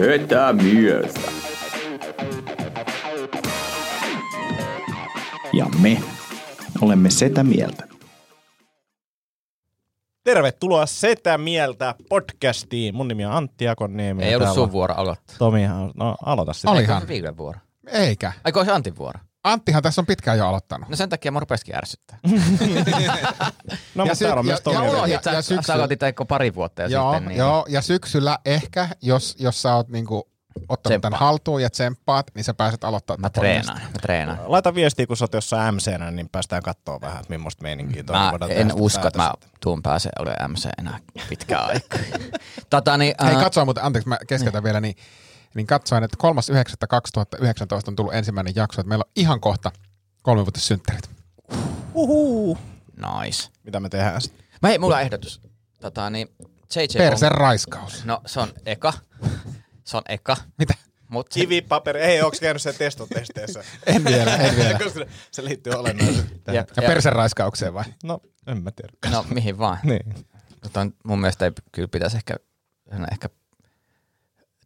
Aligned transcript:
Setä 0.00 0.52
mieltä. 0.52 1.20
Ja 5.52 5.66
me 5.82 6.02
olemme 6.80 7.10
setä 7.10 7.44
mieltä. 7.44 7.84
Tervetuloa 10.24 10.86
Setä 10.86 11.38
Mieltä 11.38 11.94
podcastiin. 12.08 12.94
Mun 12.94 13.08
nimi 13.08 13.24
on 13.24 13.32
Antti 13.32 13.68
Akonniemi. 13.68 14.22
Ei 14.24 14.30
ja 14.30 14.36
ollut 14.36 14.46
täällä 14.46 14.54
sun 14.54 14.72
vuoro 14.72 14.94
aloittaa. 14.94 15.36
Tomi, 15.38 15.62
no 15.94 16.16
aloita 16.26 16.52
sitten. 16.52 16.70
Oli. 16.70 16.80
Eikö 16.80 16.92
Ihan. 16.92 17.02
se 17.02 17.08
Viikon 17.08 17.36
vuoro? 17.36 17.58
Eikä. 17.86 18.32
Eikö 18.46 18.64
se 18.64 18.72
Antin 18.72 18.96
vuoro? 18.98 19.20
Anttihan 19.44 19.82
tässä 19.82 20.00
on 20.00 20.06
pitkään 20.06 20.38
jo 20.38 20.48
aloittanut. 20.48 20.88
No 20.88 20.96
sen 20.96 21.08
takia 21.08 21.32
mä 21.32 21.40
rupesikin 21.40 21.76
ärsyttää. 21.76 22.18
No, 23.94 24.04
Ja 24.04 24.04
mutta 24.04 24.14
sy- 24.14 24.24
täällä 24.24 24.40
on 24.40 24.46
ja- 24.46 24.50
myös 24.50 24.60
Tomi. 24.60 24.76
ja 24.86 25.06
Ja, 25.06 25.20
sä, 25.24 25.30
ja 25.30 25.42
sä 25.42 25.48
syksyllä- 25.48 25.74
aloitit 25.74 26.02
eikö 26.02 26.24
pari 26.24 26.54
vuotta 26.54 26.82
jo 26.82 26.88
joo, 26.88 27.12
sitten. 27.12 27.28
Niin 27.28 27.38
joo, 27.38 27.64
ja 27.68 27.82
syksyllä 27.82 28.38
ehkä, 28.44 28.88
jos, 29.02 29.36
jos 29.38 29.62
sä 29.62 29.74
oot 29.74 29.88
niinku 29.88 30.30
ottanut 30.68 30.82
Tsemppaa. 30.92 31.10
tämän 31.10 31.20
haltuun 31.20 31.62
ja 31.62 31.70
tsemppaat, 31.70 32.26
niin 32.34 32.44
sä 32.44 32.54
pääset 32.54 32.84
aloittamaan. 32.84 33.20
Mä 33.20 33.30
treenaan, 33.30 33.80
mä 33.82 33.98
treenaan. 34.02 34.38
Laita 34.46 34.74
viestiä, 34.74 35.06
kun 35.06 35.16
sä 35.16 35.24
oot 35.24 35.34
jossain 35.34 35.74
MC-nä, 35.74 36.10
niin 36.10 36.28
päästään 36.28 36.62
katsoa 36.62 37.00
vähän, 37.00 37.20
että 37.20 37.30
millaista 37.34 37.62
meininkiä 37.62 38.02
toi 38.02 38.16
Mä 38.16 38.32
en 38.48 38.72
usko, 38.74 39.06
että 39.08 39.18
mä 39.22 39.32
tuun 39.62 39.82
pääsee 39.82 40.12
olemaan 40.18 40.50
MC 40.50 40.68
enää 40.78 40.98
pitkään 41.28 41.66
aikaa. 41.68 41.98
tota, 42.70 42.96
niin, 42.96 43.14
Hei, 43.24 43.34
äh, 43.34 43.42
katsoa, 43.42 43.64
mutta 43.64 43.80
anteeksi, 43.82 44.08
mä 44.08 44.18
keskeytän 44.28 44.62
vielä, 44.64 44.80
niin, 44.80 44.96
niin 45.54 45.66
katsoin, 45.66 46.04
että 46.04 46.16
3.9.2019 46.22 47.44
on 47.88 47.96
tullut 47.96 48.14
ensimmäinen 48.14 48.52
jakso, 48.56 48.80
että 48.80 48.88
meillä 48.88 49.04
on 49.06 49.12
ihan 49.16 49.40
kohta 49.40 49.72
kolmivuotissynttärit. 50.22 51.10
Uhu. 51.94 52.58
nice. 52.96 53.48
Mitä 53.64 53.80
me 53.80 53.88
tehdään 53.88 54.20
sitten? 54.22 54.44
Mä 54.62 54.68
hei, 54.68 54.78
mulla 54.78 54.96
on 54.96 55.02
ehdotus. 55.02 55.40
Tota, 55.80 56.10
niin, 56.10 56.28
JJ 56.76 56.98
Persen 56.98 57.32
on, 57.32 57.38
raiskaus. 57.38 58.04
No 58.04 58.20
se 58.26 58.40
on 58.40 58.48
eka. 58.66 58.92
Se 59.84 59.96
on 59.96 60.02
eka. 60.08 60.36
Mitä? 60.58 60.74
Mut 61.08 61.28
Kivi, 61.28 61.62
paperi. 61.62 62.00
Ei, 62.00 62.22
onks 62.22 62.40
käynyt 62.40 62.62
sen 62.62 62.74
testotesteissä? 62.74 63.64
En 63.86 64.04
vielä, 64.04 64.36
en 64.36 64.56
vielä. 64.56 64.78
Koska 64.84 65.00
se 65.30 65.44
liittyy 65.44 65.72
olennaisesti 65.72 66.38
tähän. 66.44 66.56
Jep. 66.56 66.68
Ja 66.76 66.82
persen 66.82 67.12
raiskaukseen 67.12 67.74
vai? 67.74 67.84
No, 68.04 68.20
en 68.46 68.62
mä 68.62 68.70
tiedä. 68.70 69.16
No 69.16 69.26
mihin 69.34 69.58
vaan. 69.58 69.78
Niin. 69.84 70.14
Tota, 70.60 70.86
mun 71.04 71.20
mielestä 71.20 71.44
ei 71.44 71.52
kyllä 71.72 71.88
pitäisi 71.88 72.16
ehkä, 72.16 72.36
ehkä 73.12 73.28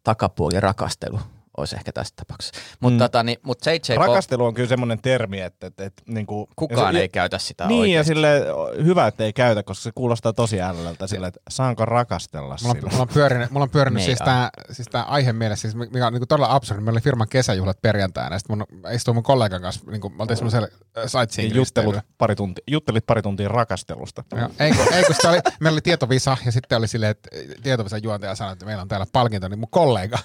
takapuoli 0.05 0.59
rakastelu 0.59 1.19
olisi 1.57 1.75
ehkä 1.75 1.91
tässä 1.91 2.13
tapauksessa. 2.15 2.53
Mutta 2.79 2.93
Mm. 2.95 2.99
tota, 2.99 3.23
niin, 3.23 3.37
mut 3.43 3.57
JJ 3.65 3.95
Rakastelu 3.97 4.45
on 4.45 4.53
kyllä 4.53 4.69
semmoinen 4.69 5.01
termi, 5.01 5.41
että, 5.41 5.67
että, 5.67 5.85
että 5.85 6.03
niinku, 6.07 6.49
kukaan 6.55 6.95
ja 6.95 6.99
se- 6.99 7.01
ei 7.01 7.09
käytä 7.09 7.37
sitä 7.39 7.67
Niin, 7.67 7.79
ja 7.79 7.83
oikeasti. 7.83 8.07
sille 8.13 8.41
hyvä, 8.83 9.07
että 9.07 9.23
ei 9.23 9.33
käytä, 9.33 9.63
koska 9.63 9.83
se 9.83 9.91
kuulostaa 9.95 10.33
tosi 10.33 10.61
ällältä 10.61 11.07
sille, 11.07 11.27
että 11.27 11.39
saanko 11.49 11.85
rakastella 11.85 12.55
Mulla 12.61 12.71
on, 12.71 12.75
sillä. 12.77 12.89
mulla 12.89 13.01
on 13.01 13.07
pyörinyt, 13.07 13.51
mulla 13.51 13.63
on 13.63 13.69
pyörinyt 13.69 14.01
Me 14.01 14.05
siis 14.05 14.17
tämä 14.19 14.49
siis 14.71 14.87
tää 14.91 15.03
aihe 15.03 15.33
mielessä, 15.33 15.61
siis 15.71 15.75
mikä 15.91 16.07
on 16.07 16.13
niinku 16.13 16.25
todella 16.25 16.55
absurdi. 16.55 16.81
Meillä 16.83 16.95
oli 16.97 17.01
firman 17.01 17.27
kesäjuhlat 17.29 17.81
perjantaina, 17.81 18.35
ja 18.35 18.39
sitten 18.39 18.57
mun 18.57 18.91
istuin 18.93 19.15
mun 19.15 19.23
kollegan 19.23 19.61
kanssa, 19.61 19.91
niinku, 19.91 20.09
me 20.09 20.15
oltiin 20.19 20.37
semmoisella 20.37 20.67
sightseeing 21.07 21.51
Niin 21.51 21.57
juttelut 21.57 21.95
pari 22.17 22.35
tunti, 22.35 22.61
juttelit 22.67 23.05
pari 23.05 23.21
tuntia 23.21 23.47
rakastelusta. 23.47 24.23
Joo, 24.35 24.49
ei, 24.59 24.71
kun- 24.71 24.93
ei, 24.93 25.03
kun 25.03 25.15
oli, 25.29 25.39
meillä 25.59 25.75
oli 25.75 25.81
tietovisa, 25.81 26.37
ja 26.45 26.51
sitten 26.51 26.77
oli 26.77 26.87
silleen, 26.87 27.11
että 27.11 27.29
tietovisan 27.63 28.03
juontaja 28.03 28.35
sanoi, 28.35 28.53
että 28.53 28.65
meillä 28.65 28.81
on 28.81 28.87
täällä 28.87 29.05
palkinto, 29.13 29.47
niin 29.47 29.59
mun 29.59 29.69
kollega, 29.71 30.19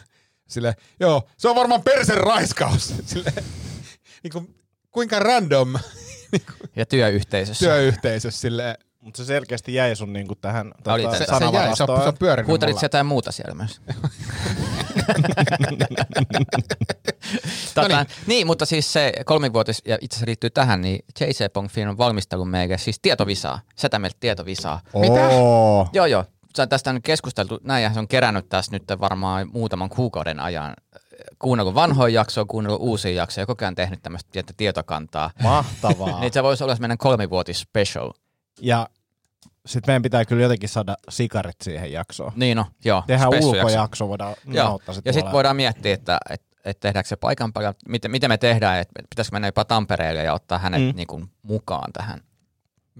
sille 0.51 0.75
joo, 1.01 1.23
se 1.37 1.49
on 1.49 1.57
varmaan 1.57 1.83
persen 1.83 2.17
raiskaus. 2.17 2.95
Sille, 3.07 3.33
niin 4.23 4.33
kuin, 4.33 4.55
kuinka 4.91 5.19
random 5.19 5.75
Ja 6.77 6.87
työyhteisössä. 6.87 7.67
työyhteisössä, 7.67 8.41
sille, 8.41 8.77
Mutta 9.01 9.17
se 9.17 9.25
selkeästi 9.25 9.75
jäi 9.75 9.97
sun 9.97 10.13
niinku 10.13 10.35
tähän 10.35 10.73
tota, 10.83 11.13
se- 11.13 11.19
se, 11.19 11.25
se 11.39 11.45
jäi, 11.53 11.77
se 11.77 11.83
on, 11.83 12.03
se 12.03 12.09
on 12.09 12.19
pyörinyt 12.19 12.47
Kuuntelit 12.47 12.75
mulla. 12.75 12.85
jotain 12.85 13.07
muuta 13.07 13.33
siellä 13.33 13.55
myös? 13.55 13.81
tota, 17.75 17.89
No 17.89 17.97
niin. 17.97 18.07
niin, 18.27 18.47
mutta 18.47 18.67
siis 18.67 18.93
se 18.93 19.13
kolmivuotis, 19.25 19.83
ja 19.85 19.99
itse 20.01 20.15
asiassa 20.15 20.27
liittyy 20.27 20.51
tähän, 20.51 20.81
niin 20.81 21.05
JC 21.21 21.53
Pong 21.53 21.69
on 21.91 21.99
valmistelun 21.99 22.49
meikä, 22.49 22.77
siis 22.79 22.99
tietovisaa, 23.03 23.61
setä 23.77 23.99
meiltä 23.99 24.17
tietovisaa. 24.21 24.81
Mitä? 25.01 25.29
Oo. 25.29 25.89
Joo, 25.93 26.07
joo. 26.07 26.25
Tästä 26.69 26.91
on 26.91 26.95
nyt 26.95 27.05
keskusteltu, 27.05 27.59
näin 27.63 27.83
ja 27.83 27.93
se 27.93 27.99
on 27.99 28.09
kerännyt 28.09 28.49
tässä 28.49 28.73
nyt 28.73 28.83
varmaan 29.01 29.51
muutaman 29.53 29.89
kuukauden 29.89 30.41
ajan. 30.41 30.75
Kuunnellut 31.39 31.75
vanhoja 31.75 32.15
jaksoja, 32.15 32.45
kuunnellut 32.45 32.81
uusia 32.81 33.13
jaksoja 33.13 33.43
ja 33.43 33.47
koko 33.47 33.65
ajan 33.65 33.75
tehnyt 33.75 34.03
tämmöistä 34.03 34.31
pientä 34.33 34.53
tietokantaa. 34.57 35.31
Mahtavaa. 35.43 36.21
Niin 36.21 36.33
se 36.33 36.43
voisi 36.43 36.65
olla 36.65 36.77
meidän 36.81 36.99
kolmivuotis 36.99 37.61
special. 37.61 38.13
ja 38.61 38.89
sitten 39.67 39.93
meidän 39.93 40.03
pitää 40.03 40.25
kyllä 40.25 40.43
jotenkin 40.43 40.69
saada 40.69 40.97
sikarit 41.09 41.57
siihen 41.63 41.93
jaksoon. 41.93 42.33
Niin 42.37 42.57
no, 42.57 42.67
joo. 42.85 43.03
Tehdään 43.07 43.31
ulkojakso, 43.43 44.09
voidaan 44.09 44.35
Joo. 44.45 44.81
se 44.91 45.03
Ja 45.05 45.13
sitten 45.13 45.33
voidaan 45.33 45.57
miettiä, 45.57 45.95
että 45.95 46.19
et, 46.31 46.43
et 46.65 46.81
tehdäänkö 46.81 47.09
se 47.09 47.17
paikan 47.17 47.53
päällä, 47.53 47.75
miten, 47.89 48.11
miten 48.11 48.31
me 48.31 48.39
tehdään, 48.39 48.79
että 48.81 49.03
pitäisikö 49.11 49.35
mennä 49.35 49.49
jopa 49.49 49.65
Tampereelle 49.65 50.23
ja 50.23 50.35
ottaa 50.35 50.59
hänet 50.59 50.83
mm. 50.83 50.97
niin 50.97 51.07
kuin, 51.07 51.31
mukaan 51.43 51.93
tähän. 51.93 52.21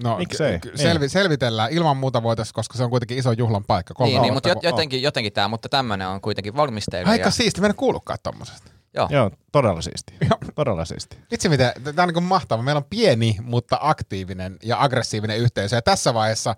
No, 0.03 0.17
Miksei? 0.19 0.61
k- 0.61 0.67
selvi, 0.75 1.09
selvitellään. 1.09 1.73
Ilman 1.73 1.97
muuta 1.97 2.23
voitaisiin, 2.23 2.55
koska 2.55 2.79
se 2.79 2.85
on 2.85 2.91
kuitenkin 2.91 3.19
iso 3.19 3.33
juhlan 3.33 3.65
paikka. 3.65 3.95
Kolme 3.95 4.11
Niin, 4.13 4.23
niin, 4.23 4.33
mutta 4.35 4.49
jotenkin, 4.63 5.03
jotenkin 5.03 5.33
tämä, 5.33 5.49
mutta 5.49 5.69
tämmöinen 5.69 6.09
on 6.09 6.21
kuitenkin 6.21 6.57
valmisteilla. 6.57 7.11
Aika 7.11 7.25
ja, 7.29 7.31
siisti, 7.31 7.61
mä 7.61 7.67
en 7.67 7.75
kuullutkaan 7.75 8.19
tommosesta. 8.23 8.71
joo. 8.95 9.09
Joo, 9.11 9.31
todella 9.53 9.83
siisti. 9.83 10.15
todella 10.55 10.85
siisti. 10.85 11.19
Itse 11.33 11.49
miten, 11.49 11.73
tämä 11.97 12.03
on 12.03 12.15
niin 12.15 12.23
mahtava. 12.25 12.63
Meillä 12.63 12.79
on 12.79 12.85
pieni, 12.91 13.37
mutta 13.43 13.79
aktiivinen 13.81 14.57
ja 14.63 14.83
aggressiivinen 14.83 15.39
yhteisö. 15.39 15.77
Ja 15.77 15.83
tässä 15.83 16.15
vaiheessa 16.15 16.51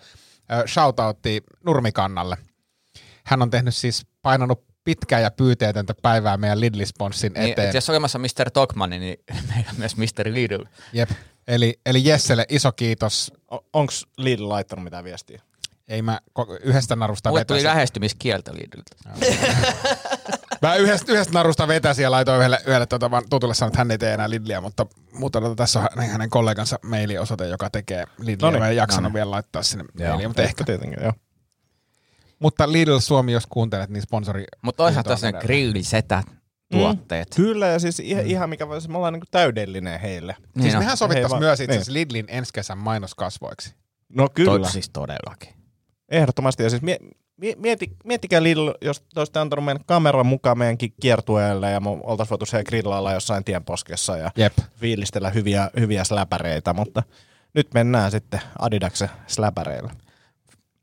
äh, 0.53 0.63
shoutoutti 0.67 1.43
Nurmikannalle. 1.67 2.37
Hän 3.25 3.43
on 3.43 3.51
tehnyt 3.51 3.75
siis, 3.75 4.07
painanut 4.23 4.65
pitkää 4.85 5.21
ja 5.21 5.31
pyyteetöntä 5.31 5.95
päivää 6.03 6.37
meidän 6.37 6.61
Lidl-sponssin 6.61 7.33
Niin, 7.35 7.53
eteen. 7.53 7.69
et 7.69 7.75
jos 7.75 7.91
olemassa 7.91 8.19
Mr. 8.19 8.51
Togman, 8.53 8.91
niin 8.91 9.17
meillä 9.55 9.71
on 9.71 9.79
myös 9.79 9.97
Mr. 9.97 10.25
Lidl. 10.33 10.65
Jep. 10.93 11.11
Eli, 11.49 11.81
eli 11.87 12.05
Jesselle 12.05 12.47
iso 12.49 12.73
kiitos. 12.73 13.33
O- 13.53 13.67
onks 13.73 14.07
Lidl 14.19 14.49
laittanut 14.49 14.85
mitään 14.85 15.05
viestiä? 15.05 15.43
Ei 15.89 16.03
mä 16.03 16.21
ko- 16.41 16.59
yhdestä 16.63 16.97
narusta 16.97 17.29
Mulle 17.31 17.45
tuli 17.45 17.65
lähestymiskieltä 17.65 18.53
Lidliltä. 18.55 18.97
Mä 20.63 20.75
yhdestä, 20.75 21.13
yhdestä 21.13 21.33
narusta 21.33 21.69
vetäsin 21.69 22.03
ja 22.03 22.11
laitoin 22.11 22.39
yhdelle, 22.39 22.59
yhdelle 22.67 22.87
tuota, 22.87 23.11
vaan 23.11 23.23
tutulle 23.31 23.55
sanoa, 23.55 23.69
että 23.69 23.79
hän 23.79 23.91
ei 23.91 23.99
tee 23.99 24.15
enää 24.15 24.31
Lidliä, 24.31 24.61
mutta, 24.61 24.87
mutta 25.13 25.41
tuota, 25.41 25.55
tässä 25.57 25.81
on 25.81 25.87
hänen- 25.97 26.11
hänen 26.11 26.31
kollegansa 26.31 26.79
mailiosoite, 26.83 27.47
joka 27.49 27.71
tekee 27.71 28.05
Lidliä. 28.19 28.47
Noniin. 28.47 28.63
Mä 28.63 28.69
en 28.69 28.77
jaksanut 28.77 29.03
Noniin. 29.03 29.15
vielä 29.15 29.31
laittaa 29.31 29.63
sinne 29.63 29.85
mailia, 30.09 30.29
mutta 30.29 30.43
ehkä. 30.43 30.65
tietenkin, 30.65 31.03
joo. 31.03 31.13
Mutta 32.39 32.73
Lidl 32.73 32.99
Suomi, 32.99 33.33
jos 33.33 33.47
kuuntelet, 33.47 33.91
niin 33.91 34.03
sponsori. 34.03 34.45
Mutta 34.63 34.85
on 34.85 34.95
tässä 35.05 35.33
ne 35.33 35.41
grillisetät 35.41 36.27
tuotteet. 36.79 37.29
Kyllä, 37.37 37.67
ja 37.67 37.79
siis 37.79 38.01
ihan, 38.01 38.27
ihan 38.27 38.49
mikä 38.51 38.69
voisi, 38.69 38.91
me 38.91 38.97
ollaan 38.97 39.13
niinku 39.13 39.27
täydellinen 39.31 40.01
heille. 40.01 40.37
Niin 40.55 40.63
Siis 40.63 40.75
on. 40.75 40.81
mehän 40.81 40.97
sovittaisiin 40.97 41.39
myös 41.41 41.61
itse 41.61 41.77
niin. 41.79 41.85
Lidlin 41.95 42.25
ensi 42.29 42.53
kesän 42.53 42.79
mainoskasvoiksi. 42.79 43.75
No 44.09 44.29
kyllä, 44.35 44.59
To, 44.67 44.73
siis 44.73 44.91
todellakin. 44.93 45.55
ehdottomasti. 46.09 46.63
Ja 46.63 46.71
siis 46.71 46.83
mie, 46.83 46.99
mie, 47.37 47.55
mieti, 47.59 47.97
miettikää 48.05 48.43
Lidl, 48.43 48.71
jos 48.81 49.01
te 49.01 49.21
olisitte 49.21 49.39
antanut 49.41 49.65
meidän 49.65 49.85
kameran 49.87 50.27
mukaan 50.27 50.59
meidänkin 50.59 50.95
kiertueelle 51.01 51.71
ja 51.71 51.81
me 51.81 51.89
oltaisiin 51.91 52.31
voitu 52.31 52.47
siellä 52.47 52.65
grillailla 52.65 53.13
jossain 53.13 53.45
tienposkessa 53.45 54.17
ja 54.17 54.31
Jep. 54.37 54.53
fiilistellä 54.77 55.31
hyviä, 55.31 55.71
hyviä 55.81 56.05
släpäreitä, 56.05 56.73
mutta 56.73 57.03
nyt 57.55 57.75
mennään 57.75 58.11
sitten 58.11 58.41
Adidaksen 58.59 59.09
släpäreillä. 59.27 59.91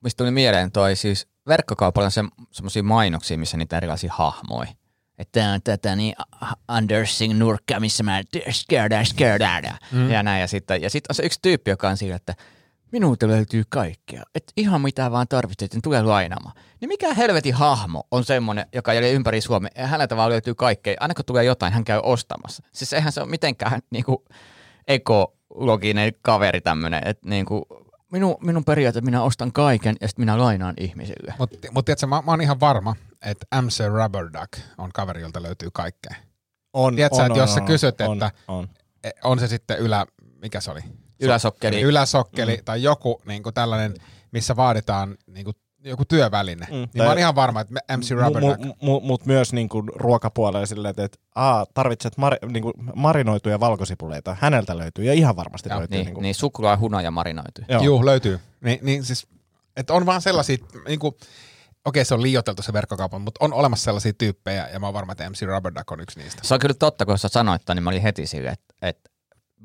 Mistä 0.04 0.18
tuli 0.24 0.32
mieleen 0.32 0.72
toi 0.72 0.96
siis 0.96 1.28
verkkokaupalla 1.48 2.06
on 2.06 2.12
se, 2.12 2.24
semmosia 2.52 2.84
mainoksia, 2.84 3.38
missä 3.38 3.58
niitä 3.58 3.78
erilaisia 3.78 4.14
hahmoja. 4.16 4.70
Että 5.20 5.52
on 5.54 5.62
tätä 5.62 5.96
niin 5.96 6.16
Andersing 6.68 7.40
nurkka, 7.40 7.80
missä 7.80 8.04
mä 8.04 8.22
skärdää, 8.52 9.04
skärdää. 9.04 9.78
Mm. 9.92 10.12
Ja 10.12 10.24
näin. 10.24 10.42
Ja 10.42 10.48
sitten 10.48 10.82
ja 10.82 10.90
sit 10.90 11.04
on 11.10 11.16
se 11.16 11.24
yksi 11.24 11.40
tyyppi, 11.42 11.72
joka 11.72 11.90
on 11.90 11.98
sillä, 11.98 12.16
että 12.16 12.36
minulta 12.92 13.28
löytyy 13.28 13.64
kaikkea. 13.70 14.24
Että 14.36 14.54
ihan 14.58 14.82
mitä 14.82 15.12
vaan 15.12 15.28
tarvitset, 15.28 15.74
niin 15.74 15.82
tulee 15.82 16.02
lainaamaan. 16.02 16.56
Niin 16.82 16.90
mikä 16.90 17.14
helvetin 17.14 17.54
hahmo 17.54 18.04
on 18.12 18.26
semmoinen, 18.26 18.66
joka 18.74 18.94
jäljellä 18.94 19.16
ympäri 19.16 19.42
Suomea, 19.42 19.72
ja 19.78 19.88
häneltä 19.88 20.18
vaan 20.18 20.30
löytyy 20.30 20.56
kaikkea. 20.56 20.96
Aina 21.00 21.14
kun 21.14 21.26
tulee 21.26 21.44
jotain, 21.44 21.74
hän 21.74 21.84
käy 21.84 22.00
ostamassa. 22.04 22.64
Siis 22.74 22.94
eihän 22.94 23.12
se 23.12 23.22
ole 23.22 23.30
mitenkään 23.30 23.82
niinku 23.92 24.26
ekologinen 24.88 26.14
kaveri 26.22 26.62
tämmöinen, 26.62 27.02
että 27.06 27.30
niinku, 27.30 27.68
minun, 28.12 28.36
minun 28.42 28.66
periaate, 28.66 29.02
minä 29.02 29.24
ostan 29.24 29.52
kaiken 29.52 29.96
ja 30.02 30.08
sitten 30.08 30.22
minä 30.24 30.38
lainaan 30.38 30.74
ihmisille. 30.80 31.34
Mutta 31.40 31.68
mut 31.72 31.86
tiedätkö, 31.86 32.08
mä, 32.08 32.22
mä 32.26 32.32
oon 32.32 32.42
ihan 32.42 32.60
varma, 32.60 32.96
että 33.26 33.62
MC 33.62 33.84
Rubber 33.88 34.26
Duck 34.26 34.60
on 34.78 34.90
kaveri, 34.94 35.22
jolta 35.22 35.44
löytyy 35.44 35.70
kaikkea. 35.74 36.16
On, 36.74 36.96
Tiedätkö, 36.96 37.26
että 37.26 37.40
jos 37.40 37.54
sä 37.54 37.62
kysyt, 37.62 38.02
on, 38.02 38.14
että- 38.14 38.32
On. 38.48 38.68
E, 39.04 39.10
On 39.24 39.40
se 39.40 39.48
sitten 39.48 39.80
ylä, 39.80 40.06
mikä 40.42 40.62
se 40.62 40.72
oli? 40.72 40.82
Yläsokkeli. 41.22 41.82
Yläsokkeli 41.82 42.58
mm. 42.58 42.64
tai 42.66 42.84
joku 42.84 43.22
niin 43.26 43.44
kuin 43.44 43.54
tällainen, 43.54 43.94
missä 44.32 44.56
vaaditaan 44.56 45.18
niin 45.28 45.44
kuin, 45.46 45.56
joku 45.84 46.06
työväline. 46.06 46.66
Mm. 46.66 46.74
Niin 46.76 46.90
tai- 46.90 47.06
mä 47.06 47.10
oon 47.10 47.20
ihan 47.20 47.36
varma, 47.36 47.62
että 47.62 47.98
MC 47.98 48.12
Rubber 48.12 48.42
Duck. 48.42 48.60
Mutta 48.66 48.86
mu, 48.86 49.00
mu, 49.00 49.18
myös 49.26 49.54
niinku 49.54 49.82
ruokapuolella 49.82 50.66
silleen, 50.66 50.90
että, 50.90 51.04
että 51.04 51.18
aa, 51.36 51.66
tarvitset 51.74 52.18
mari, 52.18 52.38
niinku 52.48 52.74
marinoituja 52.96 53.60
valkosipuleita. 53.60 54.38
Häneltä 54.40 54.78
löytyy 54.78 55.06
ja 55.06 55.14
ihan 55.14 55.36
varmasti 55.36 55.70
Joo, 55.70 55.80
löytyy. 55.80 55.98
Niin, 55.98 56.06
niinku, 56.06 56.22
niin 56.22 56.36
suklaa, 56.36 56.78
hunaja 56.78 57.12
marinoitu. 57.12 57.62
Joo. 57.70 57.82
Juu, 57.84 58.06
löytyy. 58.06 58.40
Ni, 58.62 58.80
niin 58.82 59.04
siis, 59.04 59.28
että 59.78 59.94
on 59.94 60.06
vaan 60.06 60.22
sellaisia, 60.22 60.58
niin 60.88 61.00
kuin, 61.00 61.16
okei 61.90 62.06
se 62.06 62.14
on 62.14 62.22
liioiteltu 62.22 62.62
se 62.62 62.74
verkkokaupan, 62.74 63.22
mutta 63.22 63.46
on 63.46 63.54
olemassa 63.54 63.84
sellaisia 63.84 64.14
tyyppejä, 64.14 64.70
ja 64.74 64.80
mä 64.80 64.88
oon 64.88 64.94
varma, 64.94 65.12
että 65.12 65.30
MC 65.30 65.42
Rubber 65.42 65.76
Duck 65.76 65.92
on 65.92 66.00
yksi 66.00 66.20
niistä. 66.20 66.42
Se 66.44 66.54
on 66.54 66.60
kyllä 66.60 66.74
totta, 66.74 67.06
kun 67.06 67.18
sä 67.18 67.28
sanoit 67.28 67.62
niin 67.74 67.84
mä 67.84 67.90
olin 67.90 68.02
heti 68.02 68.28
silleen, 68.28 68.54
että, 68.54 68.88
että 68.88 69.10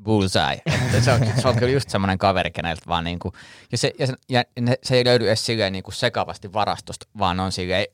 bullseye. 0.03 0.61
Että 0.65 1.01
se, 1.01 1.11
on, 1.11 1.19
se 1.41 1.47
on 1.47 1.55
kyllä 1.55 1.71
just 1.71 1.89
semmoinen 1.89 2.17
kaveri, 2.17 2.51
keneltä 2.51 2.81
vaan 2.87 3.03
niinku, 3.03 3.33
ja 3.71 3.77
se, 3.77 3.91
ja, 3.99 4.07
se, 4.07 4.13
ja 4.29 4.43
ne, 4.59 4.75
se 4.83 4.95
ei 4.95 5.05
löydy 5.05 5.27
edes 5.27 5.45
silleen 5.45 5.73
niinku 5.73 5.91
sekavasti 5.91 6.53
varastosta, 6.53 7.07
vaan 7.17 7.39
on 7.39 7.51
silleen, 7.51 7.85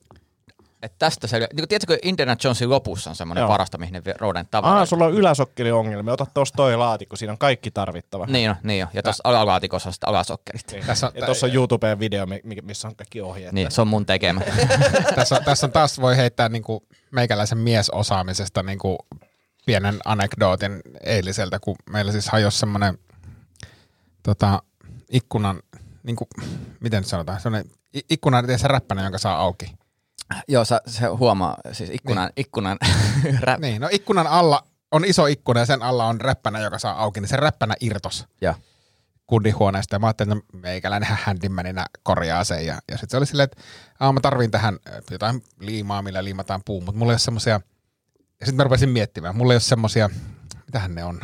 että 0.82 0.96
tästä 0.98 1.26
se, 1.26 1.38
niin 1.38 1.48
kuin, 1.56 1.68
tiedätkö, 1.68 1.98
Indiana 2.02 2.36
Jonesin 2.44 2.70
lopussa 2.70 3.10
on 3.10 3.16
semmoinen 3.16 3.42
Joo. 3.42 3.48
varasto, 3.48 3.78
mihin 3.78 3.92
ne 3.92 4.02
rouden 4.18 4.46
tavaroita. 4.50 4.78
Aa, 4.78 4.86
sulla 4.86 5.04
on 5.04 5.12
yläsokkeliongelmia. 5.14 6.12
Ota 6.12 6.26
tosta 6.34 6.56
toi 6.56 6.76
laatikko, 6.76 7.16
siinä 7.16 7.32
on 7.32 7.38
kaikki 7.38 7.70
tarvittava. 7.70 8.26
Niin 8.26 8.50
on, 8.50 8.56
niin 8.62 8.84
on. 8.84 8.90
Ja 8.94 9.02
tuossa 9.02 9.20
alalaatikossa 9.24 9.88
on 9.88 9.92
sitten 9.92 10.08
alasokkerit. 10.08 10.64
Niin. 10.72 10.86
Tässä 10.86 11.06
on- 11.06 11.12
ja 11.14 11.26
tuossa 11.26 11.46
on 11.46 11.54
YouTubeen 11.54 11.98
video, 11.98 12.26
mi- 12.26 12.40
mi- 12.44 12.56
missä 12.62 12.88
on 12.88 12.96
kaikki 12.96 13.20
ohjeet. 13.20 13.52
Niin, 13.52 13.70
se 13.70 13.80
on 13.80 13.88
mun 13.88 14.06
tekemä. 14.06 14.40
tässä, 15.14 15.36
on, 15.36 15.44
tässä 15.44 15.66
on 15.66 15.72
taas 15.72 16.00
voi 16.00 16.16
heittää 16.16 16.48
niin 16.48 16.62
kuin 16.62 16.80
meikäläisen 17.10 17.58
miesosaamisesta 17.58 18.62
niin 18.62 18.78
kuin 18.78 18.98
pienen 19.66 19.98
anekdootin 20.04 20.80
eiliseltä, 21.04 21.58
kun 21.58 21.76
meillä 21.90 22.12
siis 22.12 22.28
hajosi 22.28 22.58
semmoinen 22.58 22.98
tota, 24.22 24.62
ikkunan, 25.10 25.62
niin 26.02 26.16
kuin, 26.16 26.28
miten 26.80 27.00
nyt 27.00 27.08
sanotaan, 27.08 27.40
semmoinen 27.40 27.70
ikkunan 28.10 28.44
se 28.58 28.68
räppänä, 28.68 29.02
jonka 29.02 29.18
saa 29.18 29.36
auki. 29.36 29.72
Joo, 30.48 30.64
sä, 30.64 30.80
se 30.86 31.06
huomaa, 31.06 31.56
siis 31.72 31.90
ikkunan, 31.90 32.24
niin. 32.24 32.32
ikkunan 32.36 32.78
rä, 33.40 33.56
niin. 33.56 33.80
No 33.80 33.88
ikkunan 33.90 34.26
alla 34.26 34.66
on 34.92 35.04
iso 35.04 35.26
ikkuna 35.26 35.60
ja 35.60 35.66
sen 35.66 35.82
alla 35.82 36.06
on 36.06 36.20
räppänä, 36.20 36.60
joka 36.60 36.78
saa 36.78 37.02
auki, 37.02 37.20
niin 37.20 37.28
se 37.28 37.36
räppänä 37.36 37.74
irtos 37.80 38.26
Joo. 38.40 38.54
kundihuoneesta. 39.26 39.94
Ja 39.94 39.98
mä 39.98 40.06
ajattelin, 40.06 40.38
että 40.38 40.56
meikäläinen 40.56 41.06
ihan 41.06 41.18
händimäninä 41.22 41.86
korjaa 42.02 42.44
sen. 42.44 42.66
Ja, 42.66 42.74
ja 42.90 42.98
sitten 42.98 43.10
se 43.10 43.16
oli 43.16 43.26
silleen, 43.26 43.44
että 43.44 43.62
Aa, 44.00 44.12
mä 44.12 44.20
tarviin 44.20 44.50
tähän 44.50 44.78
äh, 44.88 44.94
jotain 45.10 45.42
liimaa, 45.60 46.02
millä 46.02 46.24
liimataan 46.24 46.62
puu, 46.64 46.80
mutta 46.80 46.98
mulla 46.98 47.12
ei 47.12 47.14
ole 47.14 47.18
semmosia, 47.18 47.60
ja 48.40 48.46
sitten 48.46 48.56
mä 48.56 48.64
rupesin 48.64 48.88
miettimään, 48.88 49.36
mulla 49.36 49.52
ei 49.52 49.54
ole 49.54 49.60
semmosia, 49.60 50.10
mitähän 50.66 50.94
ne 50.94 51.04
on, 51.04 51.20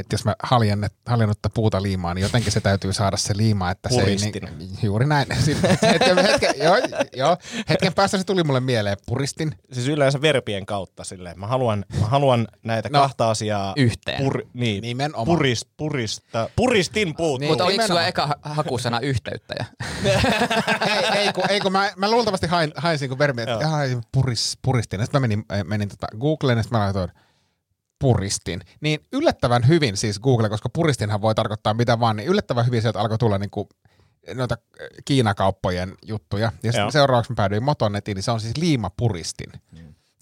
että 0.00 0.14
jos 0.14 0.24
mä 0.24 0.34
haljennet, 0.42 0.92
haljennutta 1.06 1.50
puuta 1.50 1.82
liimaa, 1.82 2.14
niin 2.14 2.22
jotenkin 2.22 2.52
se 2.52 2.60
täytyy 2.60 2.92
saada 2.92 3.16
se 3.16 3.36
liima, 3.36 3.70
että 3.70 3.88
se 3.88 3.94
ei... 3.94 4.00
Puristin. 4.00 4.48
Niin, 4.58 4.78
juuri 4.82 5.06
näin. 5.06 5.26
Sitten 5.44 5.78
hetken, 5.82 6.18
hetken, 6.18 6.54
joo, 6.62 6.76
joo, 7.16 7.36
hetken 7.68 7.94
päästä 7.94 8.18
se 8.18 8.24
tuli 8.24 8.44
mulle 8.44 8.60
mieleen, 8.60 8.96
puristin. 9.06 9.54
Siis 9.72 9.88
yleensä 9.88 10.20
verpien 10.20 10.66
kautta 10.66 11.04
silleen. 11.04 11.40
Mä 11.40 11.46
haluan, 11.46 11.84
mä 12.00 12.06
haluan 12.06 12.48
näitä 12.62 12.88
No, 12.88 13.00
kahta 13.00 13.30
asiaa 13.30 13.72
yhteen. 13.76 14.22
Pur, 14.22 14.42
niin, 14.54 14.82
Nimenomaan. 14.82 15.26
puris, 15.26 15.66
purista, 15.76 16.50
puristin 16.56 17.14
puut. 17.16 17.40
Niin. 17.40 17.50
Mutta 17.50 17.64
oliko 17.64 17.86
sulla 17.86 18.06
eka 18.06 18.26
ha- 18.26 18.36
hakusana 18.42 19.00
yhteyttäjä? 19.00 19.66
ei, 20.86 21.18
ei, 21.18 21.32
kun, 21.32 21.44
ei 21.48 21.60
kun 21.60 21.72
mä, 21.72 21.92
mä 21.96 22.10
luultavasti 22.10 22.46
hain, 22.46 22.72
hain 22.76 22.98
siinä 22.98 23.08
kun 23.08 23.18
vermi, 23.18 23.42
että 23.42 23.58
puris, 24.12 24.58
puristin. 24.62 25.00
Sitten 25.00 25.20
mä 25.22 25.28
menin, 25.28 25.44
menin 25.64 25.88
tota 25.88 26.06
Googleen 26.20 26.56
ja 26.56 26.62
sitten 26.62 26.78
mä 26.78 26.84
laitoin 26.84 27.10
puristin. 28.00 28.60
Niin 28.80 29.00
yllättävän 29.12 29.68
hyvin 29.68 29.96
siis 29.96 30.20
Google, 30.20 30.48
koska 30.48 30.68
puristinhan 30.68 31.20
voi 31.22 31.34
tarkoittaa 31.34 31.74
mitä 31.74 32.00
vaan, 32.00 32.16
niin 32.16 32.28
yllättävän 32.28 32.66
hyvin 32.66 32.82
sieltä 32.82 33.00
alkoi 33.00 33.18
tulla 33.18 33.38
niinku 33.38 33.68
noita 34.34 34.56
äh, 34.80 34.86
Kiinakauppojen 35.04 35.94
juttuja. 36.06 36.44
Ja 36.44 36.50
Joo. 36.62 36.72
sitten 36.72 36.92
seuraavaksi 36.92 37.32
mä 37.32 37.36
päädyin 37.36 37.62
Motonetiin, 37.64 38.14
niin 38.14 38.22
se 38.22 38.30
on 38.30 38.40
siis 38.40 38.56
liimapuristin. 38.56 39.52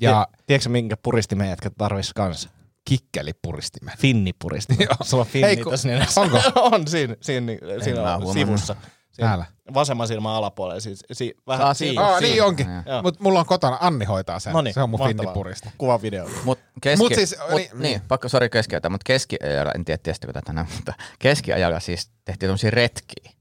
Ja 0.01 0.11
Ja, 0.11 0.29
Tiedätkö 0.47 0.69
minkä 0.69 0.97
puristimen 0.97 1.49
jätkät 1.49 1.73
tarvis 1.79 2.15
kanssa? 2.15 2.49
kikkelipuristimen. 2.85 3.95
Finnipuristimen. 3.99 4.85
Joo. 4.91 4.97
Sulla 5.03 5.21
on 5.23 5.27
finni 5.29 5.49
Ei, 5.49 5.57
kun- 5.57 5.73
tässä 5.73 5.89
nenässä. 5.89 6.21
onko? 6.21 6.39
on 6.73 6.89
siinä, 6.89 7.17
siinä, 7.21 7.53
siinä 7.85 8.01
on 8.01 8.07
huomannut. 8.07 8.33
sivussa. 8.33 8.77
Täällä. 9.27 9.45
Vasemman 9.75 10.09
silmän 10.09 10.33
alapuolella. 10.33 10.81
Siis, 10.81 11.05
si, 11.13 11.35
vähän 11.47 11.67
Aa, 11.67 11.75
siinä. 11.75 12.03
Aa, 12.07 12.21
niin 12.21 12.43
onkin. 12.43 12.67
Mutta 13.03 13.23
mulla 13.23 13.41
on 13.41 13.47
kotona, 13.47 13.79
Anni 13.81 14.05
hoitaa 14.05 14.39
sen. 14.41 14.53
Noniin, 14.53 14.75
se 14.75 14.81
on 14.83 14.91
mun 14.91 15.01
mahtavaa. 15.01 15.25
finnipuristi. 15.25 15.69
Kuva 15.79 16.03
video. 16.03 16.29
Mut 16.45 16.59
keski, 16.81 17.03
Mut 17.05 17.15
siis, 17.15 17.37
mut, 17.51 17.59
niin- 17.59 17.71
niin, 17.73 17.83
niin, 17.83 18.01
pakko 18.09 18.29
sori 18.29 18.51
keskeytä, 18.51 18.89
mutta 18.89 19.05
keskiajalla, 19.05 19.73
en 19.73 19.85
tiedä 19.85 19.99
tiestikö 20.03 20.33
tätä 20.33 20.53
näin, 20.53 20.67
mutta 20.75 20.95
keskiajalla 21.19 21.81
siis 21.81 22.11
tehtiin 22.25 22.49
tämmöisiä 22.49 22.71
retkiä. 22.71 23.33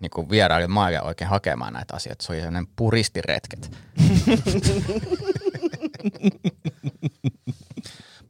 Niin 0.00 0.10
kuin 0.10 0.30
vieraili 0.30 0.66
maailman 0.66 1.06
oikein 1.06 1.30
hakemaan 1.30 1.72
näitä 1.72 1.96
asioita. 1.96 2.24
Se 2.24 2.32
oli 2.32 2.40
sellainen 2.40 2.66
puristiretket. 2.76 3.70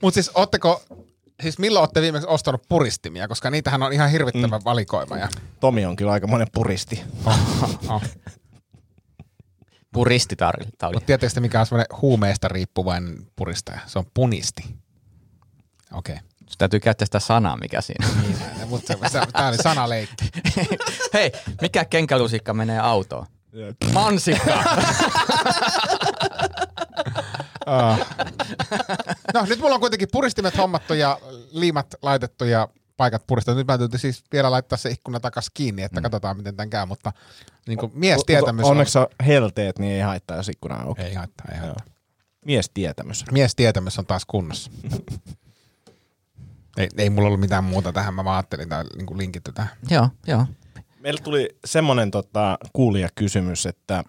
Mutta 0.03 0.15
siis 0.15 0.31
ootteko, 0.35 0.83
siis 1.43 1.59
milloin 1.59 1.81
olette 1.81 2.03
viimeksi 2.03 2.29
ostanut 2.29 2.63
puristimia, 2.69 3.29
koska 3.29 3.51
niitähän 3.51 3.83
on 3.83 3.93
ihan 3.93 4.11
hirvittävä 4.11 4.59
mm. 4.59 4.65
valikoima. 4.65 5.17
Ja, 5.17 5.29
Tomi 5.61 5.87
on 5.87 5.97
kyllä 5.97 6.13
aikamoinen 6.13 6.49
puristi. 6.55 7.03
oh. 7.89 8.03
Puristitarli. 9.93 10.65
Mutta 10.65 11.07
tiedättekö 11.07 11.35
te, 11.35 11.41
mikä 11.41 11.61
on 11.61 11.67
semmoinen 11.67 12.01
huumeista 12.03 12.49
riippuvainen 12.49 13.27
puristaja? 13.37 13.81
Se 13.87 13.99
on 13.99 14.05
punisti. 14.15 14.63
Okei. 15.93 16.15
Okay. 16.15 16.29
Sun 16.39 16.59
täytyy 16.59 16.81
käyttää 16.81 17.07
sitä 17.07 17.21
sanaa, 17.21 17.57
mikä 17.57 17.81
siinä 17.81 18.07
on. 18.09 18.23
Niin, 18.23 18.69
mutta 18.69 18.95
tämä 19.33 19.49
oli 19.49 19.57
sanaleikki. 19.57 20.31
Hei, 21.15 21.33
mikä 21.61 21.85
kenkälusikka 21.85 22.55
menee 22.55 22.79
autoon? 22.79 23.27
Mansikka. 23.93 24.65
No 29.35 29.47
nyt 29.49 29.59
mulla 29.59 29.75
on 29.75 29.81
kuitenkin 29.81 30.09
puristimet 30.13 30.57
hommattu 30.57 30.95
ja 30.95 31.19
liimat 31.51 31.95
laitettu 32.03 32.45
ja 32.45 32.69
paikat 32.97 33.27
puristettu. 33.27 33.59
Nyt 33.59 33.67
mä 33.67 33.79
täytyy 33.79 33.99
siis 33.99 34.25
vielä 34.33 34.51
laittaa 34.51 34.79
se 34.79 34.91
ikkuna 34.91 35.21
takas 35.21 35.51
kiinni, 35.55 35.83
että 35.83 36.01
mm. 36.01 36.03
katsotaan 36.03 36.37
miten 36.37 36.57
tämän 36.57 36.71
käy, 36.71 36.87
mutta 36.87 37.13
niin 37.67 37.79
kuin 37.79 37.93
mies 37.95 38.23
tietämys 38.27 38.65
on... 38.65 38.71
Onneksi 38.71 38.99
on 38.99 39.07
helteet, 39.27 39.79
niin 39.79 39.93
ei 39.93 40.01
haittaa, 40.01 40.37
jos 40.37 40.49
ikkuna 40.49 40.75
on 40.77 40.87
auki. 40.87 41.03
Ei 41.03 41.15
haittaa, 41.15 41.47
ei 41.53 41.59
haittaa. 41.59 41.85
Mies 42.45 42.71
tietämys. 42.75 43.25
Mies 43.33 43.55
tietämys 43.55 43.99
on 43.99 44.07
taas 44.07 44.25
kunnossa. 44.27 44.71
ei, 46.79 46.89
ei 46.99 47.11
mulla 47.11 47.27
ollut 47.27 47.41
mitään 47.41 47.65
muuta 47.65 47.93
tähän, 47.93 48.15
mä 48.15 48.25
vaan 48.25 48.37
ajattelin, 48.37 48.69
tämä 48.69 48.85
niin 48.97 49.19
linkitty 49.19 49.53
tähän. 49.53 49.71
joo, 49.91 50.09
joo. 50.27 50.47
Meillä 51.01 51.21
tuli 51.23 51.59
semmoinen 51.65 52.11
tota, 52.11 52.59
kuulijakysymys, 52.73 53.67
että 53.67 54.05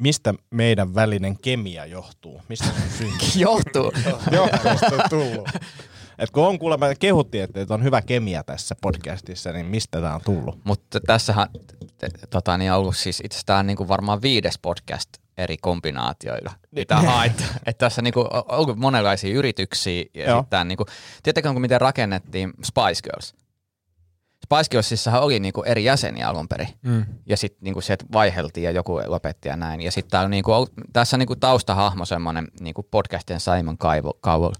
mistä 0.00 0.34
meidän 0.50 0.94
välinen 0.94 1.38
kemia 1.38 1.86
johtuu? 1.86 2.42
Mistä 2.48 2.66
se? 2.98 3.04
Johtuu. 3.38 3.92
Johtuusta 4.36 5.02
on 5.02 5.10
tullut. 5.10 5.48
Et 6.18 6.30
kun 6.30 6.46
on 6.46 6.58
kuulemma 6.58 6.86
kehuttiin, 6.98 7.44
että 7.44 7.60
että 7.60 7.74
on 7.74 7.84
hyvä 7.84 8.02
kemia 8.02 8.44
tässä 8.44 8.74
podcastissa, 8.80 9.52
niin 9.52 9.66
mistä 9.66 10.00
tämä 10.00 10.14
on 10.14 10.20
tullut? 10.24 10.58
Mutta 10.64 11.00
tässähän 11.06 11.48
tota, 12.30 12.58
niin 12.58 12.72
on 12.72 12.78
ollut 12.78 12.96
siis 12.96 13.20
itse 13.24 13.36
asiassa 13.36 13.56
on 13.56 13.66
niinku 13.66 13.88
varmaan 13.88 14.22
viides 14.22 14.58
podcast 14.62 15.08
eri 15.38 15.56
kombinaatioilla, 15.56 16.52
mitä 16.70 16.96
haet. 16.96 17.32
Että 17.66 17.86
tässä 17.86 18.02
niinku 18.02 18.20
on 18.20 18.42
ollut 18.48 18.78
monenlaisia 18.78 19.34
yrityksiä. 19.34 20.04
Ja 20.14 20.38
sitten 20.38 20.68
niinku, 20.68 20.84
tiedättekö, 21.22 21.52
kun 21.52 21.60
miten 21.60 21.80
rakennettiin 21.80 22.52
Spice 22.64 23.02
Girls? 23.02 23.34
Spice 24.54 24.70
Girlsissahan 24.70 25.22
oli 25.22 25.40
niinku 25.40 25.62
eri 25.62 25.84
jäseniä 25.84 26.28
alun 26.28 26.48
perin. 26.48 26.68
Mm. 26.82 27.04
Ja 27.26 27.36
sitten 27.36 27.58
niinku 27.64 27.80
sieltä 27.80 28.04
vaiheltiin 28.12 28.64
ja 28.64 28.70
joku 28.70 29.00
lopetti 29.06 29.48
ja 29.48 29.56
näin. 29.56 29.80
Ja 29.80 29.92
sitten 29.92 30.20
on 30.20 30.30
niinku, 30.30 30.52
tässä 30.92 31.16
on 31.16 31.18
niinku 31.18 31.36
taustahahmo 31.36 32.04
semmoinen 32.04 32.48
niinku 32.60 32.82
podcastien 32.90 33.40
Simon 33.40 33.78
Cowell, 34.24 34.52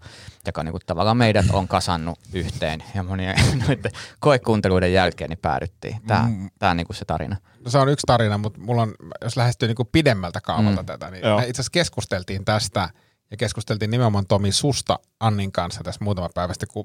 joka 0.46 0.62
niinku 0.62 0.78
tavallaan 0.86 1.16
meidät 1.16 1.46
on 1.52 1.68
kasannut 1.68 2.18
yhteen. 2.32 2.82
Ja 2.94 3.02
monien 3.02 3.36
noiden 3.68 3.92
koekuunteluiden 4.20 4.92
jälkeen 4.92 5.30
niin 5.30 5.38
päädyttiin. 5.42 5.96
Tämä 6.06 6.22
Mm. 6.28 6.50
tää 6.58 6.70
on 6.70 6.76
niinku 6.76 6.92
se 6.92 7.04
tarina. 7.04 7.36
No 7.64 7.70
se 7.70 7.78
on 7.78 7.88
yksi 7.88 8.06
tarina, 8.06 8.38
mutta 8.38 8.60
mulla 8.60 8.82
on, 8.82 8.94
jos 9.22 9.36
lähestyy 9.36 9.68
niinku 9.68 9.84
pidemmältä 9.84 10.40
kaavalta 10.40 10.82
mm. 10.82 10.86
tätä, 10.86 11.10
niin 11.10 11.24
itse 11.38 11.50
asiassa 11.50 11.70
keskusteltiin 11.72 12.44
tästä 12.44 12.88
ja 13.30 13.36
keskusteltiin 13.36 13.90
nimenomaan 13.90 14.26
Tomi 14.26 14.52
Susta 14.52 14.98
Annin 15.20 15.52
kanssa 15.52 15.80
tässä 15.84 16.04
muutama 16.04 16.28
päivä 16.34 16.52
sitten, 16.52 16.68
kun 16.72 16.84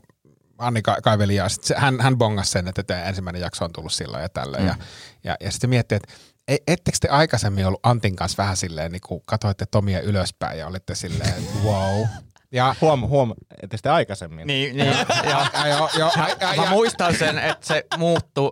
Anni 0.57 0.81
ka- 0.81 0.97
kaiveli 1.03 1.35
ja 1.35 1.49
sit 1.49 1.63
se, 1.63 1.75
hän, 1.77 2.01
hän 2.01 2.17
bongasi 2.17 2.51
sen, 2.51 2.67
että 2.67 2.83
tämä 2.83 3.03
ensimmäinen 3.03 3.41
jakso 3.41 3.65
on 3.65 3.73
tullut 3.73 3.93
silloin 3.93 4.21
ja 4.23 4.29
tällä. 4.29 4.57
Mm. 4.57 4.65
Ja, 4.67 4.75
ja, 5.23 5.35
ja 5.39 5.51
sitten 5.51 5.69
miettii, 5.69 5.95
että 5.95 6.13
ei, 6.47 6.59
ettekö 6.67 6.97
te 7.01 7.07
aikaisemmin 7.07 7.65
ollut 7.67 7.79
Antin 7.83 8.15
kanssa 8.15 8.43
vähän 8.43 8.57
silleen, 8.57 8.91
niin 8.91 9.01
kun 9.07 9.21
katsoitte 9.25 9.65
Tomia 9.65 10.01
ylöspäin 10.01 10.59
ja 10.59 10.67
olitte 10.67 10.95
silleen, 10.95 11.29
että 11.29 11.59
wow. 11.63 12.03
Ja, 12.51 12.75
Huom, 12.81 13.01
huom, 13.01 13.33
että 13.63 13.77
sitten 13.77 13.91
aikaisemmin. 13.91 14.47
Niin, 14.47 14.77
niin. 14.77 14.87
ja, 15.31 15.45
ja, 15.53 15.67
jo, 15.67 15.89
jo, 15.99 16.11
ja, 16.17 16.27
ja, 16.41 16.47
Mä 16.57 16.63
ja, 16.63 16.69
muistan 16.69 17.15
sen, 17.15 17.39
että 17.39 17.67
se 17.67 17.85
muuttui 17.97 18.51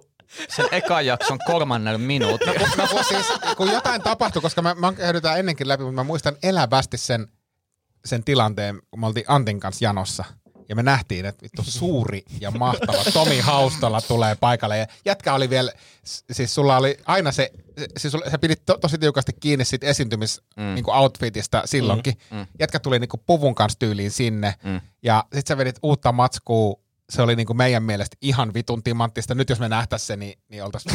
sen 0.55 0.65
ekan 0.71 1.05
jakson 1.05 1.39
kolmannella 1.45 1.97
minuutilla. 1.99 2.53
kun, 2.59 2.69
no, 2.77 2.87
kun, 2.87 3.03
siis, 3.03 3.25
kun 3.57 3.71
jotain 3.71 4.01
tapahtui, 4.01 4.41
koska 4.41 4.61
mä, 4.61 4.75
mä 4.75 4.93
tää 5.21 5.37
ennenkin 5.37 5.67
läpi, 5.67 5.83
mutta 5.83 5.95
mä 5.95 6.03
muistan 6.03 6.35
elävästi 6.43 6.97
sen, 6.97 7.27
sen 8.05 8.23
tilanteen, 8.23 8.79
kun 8.91 8.99
me 8.99 9.07
oltiin 9.07 9.25
Antin 9.27 9.59
kanssa 9.59 9.85
janossa. 9.85 10.23
Ja 10.69 10.75
me 10.75 10.83
nähtiin, 10.83 11.25
että 11.25 11.43
vittu 11.43 11.63
suuri 11.63 12.23
ja 12.39 12.51
mahtava 12.51 13.03
Tomi 13.13 13.39
Haustola 13.39 14.01
tulee 14.01 14.35
paikalle. 14.35 14.77
Ja 14.77 14.87
jätkä 15.05 15.33
oli 15.33 15.49
vielä, 15.49 15.71
siis 16.31 16.55
sulla 16.55 16.77
oli 16.77 16.97
aina 17.05 17.31
se, 17.31 17.51
siis 17.97 18.11
sulla, 18.11 18.29
sä 18.29 18.39
pidit 18.39 18.65
to, 18.65 18.77
tosi 18.77 18.97
tiukasti 18.97 19.31
kiinni 19.39 19.65
siitä 19.65 19.87
esiintymis 19.87 20.41
mm. 20.57 20.75
niin 20.75 20.89
outfitista 20.89 21.61
silloinkin. 21.65 22.13
Mm. 22.31 22.37
Mm. 22.37 22.47
Jätkä 22.59 22.79
tuli 22.79 22.99
niin 22.99 23.09
puvun 23.25 23.55
kanssa 23.55 23.79
tyyliin 23.79 24.11
sinne. 24.11 24.55
Mm. 24.63 24.81
Ja 25.03 25.23
sit 25.35 25.47
sä 25.47 25.57
vedit 25.57 25.79
uutta 25.83 26.11
matskua. 26.11 26.82
Se 27.09 27.21
oli 27.21 27.35
niin 27.35 27.47
kuin 27.47 27.57
meidän 27.57 27.83
mielestä 27.83 28.17
ihan 28.21 28.53
vitun 28.53 28.83
timanttista. 28.83 29.35
Nyt 29.35 29.49
jos 29.49 29.59
me 29.59 29.69
nähtäis 29.69 30.07
se, 30.07 30.15
niin, 30.17 30.39
niin 30.49 30.63
oltais... 30.63 30.83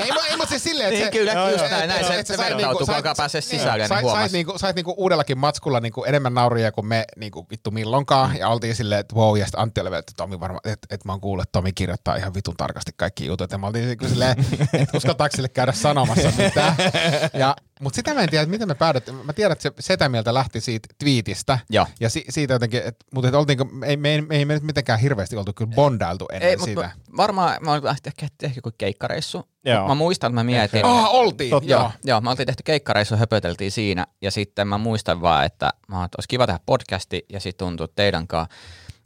ei, 0.00 0.10
mu- 0.10 0.24
ei 0.30 0.36
mutta 0.36 0.48
siis 0.48 0.62
silleen, 0.64 0.88
että 0.88 0.98
Niin, 0.98 1.06
se, 1.06 1.18
kyllä, 1.18 1.32
Joo, 1.32 1.48
just 1.50 1.60
näin, 1.70 1.82
et- 1.82 1.88
näin 1.88 2.00
et- 2.00 2.06
se- 2.06 2.18
et 2.18 2.26
se 2.26 2.36
vertautuu, 2.38 2.68
niinku- 2.68 2.86
kun 2.86 2.94
alkaa 2.94 3.14
pääsee 3.14 3.40
sisälle, 3.40 3.78
niin 3.78 3.88
sait, 3.88 4.02
huomas. 4.02 4.20
sait, 4.20 4.32
niinku, 4.32 4.58
sait 4.58 4.76
niinku 4.76 4.94
uudellakin 4.96 5.38
matskulla 5.38 5.80
niinku 5.80 6.04
enemmän 6.04 6.34
nauria 6.34 6.72
kuin 6.72 6.86
me 6.86 7.04
niinku 7.16 7.46
vittu 7.50 7.70
milloinkaan. 7.70 8.36
Ja 8.36 8.48
oltiin 8.48 8.74
silleen, 8.76 9.00
että 9.00 9.14
wow, 9.16 9.38
ja 9.38 9.44
sitten 9.44 9.60
Antti 9.60 9.80
oli 9.80 9.96
että 9.96 10.12
Tomi 10.16 10.40
varmaan, 10.40 10.60
että, 10.64 10.86
että 10.90 11.08
mä 11.08 11.12
oon 11.12 11.20
kuullut, 11.20 11.42
että 11.42 11.52
Tomi 11.52 11.72
kirjoittaa 11.72 12.16
ihan 12.16 12.34
vitun 12.34 12.56
tarkasti 12.56 12.92
kaikki 12.96 13.26
jutut. 13.26 13.52
Ja 13.52 13.58
mä 13.58 13.66
oltiin 13.66 13.96
silleen, 14.08 14.36
että 14.72 14.96
uskaltaako 14.96 15.36
sille 15.36 15.48
käydä 15.48 15.72
sanomassa 15.72 16.32
mitään. 16.38 16.74
Ja, 17.34 17.56
mutta 17.80 17.96
sitä 17.96 18.14
mä 18.14 18.20
en 18.20 18.30
tiedä, 18.30 18.42
että 18.42 18.50
miten 18.50 18.68
me 18.68 18.74
päädyttiin. 18.74 19.26
Mä 19.26 19.32
tiedän, 19.32 19.52
että 19.52 19.62
se 19.62 19.72
setä 19.80 20.08
mieltä 20.08 20.34
lähti 20.34 20.60
siitä 20.60 20.88
twiitistä. 20.98 21.58
Joo. 21.70 21.86
Ja 22.00 22.10
si, 22.10 22.24
siitä 22.28 22.52
jotenkin, 22.52 22.82
että, 22.84 23.04
mutta 23.14 23.28
että 23.28 23.38
oltiinko, 23.38 23.64
me 23.64 23.86
ei, 23.86 23.96
me, 23.96 24.14
ei, 24.14 24.22
me 24.22 24.36
ei 24.36 24.44
me 24.44 24.54
nyt 24.54 24.62
mitenkään 24.62 24.98
hirveästi 24.98 25.36
oltu 25.36 25.52
kyllä 25.52 25.72
bondailtu 25.74 26.26
ennen 26.32 26.50
Ei, 26.50 26.58
sitä. 26.58 26.70
mutta 26.70 26.90
varmaan 27.16 27.56
mä 27.60 27.72
olin 27.72 27.82
ehkä, 28.06 28.26
ehkä 28.42 28.56
joku 28.56 28.70
keikkareissu. 28.78 29.48
Joo. 29.64 29.78
Mut 29.80 29.88
Mä 29.88 29.94
muistan, 29.94 30.28
että 30.30 30.34
mä 30.34 30.44
mietin. 30.44 30.84
Ah, 30.84 31.14
oltiin, 31.14 31.50
Totta. 31.50 31.70
joo. 31.70 31.80
Joo, 31.80 31.90
joo, 32.04 32.20
mä 32.20 32.30
oltiin 32.30 32.46
tehty 32.46 32.62
keikkareissu, 32.62 33.16
höpöteltiin 33.16 33.72
siinä, 33.72 34.06
ja 34.22 34.30
sitten 34.30 34.68
mä 34.68 34.78
muistan 34.78 35.20
vaan, 35.20 35.44
että 35.44 35.70
mä 35.88 36.04
että 36.04 36.16
olisi 36.16 36.28
kiva 36.28 36.46
tehdä 36.46 36.60
podcasti, 36.66 37.26
ja 37.32 37.40
sitten 37.40 37.66
tuntuu 37.66 37.88
teidän 37.88 38.26
kanssa. 38.26 38.54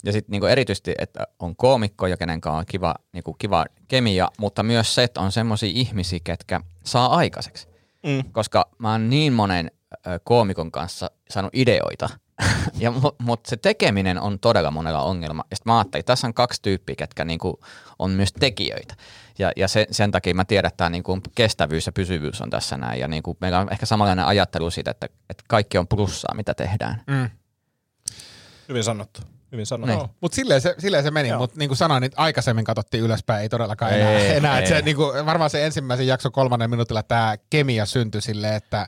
Ja 0.03 0.11
sitten 0.11 0.31
niinku 0.31 0.45
erityisesti, 0.45 0.93
että 0.97 1.27
on 1.39 1.55
koomikko, 1.55 2.07
ja 2.07 2.17
kenen 2.17 2.41
kanssa 2.41 2.57
on 2.57 2.65
kiva, 2.65 2.95
niinku 3.13 3.33
kiva 3.33 3.65
kemia, 3.87 4.27
mutta 4.37 4.63
myös 4.63 4.95
se, 4.95 5.03
että 5.03 5.21
on 5.21 5.31
semmoisia 5.31 5.71
ihmisiä, 5.73 6.19
ketkä 6.23 6.59
saa 6.83 7.15
aikaiseksi. 7.15 7.67
Mm. 8.03 8.31
Koska 8.31 8.69
mä 8.77 8.91
oon 8.91 9.09
niin 9.09 9.33
monen 9.33 9.71
koomikon 10.23 10.71
kanssa 10.71 11.11
saanut 11.29 11.51
ideoita, 11.53 12.09
ja, 12.83 12.93
mutta 13.17 13.49
se 13.49 13.57
tekeminen 13.57 14.21
on 14.21 14.39
todella 14.39 14.71
monella 14.71 15.01
ongelma. 15.01 15.43
Ja 15.51 15.55
sitten 15.55 15.73
mä 15.73 15.77
ajattelin, 15.77 15.99
että 15.99 16.11
tässä 16.11 16.27
on 16.27 16.33
kaksi 16.33 16.61
tyyppiä, 16.61 16.95
ketkä 16.95 17.25
niinku 17.25 17.59
on 17.99 18.11
myös 18.11 18.33
tekijöitä. 18.33 18.95
Ja, 19.39 19.51
ja 19.55 19.67
se, 19.67 19.87
sen 19.91 20.11
takia 20.11 20.33
mä 20.33 20.45
tiedän, 20.45 20.67
että 20.67 20.77
tämä 20.77 20.89
niinku 20.89 21.19
kestävyys 21.35 21.85
ja 21.85 21.91
pysyvyys 21.91 22.41
on 22.41 22.49
tässä 22.49 22.77
näin. 22.77 22.99
Ja 22.99 23.07
niinku 23.07 23.37
meillä 23.41 23.59
on 23.59 23.71
ehkä 23.71 23.85
samanlainen 23.85 24.25
ajattelu 24.25 24.71
siitä, 24.71 24.91
että, 24.91 25.07
että 25.29 25.43
kaikki 25.47 25.77
on 25.77 25.87
plussaa, 25.87 26.35
mitä 26.35 26.53
tehdään. 26.53 27.01
Mm. 27.07 27.29
Hyvin 28.69 28.83
sanottu. 28.83 29.21
Hyvin 29.51 29.65
sanottu. 29.65 29.87
Niin. 29.87 29.97
Joo. 29.99 30.09
Mutta 30.21 30.35
silleen 30.35 30.61
se, 30.61 30.75
silleen 30.77 31.03
se 31.03 31.11
meni, 31.11 31.37
mutta 31.37 31.59
niin 31.59 31.69
kuin 31.69 31.77
sanoin, 31.77 32.01
niin 32.01 32.11
aikaisemmin 32.15 32.65
katsottiin 32.65 33.03
ylöspäin, 33.03 33.41
ei 33.41 33.49
todellakaan 33.49 33.93
Ei, 33.93 34.01
enää. 34.01 34.19
enää. 34.19 34.57
Et 34.57 34.63
ei. 34.63 34.67
Se, 34.67 34.81
niin 34.81 34.95
kuin, 34.95 35.25
varmaan 35.25 35.49
se 35.49 35.65
ensimmäisen 35.65 36.07
jakson 36.07 36.31
kolmannen 36.31 36.69
minuutilla 36.69 37.03
tämä 37.03 37.35
kemia 37.49 37.85
syntyi 37.85 38.21
silleen, 38.21 38.53
että 38.53 38.87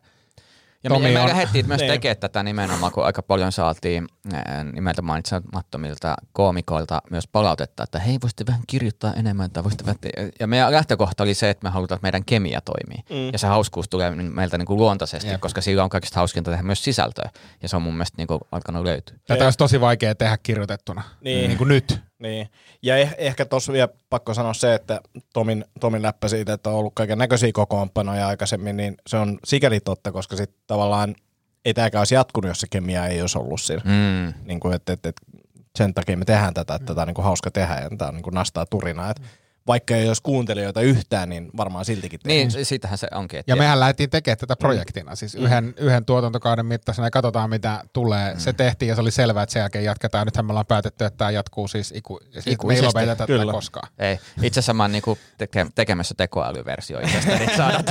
Ja 0.84 0.90
me, 0.90 0.96
Tomi 0.96 1.08
ja 1.08 1.14
me 1.14 1.20
on- 1.20 1.30
lähdettiin 1.30 1.68
myös 1.68 1.80
Niin. 1.82 1.92
tekemään 1.92 2.18
tätä 2.18 2.44
nimenomaan, 2.44 2.92
kun 2.92 3.06
aika 3.06 3.22
paljon 3.22 3.52
saatiin 3.52 4.08
ää, 4.34 4.64
nimeltä 4.64 5.02
mainitsemattomilta 5.02 6.16
koomikoilta 6.34 7.02
myös 7.10 7.28
palautetta, 7.28 7.84
että 7.84 8.00
hei, 8.00 8.18
voisitte 8.22 8.46
vähän 8.48 8.62
kirjoittaa 8.68 9.14
enemmän. 9.14 9.52
Tai 9.52 9.64
voisitte 9.64 9.86
vähän 9.86 10.00
te-" 10.02 10.10
ja 10.40 10.48
meidän 10.48 10.72
lähtökohta 10.72 11.24
oli 11.24 11.34
se, 11.34 11.50
että 11.50 11.64
me 11.68 11.70
halutaan, 11.70 11.96
että 11.98 12.06
meidän 12.06 12.26
kemia 12.26 12.62
toimii. 12.62 12.98
Mm. 13.10 13.30
Ja 13.34 13.38
se 13.40 13.48
hauskuus 13.48 13.90
tulee 13.90 14.12
meiltä 14.12 14.58
niin 14.58 14.66
kuin 14.66 14.78
luontaisesti, 14.78 15.30
Jep. 15.30 15.42
koska 15.42 15.62
sillä 15.62 15.84
on 15.84 15.90
kaikista 15.90 16.20
hauskinta 16.20 16.52
tehdä 16.52 16.64
myös 16.64 16.84
sisältöä. 16.84 17.30
Ja 17.64 17.70
se 17.70 17.76
on 17.76 17.82
mun 17.82 17.94
mielestä 17.94 18.18
niin 18.18 18.28
kuin 18.28 18.40
alkanut 18.52 18.84
löytyä. 18.84 19.18
tätä 19.28 19.44
olisi 19.44 19.58
tosi 19.58 19.82
vaikea 19.82 20.16
tehdä 20.16 20.38
kirjoitettuna. 20.44 21.04
Niin. 21.24 21.48
niin 21.48 21.58
kuin 21.58 21.68
nyt. 21.68 22.00
Niin. 22.22 22.48
Ja 22.82 23.06
eh- 23.06 23.16
ehkä 23.18 23.46
tuossa 23.46 23.74
vielä 23.74 23.90
pakko 24.10 24.34
sanoa 24.34 24.54
se, 24.54 24.74
että 24.74 25.02
Tomin, 25.34 25.66
Tomin 25.80 26.02
läppä 26.02 26.28
siitä, 26.28 26.54
että 26.54 26.70
on 26.70 26.76
ollut 26.76 26.96
kaiken 26.96 27.18
näköisiä 27.18 27.52
kokoonpanoja 27.54 28.28
aikaisemmin, 28.28 28.78
niin 28.78 28.98
se 29.08 29.18
on 29.18 29.40
sikäli 29.46 29.80
totta, 29.80 30.12
koska 30.12 30.36
sitten 30.36 30.62
tavallaan 30.68 31.16
ei 31.66 31.74
tämäkään 31.74 32.00
olisi 32.00 32.16
jatkunut, 32.16 32.50
jos 32.50 32.60
se 32.60 32.68
kemia 32.70 33.08
ei 33.08 33.22
olisi 33.22 33.38
ollut 33.38 33.62
siinä. 33.62 33.82
Mm. 33.86 34.34
Niin 34.46 34.60
kuin, 34.60 34.74
että, 34.74 34.94
että, 34.94 35.10
että 35.10 35.22
sen 35.76 35.94
takia 35.94 36.18
me 36.18 36.26
tehdään 36.26 36.54
tätä, 36.54 36.76
että 36.76 36.86
tätä 36.86 37.02
on 37.02 37.08
niin 37.08 37.16
kuin 37.16 37.26
hauska 37.26 37.52
tehdä 37.52 37.74
ja 37.74 37.90
tämä 37.98 38.10
on 38.10 38.16
niin 38.16 38.24
kuin 38.24 38.34
nastaa 38.34 38.66
turinaa. 38.66 39.10
Että 39.12 39.24
vaikka 39.68 39.96
ei 39.96 40.08
olisi 40.08 40.22
kuuntelijoita 40.22 40.82
yhtään, 40.82 41.30
niin 41.30 41.50
varmaan 41.58 41.86
siltikin 41.86 42.20
tehdään. 42.20 42.48
Niin, 42.48 42.66
siitähän 42.66 42.98
se 42.98 43.08
onkin. 43.12 43.40
Että 43.40 43.52
Ja 43.52 43.56
mehän 43.56 43.80
lähdettiin 43.80 44.10
tekemään 44.10 44.38
tätä 44.38 44.56
projektina, 44.56 45.16
siis 45.16 45.36
yhden, 45.36 45.74
yhden 45.78 46.06
tuotantokauden 46.06 46.66
mittaisena 46.66 47.08
ja 47.08 47.12
katsotaan 47.12 47.50
mitä 47.50 47.84
tulee. 47.94 48.40
Se 48.40 48.54
tehtiin 48.54 48.90
ja 48.90 48.96
se 48.96 49.02
oli 49.02 49.12
selvää, 49.12 49.44
että 49.44 49.54
sen 49.54 49.60
jälkeen 49.60 49.86
jatketaan. 49.86 50.28
Nythän 50.28 50.46
me 50.46 50.52
ollaan 50.52 50.66
päätetty, 50.66 51.06
että 51.06 51.18
tämä 51.18 51.32
jatkuu 51.32 51.68
siis 51.68 51.92
iku, 51.96 52.20
siis 52.32 52.46
me 52.46 52.50
ei 52.50 52.54
Ikuisesti, 52.54 53.06
tätä 53.06 53.26
kyllä. 53.28 53.52
koskaan. 53.52 53.90
Ei. 54.00 54.20
Itse 54.42 54.60
asiassa 54.60 54.74
mä 54.74 54.84
oon 54.84 54.92
niinku 54.92 55.18
teke, 55.38 55.68
tekemässä 55.76 56.16
tekoälyversio 56.18 57.00
itsestäni, 57.00 57.44
että 57.44 57.58
saadaan 57.58 57.84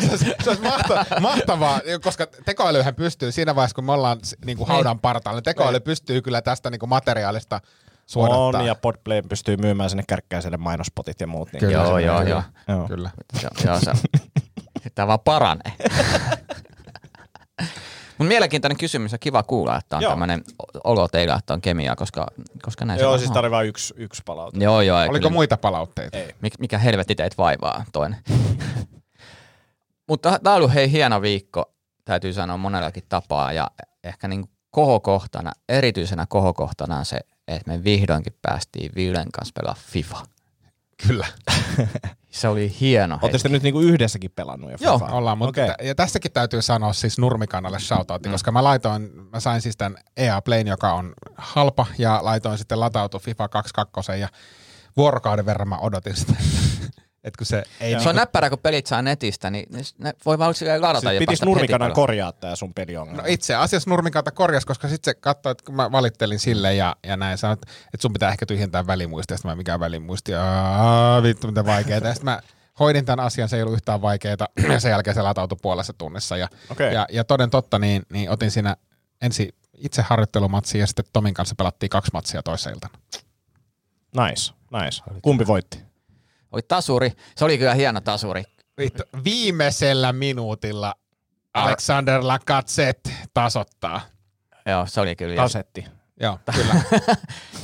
se 0.00 0.10
olisi, 0.10 0.24
se 0.44 0.50
olisi 0.50 0.62
mahta, 0.62 1.06
mahtavaa, 1.20 1.80
koska 2.02 2.26
tekoälyhän 2.44 2.94
pystyy 2.94 3.32
siinä 3.32 3.54
vaiheessa, 3.54 3.74
kun 3.74 3.84
me 3.84 3.92
ollaan 3.92 4.18
niin 4.44 4.58
kuin 4.58 4.68
haudan 4.68 4.98
partaalla, 4.98 5.38
niin 5.38 5.44
tekoäly 5.44 5.80
pystyy 5.80 6.22
kyllä 6.22 6.42
tästä 6.42 6.70
niin 6.70 6.78
kuin 6.78 6.90
materiaalista 6.90 7.60
suodattaa. 8.06 8.60
on, 8.60 8.66
ja 8.66 8.74
Podplay 8.74 9.22
pystyy 9.22 9.56
myymään 9.56 9.90
sinne 9.90 10.04
kärkkäiselle 10.08 10.56
mainospotit 10.56 11.20
ja 11.20 11.26
muut. 11.26 11.52
Niin 11.52 11.60
Kyllä, 11.60 11.72
Joo, 11.72 11.96
se- 11.96 12.02
joo, 12.02 12.22
joo. 12.22 12.42
Joo. 12.68 12.88
Kyllä. 12.88 13.10
Joo, 13.42 13.50
joo, 13.64 13.80
se, 13.80 13.92
tämä 14.94 15.06
vaan 15.06 15.20
paranee. 15.20 15.72
Mutta 18.18 18.28
mielenkiintoinen 18.28 18.78
kysymys 18.78 19.12
ja 19.12 19.18
kiva 19.18 19.42
kuulla, 19.42 19.76
että 19.76 19.96
on 19.96 20.02
Joo. 20.02 20.12
tämmöinen 20.12 20.44
olo 20.84 21.08
teillä, 21.08 21.34
että 21.34 21.54
on 21.54 21.60
kemiaa, 21.60 21.96
koska, 21.96 22.26
koska 22.62 22.84
näin 22.84 22.98
se 22.98 23.02
Joo, 23.02 23.08
vaan 23.10 23.18
siis 23.18 23.30
on. 23.30 23.34
tarvii 23.34 23.50
vain 23.50 23.68
yksi, 23.68 23.94
yksi 23.96 24.22
palaute. 24.26 24.58
Joo, 24.64 24.80
joo. 24.80 24.98
Oliko 24.98 25.12
kyllä- 25.12 25.30
muita 25.30 25.56
palautteita? 25.56 26.18
Ei. 26.18 26.34
Mik, 26.40 26.54
mikä 26.58 26.78
helvetti 26.78 27.14
teitä 27.14 27.34
vaivaa 27.38 27.84
toinen. 27.92 28.18
Mutta 30.08 30.38
tämä 30.42 30.54
on 30.54 30.56
ollut 30.56 30.74
hei 30.74 30.90
hieno 30.90 31.22
viikko, 31.22 31.74
täytyy 32.04 32.32
sanoa 32.32 32.56
monellakin 32.56 33.02
tapaa. 33.08 33.52
Ja 33.52 33.70
ehkä 34.04 34.28
niin 34.28 34.44
kohokohtana, 34.70 35.52
erityisenä 35.68 36.26
kohokohtana 36.28 36.96
on 36.98 37.04
se, 37.04 37.20
että 37.48 37.70
me 37.70 37.84
vihdoinkin 37.84 38.34
päästiin 38.42 38.92
Villen 38.94 39.32
kanssa 39.32 39.52
pelaa 39.60 39.76
FIFA. 39.78 40.26
Kyllä. 41.06 41.26
Se 42.30 42.48
oli 42.48 42.76
hieno 42.80 43.14
Oletteko 43.14 43.30
te 43.30 43.36
hetki. 43.36 43.48
nyt 43.48 43.62
niinku 43.62 43.80
yhdessäkin 43.80 44.30
pelannut 44.30 44.70
jo 44.70 44.76
Joo? 44.80 45.08
Ollaan, 45.10 45.38
mutta 45.38 45.48
Okei. 45.62 45.74
okay. 45.74 45.86
ja 45.86 45.94
tästäkin 45.94 46.32
täytyy 46.32 46.62
sanoa 46.62 46.92
siis 46.92 47.18
Nurmikannalle 47.18 47.80
shoutoutti, 47.80 48.28
mm. 48.28 48.32
koska 48.32 48.52
mä 48.52 48.64
laitoin, 48.64 49.10
mä 49.32 49.40
sain 49.40 49.60
siis 49.60 49.76
tämän 49.76 49.98
EA 50.16 50.42
Playn, 50.42 50.66
joka 50.66 50.92
on 50.92 51.14
halpa, 51.36 51.86
ja 51.98 52.18
laitoin 52.22 52.58
sitten 52.58 52.80
latautu 52.80 53.18
FIFA 53.18 53.48
22 53.48 54.12
ja 54.12 54.28
vuorokauden 54.96 55.46
verran 55.46 55.68
mä 55.68 55.78
odotin 55.78 56.16
sitä, 56.16 56.32
että 57.24 57.38
kun 57.38 57.46
se 57.46 57.62
ei 57.80 58.00
Se 58.00 58.08
on 58.08 58.16
näppärä, 58.16 58.50
kun 58.50 58.58
pelit 58.58 58.86
saa 58.86 59.02
netistä, 59.02 59.50
niin 59.50 59.66
ne- 59.98 60.12
voi 60.26 60.38
vaan 60.38 60.54
ladata 60.78 61.08
Siis 61.08 61.24
päästä 61.26 61.46
nurmikanan 61.46 61.88
heti 61.88 61.94
korjaa 61.94 62.32
tää 62.32 62.56
sun 62.56 62.74
peliongelma. 62.74 63.22
No 63.22 63.28
itse 63.28 63.54
asiassa 63.54 63.90
Nurmikanta 63.90 64.30
korjasi, 64.30 64.66
koska 64.66 64.88
sitten 64.88 65.14
se 65.14 65.20
katsoi, 65.20 65.52
että 65.52 65.64
kun 65.64 65.74
mä 65.74 65.92
valittelin 65.92 66.38
sille 66.38 66.74
ja, 66.74 66.96
ja 67.06 67.16
näin 67.16 67.38
sanoin, 67.38 67.54
että, 67.54 67.72
että 67.84 68.02
sun 68.02 68.12
pitää 68.12 68.30
ehkä 68.30 68.46
tyhjentää 68.46 68.86
välimuisti. 68.86 69.32
Ja 69.32 69.38
sitten 69.38 69.50
mä, 69.50 69.56
mikä 69.56 69.80
välimuisti? 69.80 70.32
Vittu, 71.22 71.46
mitä 71.46 71.66
vaikeaa. 71.66 72.00
Ja 72.04 72.14
sitten 72.14 72.24
mä 72.24 72.40
hoidin 72.80 73.04
tämän 73.04 73.26
asian, 73.26 73.48
se 73.48 73.56
ei 73.56 73.62
ollut 73.62 73.74
yhtään 73.74 74.02
vaikeaa. 74.02 74.36
Ja 74.72 74.80
sen 74.80 74.90
jälkeen 74.90 75.14
se 75.14 75.22
latautui 75.22 75.58
puolessa 75.62 75.92
tunnissa. 75.92 76.36
Ja, 76.36 76.48
Okei. 76.70 76.94
ja, 76.94 77.06
ja 77.12 77.24
toden 77.24 77.50
totta, 77.50 77.78
niin, 77.78 78.02
niin 78.12 78.30
otin 78.30 78.50
siinä 78.50 78.76
ensi 79.22 79.54
itse 79.78 80.02
harjoittelumatsia 80.02 80.80
ja 80.80 80.86
sitten 80.86 81.04
Tomin 81.12 81.34
kanssa 81.34 81.54
pelattiin 81.54 81.90
kaksi 81.90 82.10
matsia 82.12 82.42
toissa 82.42 82.70
iltana. 82.70 82.98
Nice, 84.16 84.52
nice. 84.82 85.02
Kumpi 85.22 85.46
voitti? 85.46 85.93
Oli 86.54 86.62
tasuri. 86.68 87.12
Se 87.36 87.44
oli 87.44 87.58
kyllä 87.58 87.74
hieno 87.74 88.00
tasuri. 88.00 88.42
Vittu, 88.78 89.02
viimeisellä 89.24 90.12
minuutilla 90.12 90.94
Alexander 91.54 92.20
Lacazette 92.24 93.10
tasottaa. 93.34 94.00
Joo, 94.66 94.86
se 94.86 95.00
oli 95.00 95.16
kyllä. 95.16 95.36
Kasetti. 95.36 95.84
Joo, 96.20 96.38
kyllä. 96.54 96.74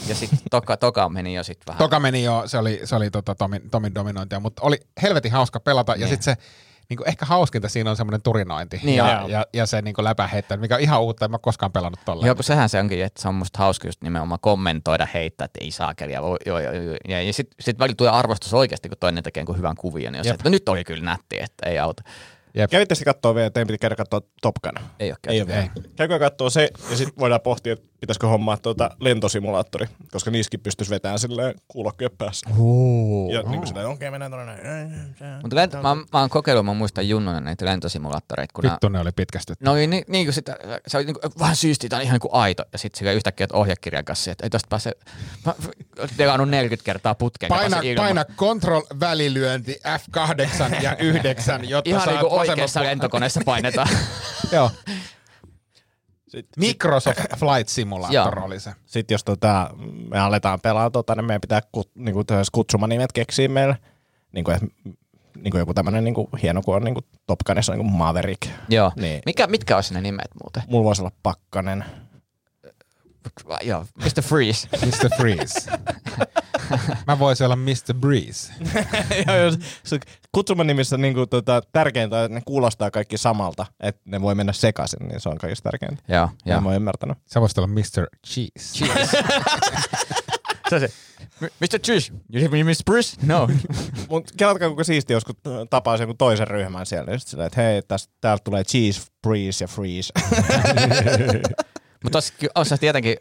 Ja 0.08 0.14
sitten 0.14 0.38
toka, 0.50 0.76
toka 0.76 1.08
meni 1.08 1.34
jo 1.34 1.44
sitten 1.44 1.66
vähän. 1.66 1.78
Toka 1.78 2.00
meni 2.00 2.24
jo, 2.24 2.42
se 2.46 2.58
oli, 2.58 2.80
se 2.84 2.96
oli 2.96 3.10
tota 3.10 3.34
Tomin, 3.34 3.70
Tomin 3.70 3.94
dominointia, 3.94 4.40
mutta 4.40 4.62
oli 4.62 4.80
helvetin 5.02 5.32
hauska 5.32 5.60
pelata. 5.60 5.92
Ja 5.92 5.98
Niin. 5.98 6.08
sitten 6.08 6.22
se 6.36 6.42
niin 6.90 7.08
ehkä 7.08 7.26
hauskinta 7.26 7.68
siinä 7.68 7.90
on 7.90 7.96
semmoinen 7.96 8.22
turinointi 8.22 8.80
Niin 8.82 8.96
ja, 8.96 9.24
ja, 9.28 9.46
ja, 9.52 9.66
se 9.66 9.82
niin 9.82 9.94
läpäheittää, 9.98 10.56
mikä 10.56 10.74
on 10.74 10.80
ihan 10.80 11.02
uutta, 11.02 11.24
en 11.24 11.30
mä 11.30 11.38
koskaan 11.38 11.72
pelannut 11.72 12.00
tolleen. 12.04 12.26
Joo, 12.26 12.34
kun 12.34 12.44
sehän 12.44 12.68
se 12.68 12.80
onkin, 12.80 13.04
että 13.04 13.22
se 13.22 13.28
on 13.28 13.34
musta 13.34 13.58
hauska 13.58 13.88
just 13.88 14.02
nimenomaan 14.02 14.40
kommentoida, 14.40 15.06
heittää, 15.14 15.44
että 15.44 15.58
ei 15.64 15.70
saakeli. 15.70 16.12
Ja, 16.12 16.20
ja, 17.08 17.22
ja 17.22 17.32
sitten 17.32 17.54
sit 17.60 17.78
välillä 17.78 17.96
tulee 17.96 18.12
arvostus 18.12 18.54
oikeasti, 18.54 18.88
kun 18.88 18.98
toinen 18.98 19.24
tekee 19.24 19.40
jonkun 19.40 19.58
hyvän 19.58 19.76
kuvion. 19.76 20.12
Niin 20.12 20.24
se, 20.24 20.30
että 20.30 20.44
no 20.44 20.50
nyt 20.50 20.68
oli 20.68 20.84
kyllä 20.84 21.04
nätti, 21.04 21.36
että 21.40 21.68
ei 21.68 21.78
auta. 21.78 22.02
Jep. 22.54 22.70
Kävitte 22.70 22.94
sitten 22.94 23.14
katsoa 23.14 23.34
vielä, 23.34 23.50
teidän 23.50 23.66
piti 23.66 23.78
käydä 23.78 23.96
katsoa 23.96 24.20
Top 24.42 24.54
Gun. 24.62 24.86
Ei 25.00 25.10
ole 25.10 25.16
Ei 25.28 25.38
käyty. 25.38 25.52
ole 25.52 25.58
vielä. 25.58 25.70
Käykää 25.96 26.18
katsoa 26.18 26.50
se, 26.50 26.70
ja 26.90 26.96
sitten 26.96 27.14
voidaan 27.18 27.40
pohtia, 27.40 27.72
että 27.72 27.86
pitäisikö 28.00 28.26
hommaa 28.26 28.56
tuota 28.56 28.90
lentosimulaattori, 29.00 29.86
koska 30.10 30.30
niissäkin 30.30 30.60
pystyisi 30.60 30.90
vetämään 30.90 31.18
silleen 31.18 31.54
kuulokkeet 31.68 32.18
päässä. 32.18 32.50
Ooh. 32.58 33.32
Ja 33.32 33.42
niin 33.42 33.58
kuin 33.58 33.66
sitä, 33.66 33.88
okei, 33.88 34.10
mennään 34.10 34.32
tuonne 34.32 34.62
näin. 34.62 35.16
Mutta 35.42 35.56
lento, 35.56 35.76
mä, 35.76 35.94
mä 35.94 36.04
oon 36.20 36.30
kokeillut, 36.30 36.66
mä 36.66 36.74
muistan 36.74 37.08
junnuna 37.08 37.40
näitä 37.40 37.64
lentosimulaattoreita, 37.64 38.52
kun 38.54 38.64
nää- 38.64 38.72
Vittu 38.72 38.88
ne 38.88 39.00
oli 39.00 39.12
pitkästytty. 39.12 39.64
No 39.64 39.74
niin, 39.74 40.04
niin 40.08 40.26
kuin 40.26 40.34
sitä, 40.34 40.56
se 40.86 40.96
oli 40.96 41.04
niin 41.04 41.16
kuin, 41.20 41.32
vähän 41.38 41.56
on 41.92 42.02
ihan 42.02 42.12
niin 42.12 42.20
kuin 42.20 42.34
aito. 42.34 42.64
Ja 42.72 42.78
sitten 42.78 42.98
sillä 42.98 43.12
yhtäkkiä 43.12 43.44
että 43.44 43.56
ohjekirjan 43.56 44.04
kanssa, 44.04 44.30
että 44.32 44.46
ei 44.46 44.50
tosta 44.50 44.66
pääse, 44.68 44.92
mä 45.46 45.54
delannut 46.18 46.48
40 46.48 46.84
kertaa 46.84 47.14
putkeen. 47.14 47.48
Paina, 47.48 47.80
paina 47.96 48.24
control 48.24 48.82
välilyönti 49.00 49.80
F8 49.86 50.82
ja 50.82 50.96
9, 50.96 51.68
jotta 51.68 51.90
Ihan 51.90 52.02
saat 52.02 52.16
niin 52.16 52.28
kuin 52.28 52.40
oikeassa 52.40 52.82
lentokoneessa 52.82 53.40
painetaan. 53.44 53.88
Joo. 54.52 54.70
Sitten, 56.30 56.64
Microsoft 56.64 57.18
Flight 57.40 57.68
Simulator 57.68 58.38
Joo. 58.38 58.46
oli 58.46 58.60
se. 58.60 58.72
sitten 58.86 59.14
jos 59.14 59.24
tota, 59.24 59.70
me 60.10 60.18
aletaan 60.18 60.60
pelaa, 60.60 60.90
tota, 60.90 61.14
niin 61.14 61.24
meidän 61.24 61.40
pitää 61.40 61.60
kut, 61.72 61.90
niin 61.94 62.14
kuin 62.14 62.26
kutsumanimet 62.52 63.12
keksiä 63.12 63.48
meille. 63.48 63.76
Niin 64.32 64.44
kuin, 64.44 64.56
niin 65.36 65.50
kuin 65.50 65.58
joku 65.58 65.74
tämmöinen 65.74 66.04
niin 66.04 66.14
kuin, 66.14 66.28
hieno, 66.42 66.62
kun 66.62 66.76
on 66.76 66.84
niin 66.84 66.94
kuin 66.94 67.04
Top 67.26 67.38
Gunissa 67.46 67.72
niin 67.72 67.86
kuin 67.86 67.92
Maverick. 67.92 68.50
Joo. 68.68 68.92
Niin. 68.96 69.22
Mikä, 69.26 69.46
mitkä 69.46 69.76
olisi 69.76 69.94
ne 69.94 70.00
nimet 70.00 70.30
muuten? 70.42 70.62
Mulla 70.68 70.84
voisi 70.84 71.02
olla 71.02 71.12
Pakkanen. 71.22 71.84
Joo, 73.62 73.86
Mr. 73.96 74.22
Freeze. 74.22 74.68
Mr. 74.86 75.16
Freeze. 75.16 75.70
Mä 77.06 77.18
voisin 77.18 77.44
olla 77.44 77.56
Mr. 77.56 77.94
Breeze. 78.00 78.52
Joo, 79.26 79.36
jos- 79.36 79.58
se 79.84 79.98
Kutsumanimissä 80.32 80.96
niin 80.96 81.14
kuin, 81.14 81.28
tota, 81.28 81.62
tärkeintä 81.72 82.16
on, 82.18 82.24
että 82.24 82.34
ne 82.34 82.42
kuulostaa 82.46 82.90
kaikki 82.90 83.18
samalta, 83.18 83.66
että 83.80 84.02
ne 84.04 84.20
voi 84.20 84.34
mennä 84.34 84.52
sekaisin, 84.52 85.08
niin 85.08 85.20
se 85.20 85.28
on 85.28 85.38
kaikista 85.38 85.70
tärkeintä. 85.70 86.02
Joo, 86.08 86.28
Ja 86.44 86.52
joo. 86.52 86.60
mä 86.60 86.68
oon 86.68 86.76
ymmärtänyt. 86.76 87.18
Sä 87.26 87.40
voisit 87.40 87.58
olla 87.58 87.68
Mr. 87.68 88.06
Cheese. 88.26 88.50
Cheese. 88.74 89.18
se 90.68 90.74
on 90.74 90.80
se. 90.80 90.90
"M- 91.40 91.44
Mr. 91.60 91.78
Cheese, 91.84 92.12
you 92.32 92.40
hear 92.40 92.50
me, 92.50 92.64
Mr. 92.64 92.74
Bruce? 92.84 93.16
No. 93.26 93.48
Mutta 94.08 94.32
kelatkaa 94.36 94.68
kuinka 94.68 94.84
siisti 94.84 95.12
joskus 95.12 95.36
tapaa 95.70 95.96
jonkun 95.96 96.16
toisen 96.16 96.48
ryhmän 96.48 96.86
siellä, 96.86 97.12
just 97.12 97.28
silleen, 97.28 97.46
että 97.46 97.60
hei, 97.62 97.82
tästä, 97.82 98.12
täältä 98.20 98.44
tulee 98.44 98.64
cheese, 98.64 99.00
freeze 99.26 99.64
ja 99.64 99.68
freeze. 99.68 100.12
Mutta 102.04 102.18
olisi 102.54 102.78
tietenkin 102.78 103.16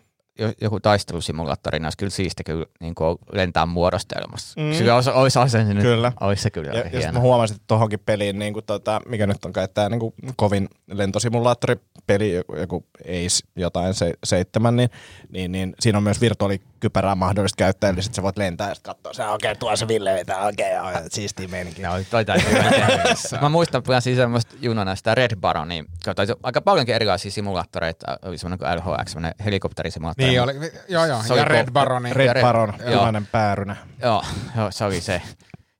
joku 0.61 0.79
taistelusimulaattori, 0.79 1.79
niin 1.79 1.85
olisi 1.85 1.97
kyllä 1.97 2.09
siisti 2.09 2.43
kyllä 2.43 2.65
niin 2.79 2.95
kuin 2.95 3.17
lentää 3.31 3.65
muodostelmassa. 3.65 4.61
Mm. 4.61 4.77
Kyllä 4.77 4.95
olisi, 4.95 5.09
olisi, 5.09 5.39
olisi, 5.39 5.51
se 5.51 5.63
nyt, 5.63 5.83
Kyllä. 5.83 6.11
olisi 6.19 6.43
se 6.43 6.49
kyllä 6.49 6.71
ja, 6.71 6.89
hieno. 6.89 7.13
mä 7.13 7.19
huomasin, 7.19 7.55
että 7.55 7.67
tohonkin 7.67 7.99
peliin, 7.99 8.39
niin 8.39 8.53
kuin, 8.53 8.65
tota, 8.65 9.01
mikä 9.05 9.27
nyt 9.27 9.45
on 9.45 9.53
kai 9.53 9.67
tämä 9.73 9.89
niin 9.89 9.99
kuin 9.99 10.13
kovin 10.35 10.69
lentosimulaattoripeli, 10.91 12.33
joku, 12.33 12.55
joku 12.55 12.85
Ace 13.01 13.39
jotain 13.55 13.93
se, 13.93 14.13
seitsemän, 14.23 14.75
niin, 14.75 14.89
niin, 15.29 15.51
niin, 15.51 15.75
siinä 15.79 15.97
on 15.97 16.03
myös 16.03 16.21
virtuaalikypärää 16.21 17.15
mahdollista 17.15 17.57
käyttää, 17.57 17.89
eli 17.89 18.01
sit 18.01 18.13
sä 18.13 18.23
voit 18.23 18.37
lentää 18.37 18.69
ja 18.69 18.75
katsoa, 18.83 19.13
se 19.13 19.27
okei, 19.27 19.51
okay, 19.51 19.59
tuo 19.59 19.75
se 19.75 19.87
Ville 19.87 20.13
vetää, 20.13 20.47
okei, 20.47 20.79
okay, 20.79 21.03
siistiä 21.09 21.47
meininki. 21.47 21.81
Joo, 21.81 21.93
toi 22.09 22.25
täytyy 22.25 22.49
kyllä. 22.49 23.41
Mä 23.41 23.49
muistan 23.49 23.83
vielä 23.87 24.01
siis 24.01 24.17
semmoista 24.17 24.55
junana 24.61 24.95
sitä 24.95 25.15
Red 25.15 25.35
Baronia, 25.35 25.83
se- 26.25 26.35
aika 26.43 26.61
paljonkin 26.61 26.95
erilaisia 26.95 27.31
simulaattoreita, 27.31 28.17
oli 28.25 28.37
semmoinen 28.37 28.59
kuin 28.59 28.95
LHX, 28.95 29.09
semmoinen 29.09 29.33
helikopterisimulaattori. 29.45 30.27
Niin 30.27 30.28
oli, 30.39 30.53
joo 30.89 31.05
joo, 31.05 31.23
Se 31.23 31.35
ja 31.35 31.45
Red 31.45 31.67
ko- 31.67 31.71
Baroni. 31.71 32.13
Red, 32.13 32.33
Red- 32.33 32.41
Baron, 32.41 32.73
punainen 32.85 33.27
päärynä. 33.31 33.75
Joo, 34.01 34.23
joo, 34.57 34.71
se 34.71 34.83
oli 34.85 35.01
se. 35.01 35.21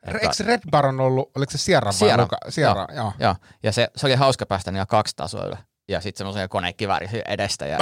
Että- 0.07 0.17
Eikö 0.21 0.43
Red 0.45 0.59
Baron 0.71 0.99
ollut, 0.99 1.31
oliko 1.35 1.51
se 1.51 1.57
Sierra 1.57 1.87
vai 1.87 1.93
Sierra. 1.93 2.23
Luka? 2.23 2.37
Sierra, 2.49 2.87
joo. 2.89 3.03
joo. 3.03 3.13
Joo, 3.19 3.35
ja 3.63 3.71
se, 3.71 3.87
se 3.95 4.05
oli 4.05 4.15
hauska 4.15 4.45
päästä 4.45 4.71
niillä 4.71 4.85
kaksi 4.85 5.15
tasoilla. 5.15 5.57
Ja 5.87 6.01
sitten 6.01 6.17
semmoisen 6.17 6.49
konekivääri 6.49 7.07
siinä 7.07 7.23
edestä. 7.27 7.65
Ja, 7.65 7.77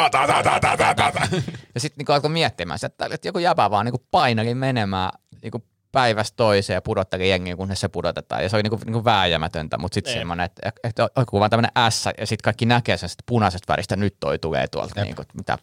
ja 1.76 1.80
sitten 1.82 1.98
niinku 1.98 2.12
alkoi 2.12 2.30
miettimään, 2.30 2.80
että, 2.86 3.08
että 3.12 3.28
joku 3.28 3.40
jäbä 3.40 3.70
vaan 3.72 3.86
niinku 3.86 4.06
paineli 4.12 4.56
menemään 4.56 5.12
niinku 5.44 5.64
päivästä 5.92 6.36
toiseen 6.36 6.76
ja 6.76 6.82
pudotteli 6.82 7.30
jengiä, 7.30 7.56
kunnes 7.56 7.80
se 7.82 7.88
pudotetaan. 7.88 8.44
Ja 8.44 8.50
se 8.50 8.56
oli 8.56 8.64
niinku, 8.64 8.80
niinku 8.86 9.06
vääjäämätöntä, 9.06 9.78
mutta 9.78 9.94
sitten 9.96 10.14
semmoinen, 10.20 10.46
että, 10.46 10.72
että 10.84 11.08
joku 11.18 11.40
vaan 11.40 11.50
tämmöinen 11.50 11.72
S, 11.92 12.06
ja 12.18 12.28
sitten 12.28 12.44
kaikki 12.44 12.66
näkee 12.66 12.98
sen 12.98 13.10
punaisesta 13.26 13.74
väristä, 13.74 13.96
nyt 13.96 14.16
toi 14.20 14.40
tulee 14.40 14.68
tuolta. 14.68 15.02
Niinku, 15.04 15.22
että 15.22 15.34
mitä, 15.38 15.58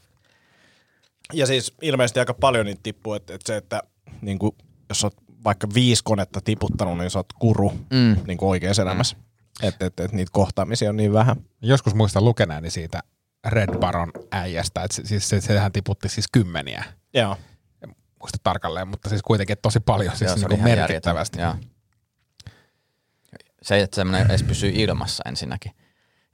Ja 1.32 1.46
siis 1.46 1.72
ilmeisesti 1.82 2.20
aika 2.20 2.34
paljon 2.34 2.66
niitä 2.66 2.80
tippuu, 2.82 3.14
että, 3.14 3.34
että 3.34 3.52
se, 3.52 3.56
että 3.56 3.82
niin 4.20 4.38
kuin, 4.38 4.56
jos 4.88 5.04
oot 5.04 5.14
vaikka 5.44 5.66
viisi 5.74 6.02
konetta 6.04 6.40
tiputtanut, 6.40 6.98
niin 6.98 7.10
sä 7.10 7.18
oot 7.18 7.32
kuru 7.38 7.70
Mm. 7.90 8.16
niin 8.26 8.38
kuin 8.38 8.48
oikeassa 8.48 8.82
elämässä. 8.82 9.16
Että 9.62 9.86
et, 9.86 10.00
et 10.00 10.12
niitä 10.12 10.30
kohtaamisia 10.32 10.90
on 10.90 10.96
niin 10.96 11.12
vähän. 11.12 11.36
Joskus 11.62 11.94
muistan 11.94 12.24
lukeneeni 12.24 12.70
siitä 12.70 13.00
Red 13.46 13.78
Baron 13.78 14.12
äijästä, 14.30 14.82
että 14.82 14.94
se, 14.94 15.04
siis 15.04 15.28
se, 15.28 15.40
sehän 15.40 15.72
tiputti 15.72 16.08
siis 16.08 16.26
kymmeniä. 16.32 16.84
Joo. 17.14 17.36
En 17.84 17.94
muista 18.20 18.38
tarkalleen, 18.42 18.88
mutta 18.88 19.08
siis 19.08 19.22
kuitenkin 19.22 19.56
tosi 19.62 19.80
paljon, 19.80 20.16
siis 20.16 20.20
Joo, 20.28 20.36
se 20.36 20.40
niin 20.40 20.46
oli 20.46 20.54
kuin 20.62 20.64
merkittävästi. 20.78 21.40
Joo. 21.40 21.54
Se, 23.62 23.80
että 23.80 23.94
semmoinen 23.94 24.26
edes 24.26 24.42
pysyy 24.42 24.72
ilmassa 24.74 25.22
ensinnäkin. 25.26 25.72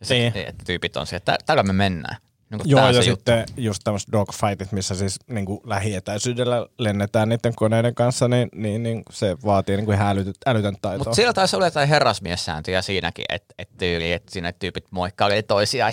Ja 0.01 0.07
se, 0.07 0.15
Niin. 0.15 0.33
että 0.37 0.65
tyypit 0.67 0.97
on 0.97 1.07
se, 1.07 1.17
että 1.17 1.39
täällä 1.47 1.63
me 1.63 1.73
mennään. 1.73 2.17
Niin 2.51 2.61
Joo, 2.65 2.81
ja 2.81 2.87
juttu. 2.87 3.03
sitten 3.03 3.47
just 3.57 3.81
tämmöiset 3.85 4.13
dogfightit, 4.13 4.73
missä 4.73 4.95
siis 4.95 5.19
niin 5.27 5.47
kuin 5.47 5.61
lähietäisyydellä 5.65 6.67
lennetään 6.79 7.29
niiden 7.29 7.55
koneiden 7.55 7.95
kanssa, 7.95 8.29
niin, 8.29 8.49
niin, 8.55 8.83
niin 8.83 9.03
se 9.11 9.37
vaatii 9.45 9.77
niin 9.77 9.85
kuin 9.85 9.95
ihan 9.95 10.09
älytön, 10.09 10.35
älytön 10.47 10.77
taitoa. 10.83 10.99
Mutta 10.99 11.15
siellä 11.15 11.33
taisi 11.33 11.57
olla 11.57 11.67
jotain 11.67 11.89
herrasmiessääntöjä 11.89 12.83
siinäkin, 12.83 13.25
että 13.29 13.55
et 13.59 13.69
tyyli, 13.79 14.13
että 14.13 14.33
siinä 14.33 14.53
tyypit 14.53 14.85
moikkailee 14.91 15.43
toisiaan 15.43 15.93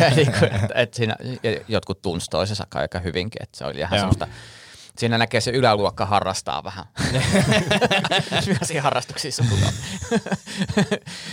ja 0.00 0.10
niin 0.16 0.32
kuin, 0.38 0.54
että 0.54 0.74
et 0.74 0.94
siinä 0.94 1.16
ja 1.42 1.60
jotkut 1.68 2.02
tunsi 2.02 2.26
toisensa 2.30 2.66
aika 2.74 2.98
hyvinkin, 2.98 3.42
että 3.42 3.58
se 3.58 3.64
oli 3.64 3.78
ihan 3.78 3.90
Joo. 3.92 3.98
semmoista 3.98 4.28
Siinä 5.00 5.18
näkee 5.18 5.40
se 5.40 5.50
yläluokka 5.50 6.06
harrastaa 6.06 6.64
vähän. 6.64 6.84
Millaisia 8.46 8.82
harrastuksia 8.82 9.32
sulla 9.32 9.66
on. 9.66 9.72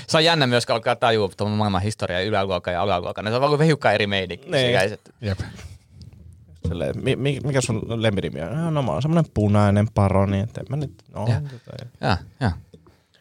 se 0.08 0.17
on 0.17 0.23
jännä 0.23 0.47
myös, 0.47 0.65
kun 0.65 0.75
alkaa 0.75 0.95
tajua 0.95 1.30
tuon 1.38 1.51
maailman 1.51 1.82
historia, 1.82 2.21
yläluokka 2.21 2.71
ja 2.71 2.82
alaluokka. 2.82 3.21
Ne 3.21 3.36
on 3.36 3.43
ollut 3.43 3.60
hiukan 3.65 3.93
eri 3.93 4.08
meininki. 4.08 4.49
Niin. 4.51 4.73
Jep. 5.21 5.39
Silleen, 6.67 6.95
mi, 7.03 7.15
mi, 7.15 7.39
mikä 7.43 7.62
sun 7.62 7.82
lempinimi 8.03 8.41
on? 8.41 8.73
No 8.73 8.82
mä 8.82 8.91
oon 8.91 9.01
semmonen 9.01 9.25
punainen 9.34 9.88
paroni, 9.93 10.39
että 10.39 10.62
en 10.62 10.67
mä 10.69 10.75
nyt, 10.77 11.03
no, 11.13 11.27
Ja. 11.27 11.41
tota, 11.41 11.86
Ja, 12.01 12.17
ja. 12.39 12.51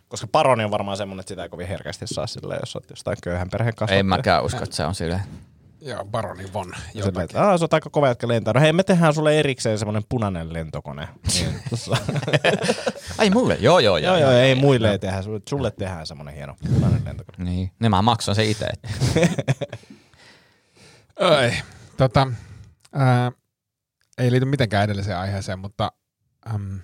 Koska 0.08 0.26
paroni 0.32 0.64
on 0.64 0.70
varmaan 0.70 0.96
semmonen, 0.96 1.20
että 1.20 1.28
sitä 1.28 1.42
ei 1.42 1.48
kovin 1.48 1.68
herkästi 1.68 2.06
saa 2.06 2.26
silleen, 2.26 2.60
jos 2.62 2.76
oot 2.76 2.90
jostain 2.90 3.16
köyhän 3.22 3.50
perheen 3.50 3.74
kasvattaja. 3.74 4.00
En 4.00 4.06
mäkään 4.06 4.44
usko, 4.44 4.64
että 4.64 4.76
se 4.76 4.84
on 4.84 4.94
silleen. 4.94 5.22
Joo, 5.80 6.04
Baroni 6.04 6.52
Von. 6.52 6.72
Jotakin. 6.94 7.20
että 7.20 7.42
aah, 7.42 7.58
sä 7.58 7.64
oot 7.64 7.74
aika 7.74 7.90
kova 7.90 8.08
jätkä 8.08 8.28
lentää. 8.28 8.54
No 8.54 8.60
hei, 8.60 8.72
me 8.72 8.82
tehdään 8.82 9.14
sulle 9.14 9.38
erikseen 9.38 9.78
semmonen 9.78 10.02
punainen 10.08 10.52
lentokone. 10.52 11.08
Niin. 11.34 11.60
Ai 13.18 13.30
mulle? 13.30 13.56
Joo, 13.60 13.78
joo, 13.78 13.96
joo, 13.96 14.16
joo, 14.16 14.30
ei 14.30 14.54
muille 14.54 14.90
ei 14.90 14.98
tehdä. 14.98 15.22
Sulle, 15.22 15.40
sulle 15.48 15.70
tehdään 15.70 16.06
semmonen 16.06 16.34
hieno 16.34 16.56
punainen 16.74 17.04
lentokone. 17.04 17.44
Niin, 17.50 17.70
niin 17.78 17.90
mä 17.90 18.02
maksan 18.02 18.34
se 18.34 18.44
itse. 18.44 18.66
Ai, 21.20 21.52
tota, 21.96 22.26
ää, 22.92 23.32
ei 24.18 24.30
liity 24.30 24.46
mitenkään 24.46 24.84
edelliseen 24.84 25.18
aiheeseen, 25.18 25.58
mutta 25.58 25.92
äm, 26.54 26.80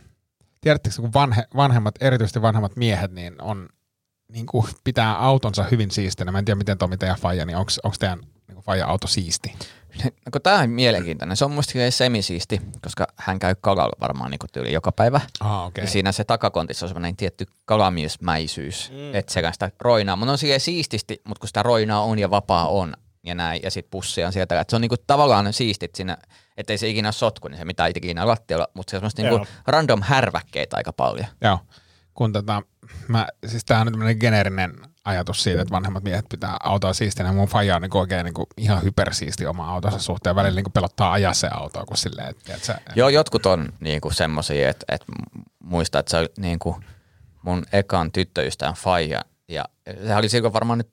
tiedättekö, 0.60 0.96
kun 0.96 1.12
vanhe, 1.14 1.46
vanhemmat, 1.56 1.94
erityisesti 2.00 2.42
vanhemmat 2.42 2.76
miehet, 2.76 3.12
niin 3.12 3.42
on 3.42 3.68
niin 4.28 4.46
kuin 4.46 4.66
pitää 4.84 5.18
autonsa 5.18 5.64
hyvin 5.70 5.90
siistinä. 5.90 6.32
Mä 6.32 6.38
en 6.38 6.44
tiedä, 6.44 6.58
miten 6.58 6.78
Tomi 6.78 6.96
teidän 6.96 7.18
faija, 7.18 7.46
niin 7.46 7.56
onko 7.56 7.96
teidän 7.98 8.20
niin 8.52 8.54
kuin 8.54 8.64
faija 8.64 8.86
auto 8.86 9.06
siisti? 9.06 9.54
No, 10.04 10.40
tää 10.42 10.58
on 10.58 10.70
mielenkiintoinen. 10.70 11.36
Se 11.36 11.44
on 11.44 11.50
musta 11.50 11.72
semisiisti, 11.90 12.60
koska 12.82 13.06
hän 13.16 13.38
käy 13.38 13.54
kalalla 13.60 13.96
varmaan 14.00 14.30
niin 14.30 14.40
tyyli 14.52 14.72
joka 14.72 14.92
päivä. 14.92 15.20
Ah, 15.40 15.66
okei. 15.66 15.84
Ja 15.84 15.90
siinä 15.90 16.12
se 16.12 16.24
takakontissa 16.24 16.86
on 16.86 16.88
semmoinen 16.88 17.16
tietty 17.16 17.46
kalamiesmäisyys, 17.64 18.90
mm. 18.90 19.14
että 19.14 19.32
se 19.32 19.42
sitä 19.52 19.70
roinaa. 19.80 20.16
Mutta 20.16 20.32
on 20.32 20.38
silleen 20.38 20.60
siististi, 20.60 21.20
mutta 21.24 21.40
kun 21.40 21.48
sitä 21.48 21.62
roinaa 21.62 22.02
on 22.02 22.18
ja 22.18 22.30
vapaa 22.30 22.68
on 22.68 22.94
ja 23.22 23.34
näin, 23.34 23.60
ja 23.62 23.70
sit 23.70 23.90
pussia 23.90 24.26
on 24.26 24.32
sieltä. 24.32 24.60
Että 24.60 24.70
se 24.70 24.76
on 24.76 24.80
niinku 24.80 24.96
tavallaan 25.06 25.52
siistit 25.52 25.94
siinä, 25.94 26.16
ettei 26.56 26.78
se 26.78 26.88
ikinä 26.88 27.12
sotku, 27.12 27.48
niin 27.48 27.58
se 27.58 27.64
mitä 27.64 27.86
ikinä 27.86 28.26
lattialla, 28.26 28.68
mutta 28.74 28.90
se 28.90 28.96
on 28.96 29.00
semmoista 29.00 29.22
niinku 29.22 29.36
Joo. 29.36 29.46
random 29.66 30.02
härväkkeitä 30.02 30.76
aika 30.76 30.92
paljon. 30.92 31.26
Joo. 31.40 31.58
Kun 32.14 32.32
tota, 32.32 32.62
mä, 33.08 33.26
siis 33.46 33.64
tämähän 33.64 33.88
on 33.88 33.92
tämmöinen 33.92 34.16
geneerinen 34.20 34.74
ajatus 35.04 35.42
siitä, 35.42 35.62
että 35.62 35.72
vanhemmat 35.72 36.04
miehet 36.04 36.28
pitää 36.28 36.56
autoa 36.62 36.92
siistinä. 36.92 37.32
Mun 37.32 37.48
faija 37.48 37.76
on 37.76 37.82
niin 37.82 37.96
oikein 37.96 38.24
niin 38.24 38.46
ihan 38.56 38.82
hypersiisti 38.82 39.46
oma 39.46 39.72
autonsa 39.74 39.98
suhteen. 39.98 40.36
Välillä 40.36 40.60
niin 40.60 40.72
pelottaa 40.72 41.12
ajaa 41.12 41.34
se 41.34 41.48
autoa, 41.52 41.84
kun 41.84 41.96
silleen, 41.96 42.28
että, 42.28 42.54
että 42.54 42.66
sä, 42.66 42.78
Joo, 42.96 43.08
jotkut 43.08 43.46
on 43.46 43.68
niinku 43.80 44.10
semmosia, 44.10 44.70
että 44.70 44.86
et 44.88 45.04
muista, 45.64 45.98
että 45.98 46.10
se 46.10 46.16
oli 46.16 46.28
niinku 46.38 46.76
mun 47.42 47.64
ekan 47.72 48.12
tyttöystävän 48.12 48.74
faija. 48.74 49.24
Ja 49.48 49.64
se 50.06 50.16
oli 50.16 50.28
silloin 50.28 50.54
varmaan 50.54 50.78
nyt 50.78 50.90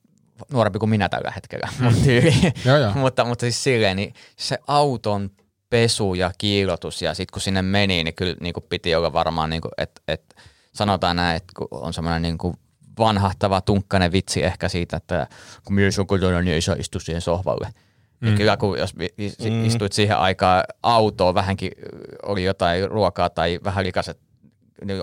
nuorempi 0.52 0.78
kuin 0.78 0.90
minä 0.90 1.08
tällä 1.08 1.30
hetkellä, 1.30 1.68
tyyli. 2.04 2.52
Joo, 2.64 2.76
joo. 2.76 2.92
mutta, 3.02 3.24
mutta 3.24 3.40
siis 3.40 3.64
silleen, 3.64 3.96
niin 3.96 4.14
se 4.36 4.58
auton 4.66 5.30
pesu 5.70 6.14
ja 6.14 6.32
kiilotus 6.38 7.02
ja 7.02 7.14
sitten 7.14 7.32
kun 7.32 7.42
sinne 7.42 7.62
meni, 7.62 8.04
niin 8.04 8.14
kyllä 8.14 8.36
niin 8.40 8.52
kuin 8.52 8.64
piti 8.68 8.94
olla 8.94 9.12
varmaan, 9.12 9.50
niin 9.50 9.62
että 9.78 10.02
et, 10.08 10.34
sanotaan 10.72 11.16
näin, 11.16 11.36
että 11.36 11.52
kun 11.56 11.68
on 11.70 11.92
semmoinen 11.92 12.22
niin 12.22 12.38
kuin 12.38 12.54
vanhahtava, 12.98 13.60
tunkkainen 13.60 14.12
vitsi 14.12 14.44
ehkä 14.44 14.68
siitä, 14.68 14.96
että 14.96 15.26
kun 15.64 15.74
mies 15.74 15.98
on 15.98 16.06
kotona, 16.06 16.40
niin 16.40 16.54
ei 16.54 16.60
saa 16.60 16.76
istua 16.78 17.00
siihen 17.00 17.20
sohvalle. 17.20 17.68
Mm. 18.20 18.28
Ja 18.28 18.36
kyllä 18.36 18.56
kun 18.56 18.78
jos 18.78 18.94
mm. 18.96 19.64
istuit 19.64 19.92
siihen 19.92 20.16
aikaan 20.16 20.64
autoon, 20.82 21.34
vähänkin 21.34 21.72
oli 22.22 22.44
jotain 22.44 22.90
ruokaa 22.90 23.30
tai 23.30 23.60
vähän 23.64 23.84
likaset, 23.84 24.20
niin 24.84 24.98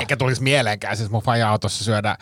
Eikä 0.00 0.16
tulisi 0.16 0.42
mieleenkään 0.42 0.96
siis 0.96 1.10
mun 1.10 1.22
faja 1.22 1.50
autossa 1.50 1.84
syödä 1.84 2.16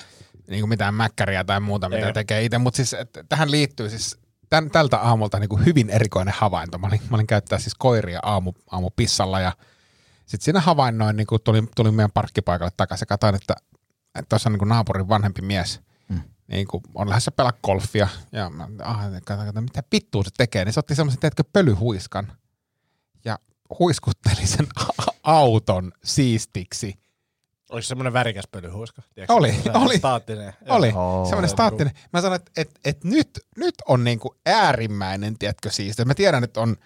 niin 0.48 0.60
kuin 0.60 0.68
mitään 0.68 0.94
mäkkäriä 0.94 1.44
tai 1.44 1.60
muuta, 1.60 1.88
mitä 1.88 2.00
Eikä. 2.00 2.12
tekee 2.12 2.44
itse. 2.44 2.58
Mutta 2.58 2.76
siis 2.76 2.94
et, 2.94 3.18
tähän 3.28 3.50
liittyy 3.50 3.90
siis 3.90 4.18
tän, 4.50 4.70
tältä 4.70 4.96
aamulta 4.96 5.38
niin 5.38 5.48
kuin 5.48 5.66
hyvin 5.66 5.90
erikoinen 5.90 6.34
havainto. 6.36 6.78
Mä 6.78 6.86
olin, 6.86 7.00
mä 7.10 7.16
olin 7.16 7.26
käyttää 7.26 7.58
siis 7.58 7.74
koiria 7.74 8.20
aamu, 8.22 8.52
aamupissalla 8.70 9.40
ja 9.40 9.52
sitten 10.28 10.44
siinä 10.44 10.60
havainnoin, 10.60 11.16
niin 11.16 11.26
kuin 11.26 11.42
tulin, 11.42 11.68
tulin 11.76 11.94
meidän 11.94 12.12
parkkipaikalle 12.12 12.72
takaisin 12.76 13.02
ja 13.02 13.06
katsoin, 13.06 13.34
että 13.34 13.54
että 14.14 14.28
tuossa 14.28 14.48
on 14.48 14.52
niin 14.52 14.58
kuin 14.58 14.68
naapurin 14.68 15.08
vanhempi 15.08 15.42
mies, 15.42 15.80
mm. 16.08 16.20
niin 16.48 16.66
kuin 16.66 16.82
on 16.94 17.08
lähdössä 17.08 17.30
pelaa 17.30 17.52
golfia 17.64 18.08
ja 18.32 18.50
mä, 18.50 18.68
ah, 18.82 19.00
kato, 19.24 19.60
mitä 19.60 19.82
vittua 19.92 20.24
se 20.24 20.30
tekee, 20.36 20.64
niin 20.64 20.72
se 20.72 20.80
otti 20.80 20.94
semmoisen, 20.94 21.20
teetkö, 21.20 21.44
pölyhuiskan 21.52 22.32
ja 23.24 23.38
huiskutteli 23.78 24.46
sen 24.46 24.66
a- 24.76 25.12
auton 25.22 25.92
siistiksi. 26.04 26.98
Oliko 27.70 27.82
se 27.82 27.88
semmoinen 27.88 28.12
värikäs 28.12 28.44
pölyhuiska? 28.50 29.02
Tiedätkö? 29.14 29.34
Oli, 29.34 29.52
Se 29.52 29.70
oli. 29.74 29.98
Staattinen. 29.98 30.52
Oli, 30.68 30.88
Joo. 30.88 31.24
semmoinen 31.24 31.50
staattinen. 31.50 31.94
Mä 32.12 32.20
sanoin, 32.20 32.40
että 32.40 32.52
et, 32.56 32.70
et 32.84 33.04
nyt, 33.04 33.30
nyt 33.56 33.74
on 33.88 34.04
niinku 34.04 34.34
äärimmäinen, 34.46 35.38
tiedätkö, 35.38 35.70
siisti. 35.70 36.04
Mä 36.04 36.14
tiedän, 36.14 36.44
että 36.44 36.60
on 36.60 36.76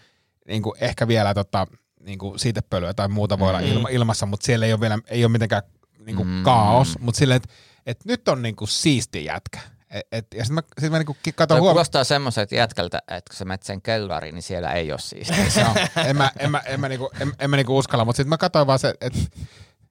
niinku 0.49 0.75
ehkä 0.81 1.09
vielä 1.09 1.35
tota, 1.35 1.67
niinku 2.03 2.39
siitepölyä 2.39 2.95
tai 2.95 3.09
muuta 3.09 3.39
voi 3.39 3.49
olla 3.49 3.61
ilma, 3.61 3.89
ilmassa, 3.89 4.27
mutta 4.27 4.47
siellä 4.47 4.67
ei 4.67 4.73
ole 4.73 4.81
vielä 4.81 4.99
ei 5.07 5.25
ole 5.25 5.33
mitenkään 5.33 5.63
niinku 6.07 6.25
Mm. 6.25 6.43
kaos. 6.43 6.99
Mutta 6.99 7.19
silleen, 7.19 7.37
että 7.37 7.49
et 7.87 8.05
nyt 8.05 8.29
on 8.29 8.43
niinku 8.43 8.67
siisti 8.67 9.25
jätkä. 9.25 9.61
Et, 9.91 10.07
et, 10.13 10.27
ja 10.35 10.45
sitten 10.45 10.55
mä, 10.55 10.63
sit 10.81 10.91
mä 10.91 10.99
niinku 10.99 11.17
katon 11.35 11.55
huomioon. 11.57 11.75
kuulostaa 11.75 12.05
semmoiselta 12.05 12.55
jätkältä, 12.55 12.99
että 12.99 13.31
kun 13.31 13.37
sä 13.37 13.45
menet 13.45 13.63
sen 13.63 13.83
kellariin, 13.83 14.35
niin 14.35 14.43
siellä 14.43 14.73
ei 14.73 14.93
ole 14.93 15.01
siistiä. 15.01 15.37
Joo, 15.57 15.75
en 16.07 16.17
mä, 16.17 16.31
en 16.39 16.51
mä, 16.51 16.59
en 16.59 16.81
mä, 16.81 16.89
niinku, 16.89 17.11
en, 17.21 17.33
en 17.39 17.51
mä 17.51 17.57
niinku 17.57 17.79
uskalla, 17.79 18.05
mutta 18.05 18.17
sitten 18.17 18.29
mä 18.29 18.39
katsoin 18.39 18.67
vaan 18.67 18.79
se, 18.79 18.95
että 19.01 19.19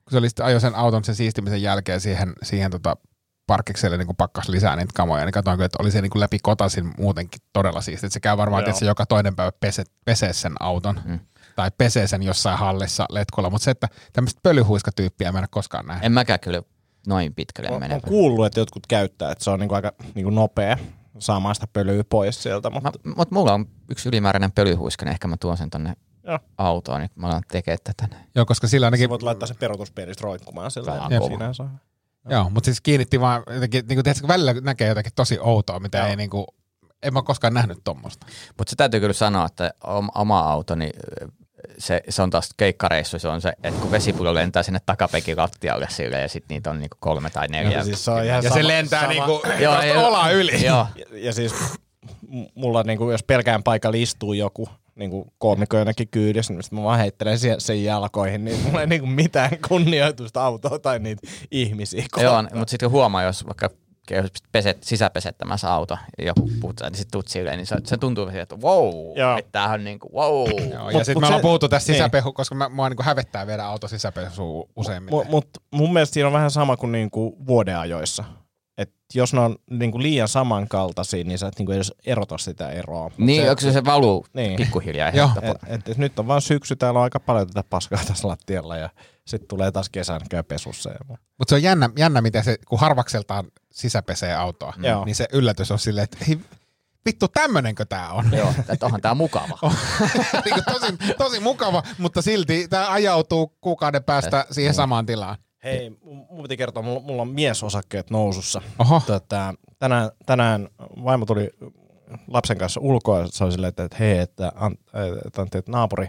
kun 0.04 0.12
se 0.12 0.18
oli 0.18 0.30
sitten 0.30 0.46
ajo 0.46 0.60
sen 0.60 0.76
auton 0.76 1.04
sen 1.04 1.16
siistimisen 1.16 1.62
jälkeen 1.62 2.02
siihen, 2.02 2.34
siihen 2.44 2.72
tota 2.72 2.98
parkkikselle 3.48 3.98
niin 3.98 4.16
pakkas 4.18 4.50
lisää 4.50 4.76
niitä 4.76 4.92
kamoja, 4.96 5.26
niin 5.26 5.34
katsoin 5.34 5.58
kyllä, 5.58 5.66
että 5.66 5.78
oli 5.84 5.92
se 5.92 6.02
niin 6.02 6.12
läpi 6.16 6.40
kotasin 6.44 6.92
muutenkin 6.98 7.42
todella 7.54 7.82
siisti. 7.82 8.06
Että 8.06 8.14
se 8.14 8.20
käy 8.20 8.38
varmaan, 8.38 8.64
että 8.68 8.80
se 8.80 8.86
joka 8.86 9.06
toinen 9.06 9.36
päivä 9.36 9.52
pese, 9.60 9.84
pesee 10.06 10.34
sen 10.34 10.54
auton. 10.60 11.02
Mm. 11.06 11.20
Tai 11.62 11.72
pesee 11.78 12.08
sen 12.08 12.24
jossain 12.24 12.58
hallissa 12.58 13.06
letkulla, 13.10 13.50
mutta 13.50 13.66
se, 13.66 13.72
että 13.72 13.88
tämmöistä 14.14 14.40
pölyhuiskatyyppiä 14.44 15.32
mä 15.32 15.38
en 15.38 15.42
ole 15.44 15.48
koskaan 15.52 15.86
nähnyt. 15.86 16.06
en 16.06 16.12
mäkään 16.12 16.40
kyllä 16.40 16.62
noin 17.08 17.34
pitkälle 17.36 17.70
Mä 17.70 17.80
mene. 17.80 17.94
oon 17.94 18.02
kuullut, 18.02 18.46
että 18.46 18.60
jotkut 18.60 18.88
käyttää, 18.88 19.32
että 19.32 19.44
se 19.44 19.50
on 19.50 19.60
niinku 19.60 19.76
aika 19.76 19.92
niinku 20.16 20.30
nopea 20.30 20.78
saamaan 21.20 21.56
sitä 21.56 21.68
pölyä 21.74 22.04
pois 22.10 22.44
sieltä. 22.44 22.70
Mutta 22.70 22.92
Mä, 23.04 23.14
mut 23.18 23.32
mulla 23.32 23.54
on 23.54 23.66
yksi 23.90 24.10
ylimääräinen 24.10 24.52
pölyhuiska, 24.52 25.06
niin 25.06 25.12
ehkä 25.12 25.28
mä 25.28 25.38
tuon 25.38 25.58
sen 25.58 25.70
tonne 25.70 25.94
Joo. 26.24 26.40
autoon, 26.58 27.00
niin 27.00 27.10
mä 27.16 27.28
alan 27.28 27.44
tekemään 27.52 27.78
tätä. 27.84 28.16
Joo, 28.36 28.46
koska 28.46 28.68
sillä 28.68 28.88
ainakin, 28.88 29.06
sä 29.06 29.10
voit 29.10 29.24
laittaa 29.24 29.48
sen 29.48 29.58
peruutuspeilistä 29.58 30.24
roikkumaan 30.24 30.72
sillä 30.72 31.08
siinä 31.28 31.54
se 31.54 31.64
on. 31.64 31.80
joo, 32.30 32.50
mutta 32.50 32.66
siis 32.66 32.82
kiinnitti 32.82 33.20
vaan 33.20 33.44
jotenkin, 33.54 33.86
niin 33.88 33.96
kuin, 33.98 34.04
tiedätkö, 34.04 34.28
välillä 34.28 34.54
näkee 34.54 34.88
jotakin 34.88 35.12
tosi 35.16 35.38
outoa, 35.42 35.80
mitä 35.80 35.98
Joo. 35.98 36.08
ei 36.08 36.16
niin 36.16 36.30
kuin, 36.30 36.46
en 37.04 37.14
mä 37.14 37.22
koskaan 37.22 37.54
nähnyt 37.54 37.78
tuommoista. 37.84 38.26
Mutta 38.58 38.70
se 38.70 38.76
täytyy 38.76 39.00
kyllä 39.00 39.14
sanoa, 39.14 39.46
että 39.46 39.72
om- 39.84 40.10
oma 40.16 40.40
auto, 40.40 40.76
niin 40.76 40.94
se, 41.78 42.02
se 42.10 42.22
on 42.22 42.30
taas 42.30 42.50
keikkareissu, 42.58 43.20
se 43.20 43.28
on 43.28 43.42
se, 43.42 43.54
että 43.64 43.82
kun 43.82 43.92
vesipullo 43.92 44.34
lentää 44.34 44.64
sinne 44.64 44.80
takapekin 44.86 45.38
lattialle 45.38 45.88
sille 45.90 46.22
ja 46.22 46.28
sitten 46.30 46.56
niitä 46.56 46.70
on 46.70 46.80
niinku 46.80 46.98
kolme 47.00 47.30
tai 47.30 47.48
neljä. 47.48 47.78
Ja 47.78 47.84
siis 47.84 48.06
se 48.06 48.12
on 48.12 48.26
ihan 48.26 48.44
Ja 48.44 48.50
sama, 48.50 48.62
se 48.62 48.68
lentää 48.68 49.02
sama. 49.02 49.14
niinku 49.14 49.42
Joo, 49.60 49.82
ei- 49.82 49.98
olaa 49.98 50.32
yli. 50.32 50.66
Joo, 50.66 50.88
Ja, 50.96 51.06
ja 51.14 51.34
siis 51.34 51.54
mulla 52.56 52.84
niinku, 52.84 53.12
jos 53.12 53.24
pelkään 53.24 53.64
paikalla 53.64 53.98
istuu 53.98 54.34
joku 54.34 54.70
niinku 54.96 55.34
koomikko 55.38 55.78
jonnekin 55.78 56.08
kyydissä, 56.08 56.54
niin 56.54 56.62
mä 56.72 56.84
vaan 56.84 57.00
heittelen 57.00 57.40
sen, 57.40 57.62
sen 57.62 57.84
jalkoihin, 57.84 58.46
niin 58.46 58.60
mulla 58.60 58.82
ei 58.82 58.88
niinku 58.88 59.08
mitään 59.08 59.50
kunnioitusta 59.68 60.44
autoa 60.44 60.80
tai 60.80 61.00
niitä 61.00 61.28
ihmisiä 61.52 62.00
joo 62.00 62.08
kohtaan. 62.12 62.50
mutta 62.54 62.72
sitten 62.72 62.90
huomaa, 62.90 63.24
jos 63.24 63.46
vaikka 63.46 63.70
peset, 64.52 64.84
sisäpesettämässä 64.84 65.74
auto 65.74 65.98
ja 66.18 66.26
joku 66.26 66.50
puhutaan, 66.62 66.92
niin 66.92 66.98
sitten 66.98 67.12
tuut 67.12 67.28
silleen, 67.28 67.58
niin 67.58 67.68
se, 67.68 67.76
se 67.84 67.98
tuntuu 67.98 68.26
siltä, 68.26 68.42
että 68.42 68.56
wow, 68.56 69.18
Joo. 69.18 69.38
että 69.38 69.52
tämähän 69.52 69.80
on 69.80 69.84
niinku 69.84 70.10
wow. 70.16 70.50
Joo, 70.72 70.84
Mut- 70.84 70.94
ja 70.94 71.04
sitten 71.04 71.22
me 71.22 71.28
ollaan 71.28 71.40
se- 71.40 71.42
puhuttu 71.42 71.70
tästä 71.70 71.92
niin. 71.92 71.98
sisäpehu, 71.98 72.34
koska 72.34 72.56
mä, 72.56 72.70
mua 72.70 72.90
niinku 72.90 73.04
hävettää 73.04 73.48
viedä 73.48 73.66
auto 73.66 73.88
sisäpesuun 73.88 74.70
useimmin. 74.76 75.10
Mut, 75.14 75.30
mut 75.30 75.48
mun 75.72 75.94
mielestä 75.94 76.14
siinä 76.14 76.28
on 76.28 76.34
vähän 76.34 76.52
sama 76.52 76.78
kuin 76.78 76.92
niinku 76.92 77.38
vuodeajoissa. 77.48 78.24
Et 78.78 78.94
jos 79.14 79.34
ne 79.34 79.40
on 79.40 79.56
niinku 79.70 80.02
liian 80.02 80.28
samankaltaisia, 80.28 81.24
niin 81.24 81.38
sä 81.38 81.48
et 81.48 81.54
niinku 81.60 81.72
edes 81.72 81.94
erota 82.06 82.38
sitä 82.38 82.70
eroa. 82.70 83.04
Mut 83.04 83.18
Niin, 83.18 83.50
onko 83.50 83.62
se, 83.62 83.72
se 83.72 83.86
valuu 83.86 84.26
Niin. 84.34 84.48
niin. 84.48 84.58
pikkuhiljaa? 84.58 85.10
Joo. 85.10 85.30
Joo. 85.42 85.54
Et, 85.68 85.74
et, 85.80 85.90
et 85.90 85.98
nyt 85.98 86.20
on 86.20 86.28
vaan 86.28 86.42
syksy, 86.42 86.76
täällä 86.76 86.98
on 87.00 87.04
aika 87.04 87.20
paljon 87.20 87.48
tätä 87.48 87.64
paskaa 87.70 88.00
tässä 88.08 88.28
lattialla 88.28 88.78
ja 88.78 88.90
sitten 89.32 89.48
tulee 89.48 89.72
taas 89.72 89.90
kesän 89.90 90.22
käy 90.30 90.44
pesussa. 90.44 90.90
Ja. 90.90 91.00
Mutta 91.10 91.50
se 91.50 91.56
on 91.56 91.64
jännä, 91.64 91.90
jännä, 91.98 92.22
miten 92.22 92.44
se, 92.44 92.58
kun 92.68 92.80
harvakseltaan 92.80 93.46
sisäpesee 93.72 94.36
autoa, 94.36 94.74
Joo. 94.84 95.06
niin 95.06 95.16
se 95.16 95.28
yllätys 95.34 95.72
on 95.72 95.80
silleen, 95.80 96.04
että 96.04 96.26
hei, 96.28 96.40
vittu 97.06 97.28
tämmönenkö 97.28 97.86
tää 97.86 98.12
on? 98.12 98.26
Joo, 98.38 98.54
että 98.70 98.86
onhan 98.86 99.02
tää 99.02 99.14
mukava. 99.14 99.58
niin 100.46 100.64
tosi, 100.66 101.16
tosi 101.18 101.40
mukava, 101.40 101.84
mutta 101.98 102.22
silti 102.22 102.68
tämä 102.68 102.92
ajautuu 102.92 103.58
kuukauden 103.62 104.04
päästä 104.04 104.46
siihen 104.52 104.74
samaan 104.74 105.06
tilaan. 105.06 105.38
Hei, 105.64 105.90
mun 106.30 106.44
piti 106.44 106.58
kertoa, 106.58 106.84
mulla, 106.84 107.00
mulla 107.00 107.22
on 107.22 107.28
miesosakkeet 107.28 108.10
nousussa. 108.10 108.62
Oho. 108.80 109.02
Tota, 109.08 109.54
tänään, 109.80 110.10
tänään 110.26 110.68
vaimo 111.04 111.26
tuli 111.26 111.50
lapsen 112.28 112.58
kanssa 112.58 112.80
ulkoa 112.80 113.20
ja 113.20 113.28
se 113.30 113.44
oli 113.44 113.52
silleen, 113.52 113.70
että, 113.70 113.84
että 113.84 113.98
hei, 114.00 114.20
että, 114.20 114.52
että, 115.26 115.42
Antti, 115.42 115.58
että 115.58 115.72
naapuri, 115.72 116.08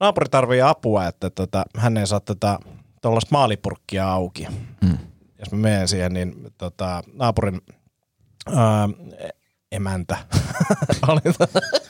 naapuri 0.00 0.28
tarvii 0.28 0.62
apua, 0.62 1.06
että 1.06 1.30
tota, 1.30 1.64
hän 1.76 1.96
ei 1.96 2.06
saa 2.06 2.20
tätä 2.20 2.58
tuollaista 3.02 3.28
maalipurkkia 3.32 4.10
auki. 4.12 4.46
Mm. 4.80 4.98
Jos 5.38 5.52
mä 5.52 5.58
menen 5.58 5.88
siihen, 5.88 6.12
niin 6.12 6.34
tota, 6.58 7.02
naapurin 7.12 7.60
ää, 8.56 8.88
emäntä 9.72 10.16
oli 11.08 11.20
tota- 11.20 11.84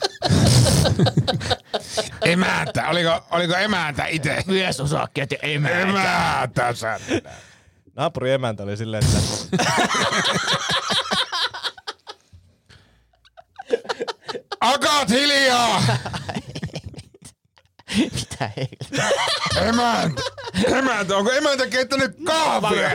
Emäntä, 2.25 2.89
oliko, 2.89 3.25
oliko 3.31 3.55
emäntä 3.55 4.05
itse? 4.05 4.43
Miesosakkeet 4.47 5.31
ja 5.31 5.37
emäntä. 5.41 5.79
Emäntä 5.81 6.73
sä. 6.73 6.99
naapurin 7.95 8.33
emäntä 8.33 8.63
oli 8.63 8.77
silleen, 8.77 9.03
että 9.03 9.17
Akat 14.61 15.09
hiljaa! 15.09 15.81
Mitä 18.15 18.51
heillä? 18.57 19.09
Emäntä! 19.61 20.21
Emäntä, 20.65 21.17
onko 21.17 21.31
emäntä 21.31 21.67
keittänyt 21.67 22.17
kahvia? 22.25 22.89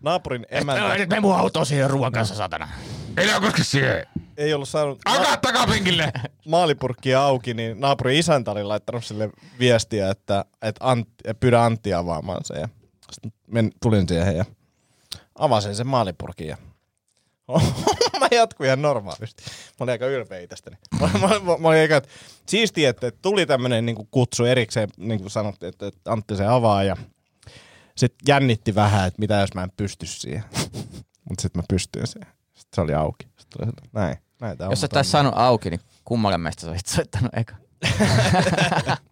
naapurin 0.00 0.46
emäntä 0.50 0.94
Nyt 0.94 1.08
me 1.08 1.20
mun 1.20 1.36
autoon 1.36 1.66
siihen 1.66 1.90
ruoan 1.90 2.12
kanssa, 2.12 2.34
satana. 2.34 2.68
Ei 3.16 3.32
ole 3.32 3.40
koska 3.40 3.64
siihen. 3.64 4.06
ei 4.36 4.54
ollut 4.54 4.68
saanut 4.68 4.98
Akat 5.04 5.40
takapenkille! 5.40 6.12
maalipurkki 6.48 7.14
auki, 7.14 7.54
niin 7.54 7.80
naapurin 7.80 8.18
isäntä 8.18 8.50
oli 8.50 8.64
laittanut 8.64 9.04
sille 9.04 9.30
viestiä, 9.58 10.10
että, 10.10 10.44
että 10.62 10.90
Ant, 10.90 11.08
että 11.24 11.40
pyydä 11.40 11.64
Antti 11.64 11.94
avaamaan 11.94 12.44
sen. 12.44 12.60
Ja 12.60 12.68
sitten 13.12 13.32
men, 13.46 13.70
tulin 13.82 14.08
siihen 14.08 14.36
ja 14.36 14.44
avasin 15.38 15.74
sen 15.74 15.86
maalipurkin 15.86 16.48
ja 16.48 16.56
mä 18.20 18.28
jatkuin 18.30 18.66
ihan 18.66 18.82
normaalisti. 18.82 19.42
Mä 19.46 19.84
olin 19.84 19.92
aika 19.92 20.06
ylpeä 20.06 20.40
itsestäni. 20.40 20.76
Mä, 21.00 21.10
mä, 21.12 21.28
mä, 21.28 21.58
mä 21.58 21.68
olin 21.68 21.80
aika, 21.80 21.96
että 21.96 22.08
siistiä, 22.46 22.90
että 22.90 23.10
tuli 23.10 23.46
tämmöinen 23.46 23.86
niin 23.86 24.08
kutsu 24.10 24.44
erikseen, 24.44 24.88
niin 24.96 25.20
kuin 25.20 25.30
sanottiin, 25.30 25.68
että, 25.68 25.86
että 25.86 26.12
Antti 26.12 26.36
se 26.36 26.46
avaa 26.46 26.84
ja 26.84 26.96
sitten 27.96 28.24
jännitti 28.28 28.74
vähän, 28.74 29.08
että 29.08 29.20
mitä 29.20 29.34
jos 29.34 29.54
mä 29.54 29.62
en 29.62 29.72
pysty 29.76 30.06
siihen. 30.06 30.44
Mutta 31.28 31.42
sitten 31.42 31.62
mä 31.62 31.64
pystyin 31.68 32.06
siihen. 32.06 32.28
Sitten 32.54 32.74
se 32.74 32.80
oli 32.80 32.94
auki. 32.94 33.26
Sitten 33.38 33.68
oli, 33.68 33.72
näin, 33.92 34.16
näin 34.40 34.56
Jos 34.70 34.80
sä 34.80 34.86
homma 34.86 34.88
taisi 34.88 35.10
saanut 35.10 35.34
auki, 35.36 35.70
niin 35.70 35.80
kummalle 36.04 36.38
meistä 36.38 36.60
sä 36.60 36.68
olisit 36.68 36.86
soittanut 36.86 37.32
eka? 37.36 37.56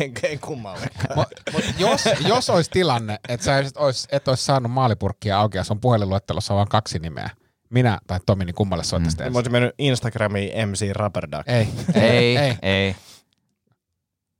En, 0.00 0.12
en 0.22 0.40
kummallekaan. 0.40 1.26
Mut 1.52 1.64
jos, 1.78 2.04
jos 2.28 2.50
olisi 2.50 2.70
tilanne, 2.70 3.18
että 3.28 3.44
sä 3.44 3.58
et 3.58 3.76
olisi, 3.76 4.08
et 4.12 4.28
olisi 4.28 4.44
saanut 4.44 4.72
maalipurkkia 4.72 5.40
auki 5.40 5.58
ja 5.58 5.64
sun 5.64 5.80
puhelinluettelossa 5.80 6.54
on 6.54 6.56
vain 6.56 6.68
kaksi 6.68 6.98
nimeä, 6.98 7.30
minä 7.70 7.98
tai 8.06 8.20
Tomi, 8.26 8.44
niin 8.44 8.54
kummalle 8.54 8.84
soittaisit 8.84 9.18
Mä 9.20 9.24
ensin? 9.26 9.36
olisin 9.36 9.52
mennyt 9.52 9.74
Instagramiin 9.78 10.68
MC 10.68 10.92
Rubberduck. 10.92 11.48
Ei, 11.48 11.68
Ei, 11.94 12.36
ei. 12.36 12.56
ei. 12.62 12.96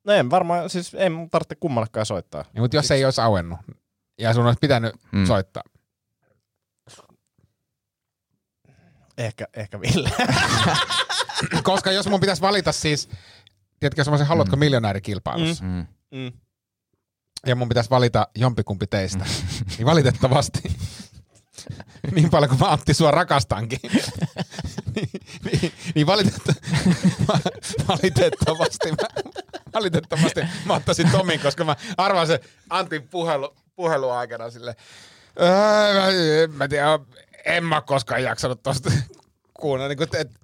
No 0.04 0.12
en 0.12 0.30
varmaan, 0.30 0.70
siis 0.70 0.94
ei 0.94 1.10
mun 1.10 1.30
tarvitse 1.30 1.54
kummallekaan 1.54 2.06
soittaa. 2.06 2.44
Niin, 2.52 2.62
mutta 2.62 2.76
jos 2.76 2.90
ei 2.90 3.04
olisi 3.04 3.20
auennut 3.20 3.58
ja 4.18 4.34
sun 4.34 4.46
olisi 4.46 4.58
pitänyt 4.60 4.94
mm. 5.12 5.18
Mm. 5.18 5.26
soittaa. 5.26 5.62
Ehkä, 9.18 9.46
ehkä 9.54 9.80
Ville. 9.80 10.10
Koska 11.62 11.92
jos 11.92 12.08
mun 12.08 12.20
pitäisi 12.20 12.42
valita 12.42 12.72
siis, 12.72 13.08
tiedätkö 13.80 14.04
semmoisen 14.04 14.26
haluatko 14.26 14.56
mm. 14.56 14.60
miljonäärikilpailussa, 14.60 15.64
mm. 15.64 15.70
Mm. 15.70 16.18
mm. 16.18 16.32
ja 17.46 17.56
mun 17.56 17.68
pitäisi 17.68 17.90
valita 17.90 18.28
jompikumpi 18.34 18.86
teistä, 18.86 19.24
niin 19.76 19.86
valitettavasti 19.86 20.62
niin 22.14 22.30
paljon 22.30 22.48
kuin 22.48 22.60
mä 22.60 22.68
Antti 22.68 22.94
sua 22.94 23.10
rakastankin, 23.10 23.78
niin, 24.94 25.10
niin, 25.44 25.72
niin 25.94 26.06
valitetta, 26.06 26.52
valitettavasti, 27.88 28.90
mä, 28.90 29.22
valitettavasti 29.74 30.40
mä 30.64 30.74
ottaisin 30.74 31.10
Tomin, 31.10 31.40
koska 31.40 31.64
mä 31.64 31.76
arvasin 31.96 32.38
Antin 32.70 33.08
puhelu, 33.08 33.54
puhelu 33.76 34.10
aikana 34.10 34.50
sille, 34.50 34.76
"Öö, 35.40 35.48
mä, 36.00 36.08
en 36.42 36.50
mä 36.50 36.68
tiedä, 36.68 36.98
en 37.44 37.64
mä 37.64 37.80
koskaan 37.80 38.22
jaksanut 38.22 38.62
tosta 38.62 38.90
kuunnella, 39.54 39.88
niin 39.88 39.96
kuin, 39.96 40.08
että 40.12 40.39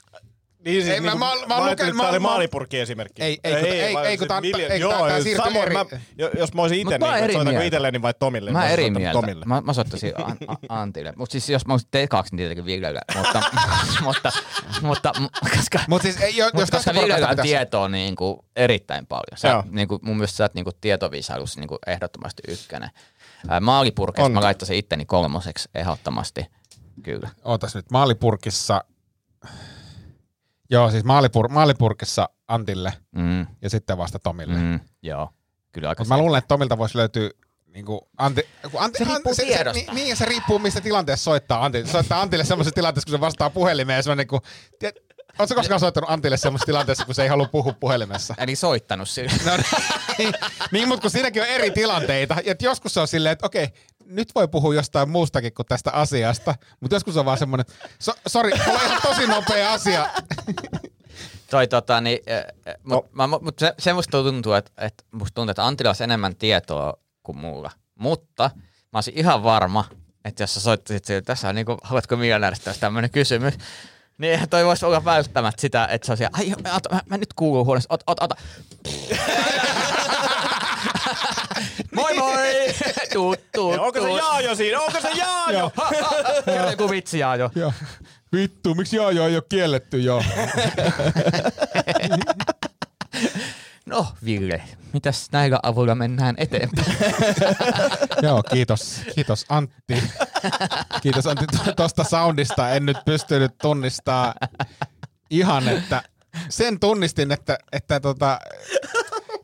Niin 0.66 0.82
siis, 0.82 0.94
Ei, 0.94 1.00
mä- 1.00 1.10
niin, 1.10 1.18
mä- 1.18 1.24
mä, 1.26 1.46
mä 1.46 1.54
oon 1.54 1.64
mä, 1.64 1.70
lukenut- 1.70 1.94
mä, 1.96 2.02
mä- 2.02 2.08
oli 2.08 2.18
mä- 2.18 2.28
maalipurkki 2.28 2.78
esimerkki. 2.80 3.22
Ei, 3.22 3.38
ei, 3.44 3.54
ei, 3.54 3.94
vaan 3.94 4.06
ei, 4.06 4.18
kun 4.18 4.28
tää 4.28 4.36
on- 4.36 4.42
Vilja- 4.42 4.68
ei, 4.72 4.80
joo, 4.80 4.92
tää- 4.98 5.08
tää 5.08 5.22
siirtyy 5.22 5.44
samoin, 5.44 5.64
eri- 5.66 5.74
mä, 5.74 5.84
jo- 6.18 6.30
jos 6.38 6.54
mä 6.54 6.62
olisin 6.62 6.78
itse, 6.80 6.98
Mut 6.98 7.08
mä 7.08 7.14
niin 7.14 7.24
soitanko 7.24 7.44
mieltä. 7.50 7.64
itselleni 7.66 8.02
vai 8.02 8.14
Tomille? 8.18 8.50
Mä 8.50 8.58
olisin 8.58 8.72
eri 8.72 8.90
mieltä. 8.90 9.12
Tomille. 9.12 9.44
Mä, 9.44 9.60
mä 9.60 9.72
soittaisin 9.72 10.12
An- 10.24 10.36
A- 10.48 10.80
Antille. 10.80 11.12
Mutta 11.16 11.32
siis 11.32 11.50
jos 11.50 11.66
mä 11.66 11.72
olisin 11.74 11.88
tekaksi, 11.90 12.32
niin 12.32 12.36
tietenkin 12.38 12.64
Viglelle. 12.64 13.00
Mutta, 13.16 13.42
mutta, 14.06 14.32
mutta, 14.82 15.12
koska, 15.56 15.78
Mut 15.88 16.02
siis, 16.02 16.20
ei, 16.20 16.36
jos, 16.36 16.52
Mutta 16.52 16.62
jos 16.62 16.70
koska 16.84 17.00
Viglellä 17.00 17.28
on 17.28 17.36
tietoa 17.42 17.88
niin 17.88 18.16
kuin 18.16 18.38
erittäin 18.56 19.06
paljon. 19.06 19.36
Sä, 19.38 19.64
niin 19.70 19.88
kuin, 19.88 20.00
mun 20.02 20.16
mielestä 20.16 20.36
sä 20.36 20.44
oot 20.44 20.54
niin 20.54 20.64
kuin 20.64 20.74
tietovisailussa 20.80 21.60
niin 21.60 21.68
kuin 21.68 21.78
ehdottomasti 21.86 22.42
ykkönen. 22.48 22.90
Maalipurkista 23.60 24.24
On. 24.26 24.32
mä 24.32 24.40
laittaisin 24.40 24.76
itteni 24.76 25.04
kolmoseksi 25.06 25.68
ehdottomasti. 25.74 26.46
Kyllä. 27.02 27.28
Ootas 27.44 27.74
nyt, 27.74 27.90
maalipurkissa, 27.90 28.84
joo 30.70 30.90
siis 30.90 31.04
maalipur, 31.04 31.48
maalipurkissa 31.48 32.28
Antille 32.48 32.92
Mm, 33.16 33.46
ja 33.62 33.70
sitten 33.70 33.98
vasta 33.98 34.18
Tomille. 34.18 34.58
Mm. 34.58 34.80
joo. 35.02 35.30
Kyllä 35.72 35.88
aika 35.88 36.04
Mutta 36.04 36.14
mä 36.14 36.20
luulen, 36.20 36.38
että 36.38 36.48
Tomilta 36.48 36.78
voisi 36.78 36.98
löytyä 36.98 37.30
niinku 37.74 38.08
Antti, 38.18 38.48
kun 38.70 38.80
Antti, 38.82 38.98
Se 38.98 39.04
riippuu 39.04 39.34
se, 39.34 39.42
se, 39.42 39.46
tiedosta. 39.46 39.92
niin, 39.92 39.94
niin, 39.94 40.16
se 40.16 40.24
riippuu, 40.24 40.58
mistä 40.58 40.80
tilanteessa 40.80 41.24
soittaa 41.24 41.64
Antti. 41.64 41.86
Soittaa 41.86 42.20
Antille 42.20 42.44
semmoisessa 42.44 42.74
tilanteessa, 42.74 43.06
kun 43.06 43.12
se 43.18 43.20
vastaa 43.20 43.50
puhelimeen, 43.50 44.02
se 44.02 44.10
on 44.10 44.16
niinku, 44.16 44.40
Oletko 45.38 45.54
koskaan 45.54 45.80
soittanut 45.80 46.10
Antille 46.10 46.36
semmoisessa 46.36 46.66
tilanteessa, 46.66 47.04
kun 47.04 47.14
se 47.14 47.22
ei 47.22 47.28
halua 47.28 47.48
puhua 47.48 47.72
puhelimessa? 47.80 48.34
Eli 48.38 48.56
soittanut 48.56 49.08
sille. 49.08 49.30
No, 49.44 49.52
niin, 50.18 50.32
niin, 50.70 50.88
mutta 50.88 51.02
kun 51.02 51.10
siinäkin 51.10 51.42
on 51.42 51.48
eri 51.48 51.70
tilanteita. 51.70 52.34
Ja 52.44 52.52
että 52.52 52.64
joskus 52.64 52.94
se 52.94 53.00
on 53.00 53.08
silleen, 53.08 53.32
että 53.32 53.46
okei, 53.46 53.68
nyt 54.06 54.34
voi 54.34 54.48
puhua 54.48 54.74
jostain 54.74 55.08
muustakin 55.08 55.54
kuin 55.54 55.66
tästä 55.66 55.90
asiasta. 55.90 56.54
Mutta 56.80 56.96
joskus 56.96 57.16
on 57.16 57.24
vaan 57.24 57.38
semmoinen, 57.38 57.66
so, 57.98 58.12
sori, 58.26 58.52
mulla 58.66 58.80
on 58.80 58.86
ihan 58.86 59.02
tosi 59.02 59.26
nopea 59.26 59.72
asia. 59.72 60.10
Toi 61.50 61.68
tota, 61.68 62.00
niin, 62.00 62.18
mutta 62.82 63.10
no. 63.14 63.28
mut, 63.28 63.42
mut 63.42 63.58
se, 63.58 63.74
se 63.78 63.92
musta 63.92 64.22
tuntuu, 64.22 64.52
että, 64.52 64.72
että 64.78 65.04
musta 65.12 65.34
tuntuu, 65.34 65.50
että 65.50 65.66
Antilla 65.66 65.90
olisi 65.90 66.04
enemmän 66.04 66.36
tietoa 66.36 66.94
kuin 67.22 67.38
mulla. 67.38 67.70
Mutta 67.94 68.50
mä 68.92 68.96
olisin 68.96 69.14
ihan 69.16 69.42
varma, 69.42 69.84
että 70.24 70.42
jos 70.42 70.54
sä 70.54 70.60
soittaisit 70.60 71.04
sille, 71.04 71.22
tässä 71.22 71.48
on 71.48 71.54
niinku, 71.54 71.76
haluatko 71.82 72.16
miljonääristä, 72.16 72.70
jos 72.70 72.78
tämmöinen 72.78 73.10
kysymys, 73.10 73.54
niin 74.18 74.32
eihän 74.32 74.48
toi 74.48 74.64
voisi 74.64 74.86
olla 74.86 75.04
välttämättä 75.04 75.60
sitä, 75.60 75.88
että 75.90 76.06
se 76.06 76.12
on 76.12 76.18
siellä, 76.18 76.38
ai, 76.38 76.52
ota, 76.76 76.94
mä, 76.94 77.00
mä, 77.06 77.18
nyt 77.18 77.32
kuuluu 77.32 77.64
huoneessa, 77.64 77.94
ota, 77.94 78.04
ota, 78.06 78.24
ota. 78.24 78.36
Moi 81.94 82.14
moi! 82.14 82.46
Tuut, 83.12 83.40
tuut, 83.54 83.74
Ja 83.74 83.82
Onko 83.82 84.00
se. 84.00 84.10
Jaajo 84.10 84.54
siinä? 84.54 84.80
Onko 84.80 85.00
se 85.00 85.10
Jaajo? 85.10 85.72
Kerro 86.44 86.70
joku 86.70 86.90
vitsi 86.90 87.18
Jaajo. 87.18 87.50
Joo. 87.54 87.72
Vittu, 88.32 88.74
miksi 88.74 88.96
joo 88.96 89.10
ei 89.10 89.18
ole 89.18 89.42
kielletty 89.48 89.98
joo? 90.00 90.22
No 93.86 94.06
Ville, 94.24 94.62
mitäs 94.92 95.28
näillä 95.32 95.60
avulla 95.62 95.94
mennään 95.94 96.34
eteenpäin? 96.38 96.96
Joo, 98.22 98.42
kiitos. 98.42 99.00
Kiitos 99.14 99.46
Antti. 99.48 100.02
Kiitos 101.02 101.26
Antti 101.26 101.46
tosta 101.76 102.04
soundista. 102.04 102.70
En 102.70 102.86
nyt 102.86 102.96
pystynyt 103.04 103.58
tunnistaa 103.62 104.34
ihan, 105.30 105.68
että 105.68 106.02
sen 106.48 106.80
tunnistin, 106.80 107.32
että, 107.32 107.58
että 107.72 108.00
tota, 108.00 108.38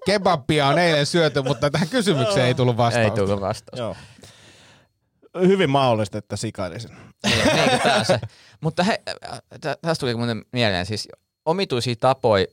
kebabia 0.06 0.66
on 0.66 0.78
eilen 0.78 1.06
syöty, 1.06 1.42
mutta 1.42 1.70
tähän 1.70 1.88
kysymykseen 1.88 2.46
ei 2.46 2.54
tullut 2.54 2.74
Ei 2.74 2.78
vastausta. 2.78 3.16
tullut 3.16 3.40
vastaus. 3.40 3.78
Joo. 3.78 3.96
Hyvin 5.46 5.70
mahdollista, 5.70 6.18
että 6.18 6.36
sikailisin. 6.36 6.90
niin, 7.26 7.68
kuin 7.70 7.80
tää 7.82 8.04
se. 8.04 8.20
Mutta 8.60 8.82
he, 8.82 9.02
tä- 9.60 9.76
tästä 9.82 10.00
tuli 10.00 10.14
muuten 10.14 10.44
mieleen 10.52 10.86
siis 10.86 11.08
omituisia 11.44 11.94
tapoja, 12.00 12.46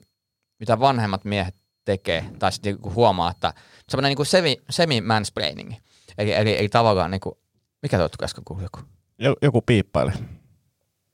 mitä 0.59 0.79
vanhemmat 0.79 1.25
miehet 1.25 1.55
tekee, 1.85 2.25
tai 2.39 2.51
sitten 2.51 2.73
niinku 2.73 2.93
huomaa, 2.93 3.31
että 3.31 3.53
semmoinen 3.89 4.09
niinku 4.09 4.25
semi, 4.25 4.57
semi-mansplaining. 4.69 5.73
Eli, 6.17 6.33
eli, 6.33 6.59
eli 6.59 6.69
tavallaan, 6.69 7.11
niinku, 7.11 7.39
mikä 7.81 7.97
tuo 7.97 8.07
äsken 8.23 8.43
kuului 8.43 8.63
joku? 8.65 8.79
Jo- 9.19 9.35
Joku 9.41 9.61
piippaili. 9.61 10.11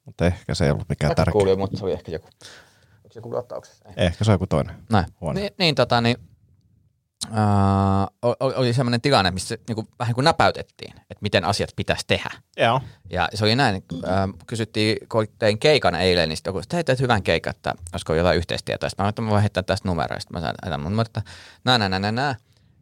Mutta 0.06 0.26
ehkä 0.26 0.56
se 0.56 0.66
ei 0.66 0.72
ollut 0.72 0.90
mikään 0.90 1.16
tärkeä. 1.16 1.32
kuului, 1.32 1.56
mutta 1.56 1.78
se 1.78 1.86
oli 1.86 1.94
ehkä 1.94 2.12
joku. 2.12 2.30
Se 3.16 3.20
joku 3.20 3.30
luottauksessa? 3.30 3.86
Ei. 3.90 4.06
Ehkä 4.06 4.24
se 4.24 4.32
on 4.32 4.36
joku 4.36 4.48
toinen. 4.48 4.76
Näin. 4.90 5.06
Huono. 5.22 5.40
Niin, 5.40 5.52
niin, 5.58 5.76
tota, 5.76 6.02
niin 6.02 6.18
uh, 7.32 8.36
oli 8.40 8.74
semmoinen 8.74 9.02
tilanne, 9.02 9.32
missä 9.32 9.58
niinku, 9.68 9.88
vähän 10.00 10.16
kuin 10.16 10.26
näpäytettiin, 10.26 10.92
että 10.92 11.22
miten 11.22 11.46
asiat 11.46 11.70
pitäisi 11.76 12.04
tehdä. 12.08 12.30
Joo. 12.58 12.82
Ja 13.10 13.30
se 13.34 13.46
oli 13.46 13.56
näin, 13.56 13.84
äh, 14.08 14.30
kysyttiin, 14.48 14.98
kun 15.10 15.28
tein 15.40 15.60
keikan 15.60 15.96
eilen, 15.96 16.30
niin 16.30 16.38
sitten 16.38 16.50
joku, 16.50 16.60
että 16.60 16.76
hei, 16.76 16.84
teet 16.84 17.00
hyvän 17.00 17.24
keikan, 17.24 17.56
että 17.56 17.74
olisiko 17.94 18.14
jotain 18.14 18.38
yhteistietoa. 18.38 18.90
Sitten 18.90 19.06
mä 19.06 19.10
että 19.10 19.22
mä 19.22 19.30
voin 19.30 19.42
heittää 19.42 19.64
tästä 19.64 19.88
numeroa. 19.88 20.20
Sitten 20.20 20.42
mä 20.42 20.54
sain 20.70 20.82
mun 20.82 20.92
numero, 20.92 21.06
että 21.06 21.22
nää, 21.66 21.78
nää, 21.78 21.90
nää, 21.90 22.00
nää, 22.00 22.12
nää, 22.12 22.36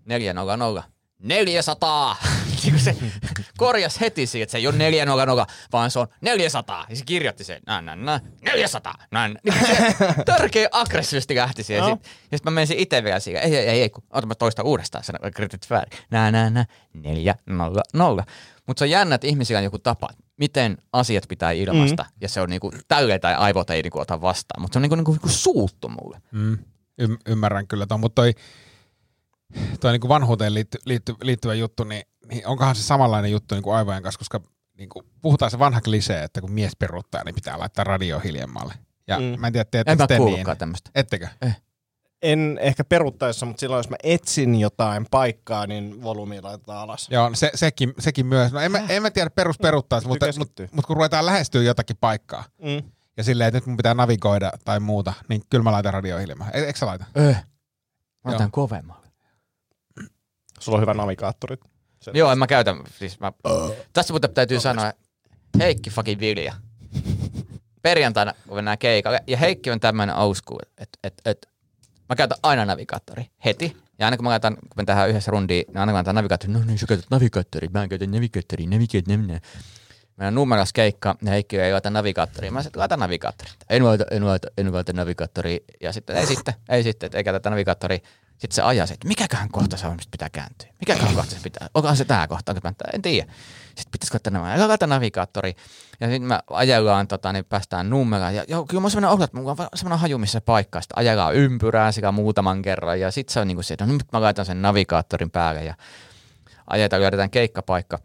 400. 0.06 0.84
400! 1.20 2.16
Niin 2.64 2.80
se 2.80 2.96
korjas 3.58 4.02
heti 4.02 4.28
siihen, 4.28 4.44
että 4.44 4.52
se 4.52 4.58
ei 4.58 4.68
ole 4.68 4.78
400, 4.78 5.48
vaan 5.72 5.92
se 5.92 6.00
on 6.00 6.08
400. 6.22 6.86
Ja 6.90 6.96
se 6.96 7.04
kirjoitti 7.06 7.44
sen, 7.44 7.62
nää, 7.68 7.82
nää, 7.82 7.96
nää, 7.96 8.20
400. 8.46 8.94
Nää, 9.12 9.28
nää. 9.28 9.38
Niin 9.44 9.68
se 9.68 9.96
törkeä 10.26 10.68
aggressiivisesti 10.72 11.36
lähti 11.36 11.64
siihen. 11.64 11.84
No. 11.84 11.90
Ja 12.32 12.38
sitten 12.38 12.54
mä 12.54 12.56
menisin 12.56 12.80
itse 12.80 13.04
vielä 13.04 13.20
siihen, 13.20 13.44
ei, 13.44 13.56
ei, 13.56 13.68
ei, 13.68 13.82
ei 13.82 13.90
kun 13.90 14.04
ota 14.10 14.28
mä 14.28 14.36
toista 14.36 14.64
uudestaan, 14.64 15.04
sä 15.04 15.14
kirjoitit 15.36 15.70
väärin. 15.70 16.00
Nää, 16.12 16.32
nää, 16.32 16.50
nää, 16.50 16.66
400. 16.94 18.26
Mutta 18.68 18.80
se 18.80 18.86
on 18.86 18.90
jännä, 18.90 19.16
että 19.16 19.28
ihmisillä 19.28 19.58
on 19.58 19.64
joku 19.64 19.80
tapa, 19.80 20.10
miten 20.38 20.78
asiat 20.94 21.24
pitää 21.30 21.52
ilmaista. 21.52 22.04
Mm. 22.04 22.10
Ja 22.22 22.30
se 22.30 22.42
on 22.42 22.50
niinku, 22.50 22.72
tälleen 22.88 23.22
tai 23.22 23.36
aivot 23.36 23.70
ei 23.70 23.82
niinku 23.82 24.00
ota 24.00 24.22
vastaan. 24.22 24.62
Mutta 24.62 24.74
se 24.74 24.78
on 24.80 24.82
niinku, 24.82 24.96
niinku, 24.96 25.12
niinku 25.12 25.30
suuttu 25.30 25.90
mulle. 25.90 26.22
Mm, 26.32 26.58
y- 26.98 27.18
ymmärrän 27.28 27.68
kyllä 27.68 27.86
tuon, 27.86 28.00
mutta 28.00 28.22
toi, 28.22 28.34
toi 29.80 29.92
niinku 29.92 30.10
vanhuuteen 30.10 30.54
liitty, 30.54 30.78
liitty, 30.86 31.16
liittyvä 31.22 31.54
juttu, 31.54 31.84
niin 31.84 32.04
onkohan 32.46 32.76
se 32.76 32.84
samanlainen 32.84 33.32
juttu 33.32 33.56
niin 33.56 33.64
kuin 33.64 33.76
aivojen 33.76 34.04
kanssa, 34.04 34.20
koska 34.20 34.42
niin 34.78 34.90
kuin 34.90 35.06
puhutaan 35.22 35.52
se 35.52 35.60
vanha 35.60 35.82
klisee, 35.82 36.24
että 36.24 36.42
kun 36.42 36.52
mies 36.52 36.76
peruuttaa, 36.76 37.24
niin 37.24 37.36
pitää 37.36 37.60
laittaa 37.60 37.84
radio 37.84 38.20
hiljemmalle. 38.20 38.74
Ja 39.08 39.20
mm. 39.20 39.40
Mä 39.40 39.48
en 39.48 39.54
tiedä, 39.54 39.66
teette 39.72 39.92
En 39.92 39.98
mä 39.98 40.08
te 40.08 40.20
niin. 40.20 40.46
tämmöistä. 40.58 40.92
Ettekö? 40.96 41.28
En 42.22 42.60
ehkä 42.62 42.84
peruttaessa, 42.84 43.46
mutta 43.46 43.60
silloin 43.60 43.80
jos 43.80 43.90
mä 43.90 43.96
etsin 44.04 44.60
jotain 44.60 45.06
paikkaa, 45.12 45.68
niin 45.68 46.04
volyymi 46.04 46.42
laitetaan 46.42 46.80
alas. 46.80 47.08
Joo, 47.12 47.30
se, 47.34 47.52
sekin, 47.56 47.94
sekin 48.00 48.26
myös. 48.26 48.52
No 48.52 48.60
en 48.60 48.72
mä, 48.72 48.80
en 48.90 49.02
mä 49.02 49.12
tiedä 49.12 49.30
perus 49.30 49.58
peruuttaisi, 49.58 50.08
mutta, 50.08 50.26
mutta, 50.38 50.64
mutta 50.72 50.88
kun 50.88 50.96
ruvetaan 50.96 51.26
lähestyä 51.26 51.62
jotakin 51.64 51.98
paikkaa, 52.00 52.44
Mm. 52.62 52.92
ja 53.18 53.24
silleen, 53.24 53.48
että 53.48 53.58
nyt 53.58 53.66
mun 53.66 53.78
pitää 53.78 53.94
navigoida 53.94 54.52
tai 54.66 54.80
muuta, 54.80 55.14
niin 55.30 55.42
kyllä 55.50 55.64
mä 55.64 55.72
laitan 55.72 55.94
radio 55.94 56.18
hiljemmälle. 56.18 56.52
E- 56.56 56.66
Eikö 56.66 56.80
sä 56.80 56.86
laita? 56.86 57.06
Öh. 57.18 57.46
Mä 58.26 58.32
otan 58.32 58.52
kovemmalle. 58.52 59.08
Sulla 60.60 60.76
on 60.78 60.82
hyvä 60.82 60.94
navigaattori. 60.94 61.58
Sen- 62.04 62.16
Joo, 62.18 62.32
en 62.32 62.38
mä 62.40 62.48
käytä. 62.48 62.76
Siis 63.00 63.20
mä, 63.20 63.32
tässä 63.94 64.14
muuten 64.14 64.34
täytyy 64.34 64.60
sanoa, 64.60 64.94
Heikki 65.60 65.90
fucking 65.90 66.20
Vilja. 66.20 66.54
Perjantaina, 67.82 68.34
kun 68.48 68.58
mennään 68.58 68.78
keikalle, 68.78 69.24
ja 69.28 69.38
Heikki 69.38 69.72
on 69.72 69.80
tämmöinen 69.80 70.16
school, 70.36 70.60
että 70.78 71.00
et, 71.04 71.14
et, 71.26 71.48
mä 72.10 72.16
käytän 72.16 72.38
aina 72.44 72.66
navigaattori 72.66 73.26
heti. 73.46 73.78
Ja 74.00 74.06
aina 74.08 74.18
kun 74.18 74.24
mä 74.24 74.30
käytän, 74.30 74.56
kun 74.56 74.70
me 74.76 74.86
tehdään 74.86 75.10
yhdessä 75.10 75.32
rundia, 75.32 75.64
niin 75.68 75.78
aina 75.78 75.86
kun 75.92 75.94
mä 75.94 75.98
käytän 75.98 76.16
navigaattori, 76.16 76.54
no 76.54 76.60
niin, 76.66 76.80
sä 76.80 76.86
käytät 76.88 77.06
navigaattori, 77.10 77.68
mä 77.68 77.88
käytän 77.88 78.12
navigaattori, 78.12 78.66
navigaattori, 78.66 79.18
navigaattori. 79.18 79.50
Meidän 80.18 80.36
numeras 80.36 80.74
keikka, 80.74 81.16
ja 81.22 81.32
Heikki 81.32 81.60
ei 81.60 81.72
laita 81.72 81.90
navigaattoria. 81.90 82.52
Mä 82.52 82.64
sanoin, 82.64 82.80
laita 82.80 82.98
navigaattori. 82.98 83.52
En 83.70 83.86
laita, 83.86 84.06
en 84.12 84.26
laita, 84.26 84.48
en 84.58 84.74
laita 84.74 84.94
navigaattoria. 84.94 85.60
Ja 85.82 85.94
sitten, 85.94 86.16
ei 86.16 86.26
sitten, 86.26 86.54
ei 86.70 86.84
sitten, 86.84 87.08
että 87.08 87.18
ei 87.18 87.24
käytä 87.24 87.50
navigaattoria. 87.50 88.00
Sitten 88.44 88.56
se 88.56 88.62
ajaa 88.62 88.84
että 88.84 89.08
mikäköhän 89.08 89.50
kohta 89.50 89.78
se 89.78 89.88
on, 89.88 89.96
mistä 89.96 90.12
pitää 90.12 90.30
kääntyä. 90.30 90.70
Mikäköhän 90.80 91.16
kohta 91.16 91.32
se 91.32 91.40
pitää, 91.44 91.70
onkohan 91.74 91.98
se 91.98 92.06
tää 92.06 92.28
kohta, 92.28 92.52
onko 92.52 92.62
mä, 92.64 92.74
en 92.94 93.02
tiedä. 93.02 93.32
Sitten 93.66 93.92
pitäisikö 93.92 94.16
ottaa 94.16 94.32
nämä, 94.32 94.68
laita 94.68 94.88
navigaattori. 94.88 95.56
Ja 96.00 96.08
sitten 96.08 96.28
me 96.28 96.40
ajellaan, 96.50 97.08
tota, 97.08 97.34
niin 97.34 97.46
päästään 97.46 97.90
numeroon. 97.90 98.36
Ja 98.36 98.44
joo, 98.48 98.66
kyllä 98.66 98.80
mulla 98.80 98.88
on 98.88 98.92
semmoinen 98.92 99.16
olo, 99.16 99.24
että 99.24 99.38
mulla 99.38 99.52
on 99.52 99.68
semmoinen 99.76 100.00
haju, 100.00 100.18
missä 100.18 100.40
se 100.40 100.42
paikkaa. 100.42 100.82
Sitten 100.82 100.98
ajellaan 100.98 101.36
ympyrää 101.36 101.92
sekä 101.92 102.12
muutaman 102.12 102.62
kerran. 102.62 103.00
Ja 103.00 103.12
sitten 103.12 103.34
se 103.34 103.40
on 103.40 103.48
niin 103.48 103.56
kuin 103.56 103.64
se, 103.64 103.74
että 103.74 103.86
no 103.86 103.94
nyt 103.94 104.12
mä 104.14 104.22
laitan 104.22 104.46
sen 104.46 104.62
navigaattorin 104.62 105.32
päälle. 105.32 105.64
Ja 105.64 105.76
ajetaan, 106.68 107.02
löydetään 107.02 107.30
keikkapaikka 107.30 108.00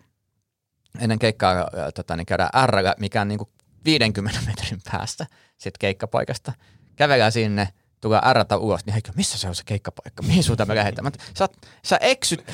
ennen 1.00 1.18
keikkaa 1.18 1.70
tota, 1.94 2.16
niin 2.16 2.26
käydään 2.26 2.68
R, 2.68 2.76
mikä 2.98 3.20
on 3.20 3.28
niin 3.28 3.38
kuin 3.38 3.50
50 3.84 4.40
metrin 4.46 4.80
päästä 4.92 5.26
sit 5.58 5.78
keikkapaikasta. 5.78 6.52
Kävelään 6.96 7.32
sinne, 7.32 7.68
tulee 8.00 8.20
ärrätä 8.24 8.56
ulos, 8.56 8.86
niin 8.86 8.92
heikö, 8.92 9.12
missä 9.14 9.38
se 9.38 9.48
on 9.48 9.54
se 9.54 9.62
keikkapaikka? 9.66 10.22
Mihin 10.22 10.44
suuntaan 10.44 10.68
me 10.68 10.74
lähdetään? 10.74 11.04
Mä, 11.04 11.10
sä, 11.34 11.48
sä 11.84 11.98
eksyt 12.00 12.52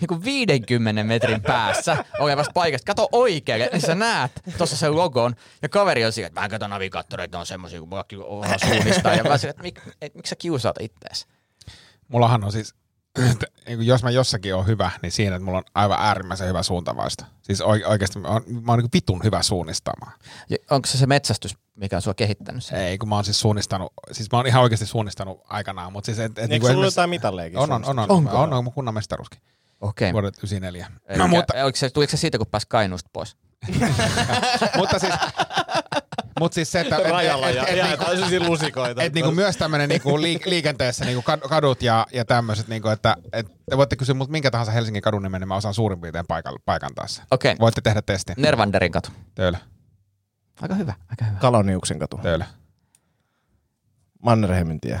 niin 0.00 0.08
kuin 0.08 0.24
50 0.24 1.04
metrin 1.04 1.42
päässä 1.42 2.04
olevasta 2.18 2.52
paikasta. 2.52 2.86
Kato 2.86 3.08
oikealle, 3.12 3.68
niin 3.72 3.82
sä 3.82 3.94
näet 3.94 4.32
tuossa 4.58 4.76
sen 4.76 4.96
logon. 4.96 5.36
Ja 5.62 5.68
kaveri 5.68 6.04
on 6.04 6.12
siinä, 6.12 6.26
että 6.26 6.40
mä 6.40 6.48
katson 6.48 6.70
navigaattoreita, 6.70 7.38
on 7.38 7.46
semmosia, 7.46 7.80
kun 7.80 7.88
mullakin 7.88 8.18
on 8.18 8.46
suunnistaa. 8.68 9.14
Ja 9.14 9.24
mä 9.24 9.38
sanoin, 9.38 9.50
että 9.50 9.62
mik, 9.62 9.80
et, 10.00 10.14
miksi 10.14 10.30
sä 10.30 10.36
kiusaat 10.36 10.76
ittees? 10.80 11.26
Mullahan 12.08 12.44
on 12.44 12.52
siis, 12.52 12.74
jos 13.80 14.02
mä 14.02 14.10
jossakin 14.10 14.54
on 14.54 14.66
hyvä, 14.66 14.90
niin 15.02 15.12
siinä, 15.12 15.36
että 15.36 15.44
mulla 15.44 15.58
on 15.58 15.64
aivan 15.74 15.98
äärimmäisen 16.00 16.48
hyvä 16.48 16.62
suuntavaisto. 16.62 17.24
Siis 17.42 17.60
oike- 17.60 17.86
oikeasti 17.88 18.18
mä 18.18 18.28
oon, 18.28 18.42
mä 18.46 18.72
oon 18.72 18.78
niin 18.78 18.90
vitun 18.92 19.20
hyvä 19.24 19.42
suunnistamaan. 19.42 20.12
Ja 20.50 20.56
onko 20.70 20.86
se 20.86 20.98
se 20.98 21.06
metsästys, 21.06 21.54
mikä 21.74 21.96
on 21.96 22.02
sua 22.02 22.14
kehittänyt? 22.14 22.64
sen? 22.64 22.78
Ei, 22.80 22.98
kun 22.98 23.08
mä 23.08 23.14
oon 23.14 23.24
siis 23.24 23.40
suunnistanut, 23.40 23.92
siis 24.12 24.32
mä 24.32 24.38
oon 24.38 24.46
ihan 24.46 24.62
oikeasti 24.62 24.86
suunnistanut 24.86 25.40
aikanaan, 25.48 25.92
mutta 25.92 26.06
siis 26.06 26.18
et, 26.18 26.38
et 26.38 26.52
Eikö 26.52 26.66
sulla 26.72 26.84
jotain 26.84 27.10
mitalleikin 27.10 27.58
on, 27.58 27.72
on, 27.72 27.84
on, 27.84 27.98
on, 27.98 28.10
Onko? 28.10 28.36
on, 28.36 28.52
on, 28.52 28.52
on 28.52 28.72
kunnan 28.72 28.94
mestaruuskin 28.94 29.40
Okei. 29.80 30.12
vuodet 30.12 30.36
94. 30.38 30.86
Eli, 31.08 31.18
No, 31.18 31.28
mutta, 31.28 31.64
oliko 31.64 31.76
se, 31.76 31.90
tuliko 31.90 32.10
se 32.10 32.16
siitä, 32.16 32.38
kun 32.38 32.46
pääsi 32.46 32.66
Kainuusta 32.68 33.10
pois? 33.12 33.36
mutta 34.78 34.98
siis, 34.98 35.14
mutta 36.38 36.54
siis 36.54 36.72
se, 36.72 36.80
että 36.80 36.96
et, 36.96 37.10
Rajalla 37.10 37.48
et, 37.48 37.56
ja 37.56 37.62
et, 37.62 37.68
et, 37.68 37.76
jää 37.76 37.96
täysin 37.96 38.46
lusikoita. 38.46 39.02
et, 39.02 39.14
niinku 39.14 39.30
myös 39.30 39.56
tämmöinen 39.56 39.88
niinku 39.88 40.16
liik- 40.18 40.46
liikenteessä 40.50 41.04
niinku 41.04 41.30
kad- 41.30 41.48
kadut 41.48 41.82
ja, 41.82 42.06
ja 42.12 42.24
tämmöiset, 42.24 42.68
niinku, 42.68 42.88
että 42.88 43.16
et, 43.32 43.46
te 43.70 43.76
voitte 43.76 43.96
kysyä 43.96 44.14
mut 44.14 44.30
minkä 44.30 44.50
tahansa 44.50 44.72
Helsingin 44.72 45.02
kadun 45.02 45.22
nimen, 45.22 45.40
niin 45.40 45.48
mä 45.48 45.56
osaan 45.56 45.74
suurin 45.74 46.00
piirtein 46.00 46.26
paikan, 46.26 46.54
paikan 46.64 46.94
taas. 46.94 47.22
Okei. 47.30 47.56
Voitte 47.60 47.80
tehdä 47.80 48.02
testin. 48.02 48.34
Nervanderin 48.38 48.92
katu. 48.92 49.08
Töölö, 49.34 49.58
Aika 50.62 50.74
hyvä, 50.74 50.94
aika 51.10 51.24
hyvä. 51.24 51.38
Kaloniuksen 51.38 51.98
katu. 51.98 52.18
töölö. 52.22 52.44
Mannerheimin 54.22 54.80
tie. 54.80 55.00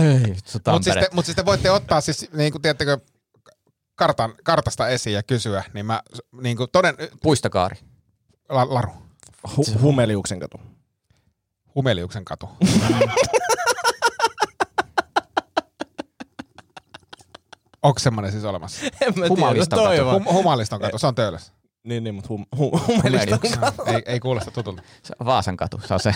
Ei, 0.00 0.18
Mutta 0.54 0.82
siis, 0.82 0.96
te, 0.96 1.08
mut 1.12 1.24
siis 1.24 1.36
te 1.36 1.44
voitte 1.44 1.70
ottaa 1.70 2.00
siis, 2.00 2.28
niin 2.32 2.52
kuin 2.52 2.62
tiedättekö, 2.62 2.98
kartan, 3.94 4.34
kartasta 4.44 4.88
esiin 4.88 5.14
ja 5.14 5.22
kysyä, 5.22 5.64
niin 5.74 5.86
mä 5.86 6.02
niin 6.42 6.56
kuin 6.56 6.68
toden, 6.72 6.94
Puistokaari. 7.22 7.76
La, 8.52 8.74
Laru, 8.74 8.90
Hu- 9.48 9.80
Humeliuksen 9.80 10.40
katu. 10.40 10.60
Humeliuksen 11.74 12.24
katu. 12.24 12.48
Onko 17.82 17.98
semmoinen 17.98 18.32
siis 18.32 18.44
olemassa? 18.44 18.86
En 19.00 19.12
mä 19.18 19.28
Humaliston 19.28 19.78
tiedä, 19.78 19.88
katu. 19.90 20.02
toivon. 20.04 20.24
Hum, 20.24 20.34
humaliston 20.34 20.80
katu, 20.80 20.98
se 20.98 21.06
on 21.06 21.14
töölössä. 21.14 21.52
Niin, 21.84 22.04
niin, 22.04 22.14
mutta 22.14 22.28
hum, 22.28 22.46
hum, 22.58 22.70
humeliston 22.86 23.38
Humeliuksen. 23.42 23.94
ei, 23.94 24.02
ei 24.06 24.20
kuulosta 24.20 24.50
tutulta. 24.50 24.82
Se 25.02 25.14
on 25.20 25.26
Vaasan 25.26 25.56
katu, 25.56 25.80
se 25.86 25.94
on 25.94 26.00
se. 26.00 26.14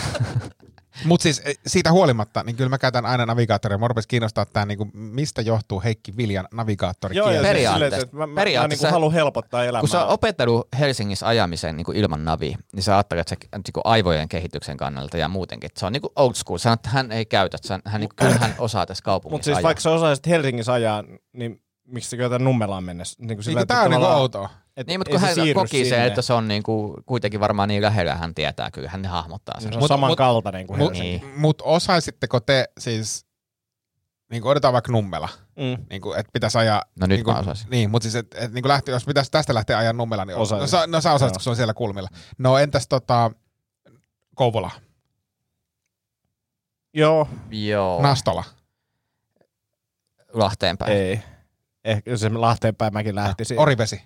Mutta 1.05 1.23
siis 1.23 1.41
eh, 1.45 1.57
siitä 1.67 1.91
huolimatta, 1.91 2.43
niin 2.43 2.55
kyllä 2.55 2.69
mä 2.69 2.77
käytän 2.77 3.05
aina 3.05 3.25
navigaattoria. 3.25 3.77
Mua 3.77 3.89
kiinnostaa 4.07 4.45
tämä, 4.45 4.65
niin 4.65 4.77
kuin, 4.77 4.91
mistä 4.93 5.41
johtuu 5.41 5.81
Heikki 5.83 6.17
Viljan 6.17 6.47
navigaattori 6.53 7.15
Joo, 7.15 7.31
ja 7.31 7.33
siis 7.41 7.47
Periaatteessa- 7.47 7.73
silleen, 7.73 8.01
että 8.03 8.15
mä, 8.15 8.27
mä, 8.27 8.33
mä 8.33 8.41
periaatteessa- 8.41 8.85
niin 8.87 8.93
haluan 8.93 9.13
helpottaa 9.13 9.63
elämää. 9.63 9.81
Kun 9.81 9.89
sä 9.89 10.05
oot 10.05 10.13
opetellut 10.13 10.67
Helsingissä 10.79 11.27
ajamisen 11.27 11.77
niin 11.77 11.85
kuin 11.85 11.97
ilman 11.97 12.25
navi, 12.25 12.55
niin 12.73 12.83
sä 12.83 12.95
ajattelet, 12.95 13.31
että 13.31 13.45
se 13.51 13.57
niin 13.57 13.73
kuin 13.73 13.81
aivojen 13.85 14.29
kehityksen 14.29 14.77
kannalta 14.77 15.17
ja 15.17 15.27
muutenkin, 15.27 15.65
että 15.67 15.79
se 15.79 15.85
on 15.85 15.93
niin 15.93 16.01
kuin 16.01 16.13
old 16.15 16.33
school. 16.33 16.57
Sä 16.57 16.71
että 16.73 16.89
hän 16.89 17.11
ei 17.11 17.25
käytä, 17.25 17.57
hän, 17.69 17.81
hän, 17.85 18.01
niin 18.01 18.09
kuin, 18.09 18.27
kyllä 18.27 18.39
hän 18.39 18.55
osaa 18.57 18.85
tässä 18.85 19.03
kaupungissa 19.03 19.33
Mutta 19.35 19.45
siis 19.45 19.57
ajaa. 19.57 19.63
vaikka 19.63 19.81
sä 19.81 19.91
osaisit 19.91 20.27
Helsingissä 20.27 20.73
ajaa, 20.73 21.03
niin 21.33 21.61
miksi 21.87 22.09
sä 22.09 22.17
käytät 22.17 22.41
Nummelaan 22.41 22.83
mennessä? 22.83 23.15
Niin 23.19 23.37
kuin 23.37 23.55
Niin, 23.55 23.67
tämä 23.67 23.81
on 23.81 23.91
niin 23.91 24.03
outoa. 24.03 24.49
Niin, 24.87 24.99
mutta 24.99 25.11
kun 25.11 25.19
hän 25.19 25.35
koki 25.53 25.85
sen, 25.85 26.03
että 26.03 26.21
se 26.21 26.33
on 26.33 26.47
niin 26.47 26.63
kuin, 26.63 26.93
kuitenkin 27.05 27.39
varmaan 27.39 27.69
niin 27.69 27.81
lähellä, 27.81 28.15
hän 28.15 28.35
tietää 28.35 28.71
kyllä, 28.71 28.89
hän 28.89 29.05
hahmottaa 29.05 29.59
sen. 29.59 29.71
se 29.73 29.77
on 29.77 29.83
Mut- 29.83 29.87
samankaltainen 29.87 30.67
kuin 30.67 30.77
Mut, 30.79 30.93
Helsinki. 30.93 31.25
Niin. 31.27 31.39
mut 31.39 31.61
osaisitteko 31.65 32.39
te 32.39 32.69
siis, 32.79 33.25
niin 34.31 34.41
kuin 34.41 34.51
otetaan 34.51 34.73
vaikka 34.73 34.91
Nummela, 34.91 35.29
Mm. 35.55 35.85
niin 35.89 36.01
kuin, 36.01 36.19
että 36.19 36.29
pitäisi 36.33 36.57
ajaa... 36.57 36.81
No 36.99 37.07
nyt 37.07 37.17
niin 37.17 37.23
kuin, 37.23 37.33
mä 37.33 37.39
osasin. 37.39 37.69
Niin, 37.69 37.89
mutta 37.91 38.03
siis, 38.03 38.15
että 38.15 38.37
et, 38.39 38.53
niin 38.53 38.61
kuin 38.63 38.69
lähti, 38.69 38.91
jos 38.91 39.05
pitäisi 39.05 39.31
tästä 39.31 39.53
lähteä 39.53 39.77
ajaa 39.77 39.93
Nummela, 39.93 40.25
niin 40.25 40.37
Osaisin. 40.37 40.61
no, 40.61 40.67
sä, 40.67 40.87
no 40.87 41.01
sä 41.01 41.13
osaisit, 41.13 41.33
Joo. 41.33 41.37
kun 41.37 41.41
se 41.43 41.49
on 41.49 41.55
siellä 41.55 41.73
kulmilla. 41.73 42.09
No 42.37 42.57
entäs 42.57 42.87
tota, 42.87 43.31
Kouvola, 44.35 44.71
Joo, 46.93 47.27
Joo, 47.49 48.01
Nastola? 48.01 48.43
Lahteen 50.33 50.77
päin. 50.77 50.91
ei. 50.97 51.19
Ehkä 51.83 52.17
se 52.17 52.29
Lahteen 52.29 52.75
päin 52.75 52.93
mäkin 52.93 53.15
lähtisin. 53.15 53.59
Orivesi? 53.59 54.01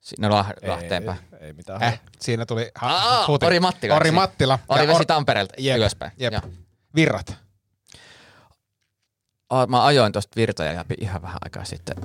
Sinne 0.00 0.28
lah, 0.28 0.52
Ei, 0.62 0.68
Lahteen 0.68 1.02
päin. 1.04 1.18
Ei, 1.40 1.46
ei 1.46 1.52
mitään. 1.52 1.82
Eh, 1.82 2.00
siinä 2.20 2.46
tuli... 2.46 2.70
Ha, 2.74 2.88
Aa, 2.96 3.26
huuti. 3.26 3.46
Ori 3.46 3.60
Mattila. 3.60 3.96
Ori 3.96 4.10
Mattila. 4.10 4.58
Ori 4.68 4.82
Ja 4.82 4.88
vesi 4.88 4.96
Or- 5.00 5.04
Tampereelta 5.06 5.54
Jep, 5.58 5.76
ylöspäin. 5.76 6.12
jep. 6.18 6.32
Joo. 6.32 6.42
Virrat. 6.94 7.36
Mä 9.68 9.84
ajoin 9.84 10.12
tuosta 10.12 10.36
virtoja 10.36 10.74
läpi 10.74 10.94
ihan 11.00 11.22
vähän 11.22 11.38
aikaa 11.44 11.64
sitten. 11.64 11.96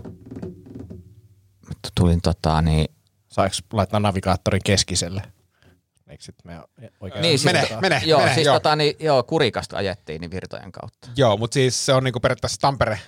Mutta 1.68 1.90
tulin 1.96 2.22
tota 2.22 2.62
niin... 2.62 2.86
Saanko 3.32 3.56
laittaa 3.74 4.00
navigaattorin 4.00 4.62
keskiselle? 4.66 5.22
Eikö 6.08 6.24
sit 6.24 6.36
me 6.44 6.60
oikein 7.00 7.22
niin 7.22 7.40
mene, 7.46 7.64
tota- 7.64 7.82
mene, 7.82 8.02
joo, 8.06 8.20
mene, 8.20 8.34
siis 8.34 8.46
joo. 8.46 8.56
Tota, 8.56 8.76
niin, 8.76 8.96
joo, 9.00 9.24
kurikasta 9.24 9.78
ajettiin 9.78 10.22
niin 10.22 10.32
virtojen 10.32 10.72
kautta. 10.72 11.08
Joo, 11.16 11.38
mutta 11.38 11.54
siis 11.54 11.86
se 11.86 11.94
on 11.94 12.04
niinku 12.04 12.20
periaatteessa 12.20 12.62
Tampere, 12.62 13.00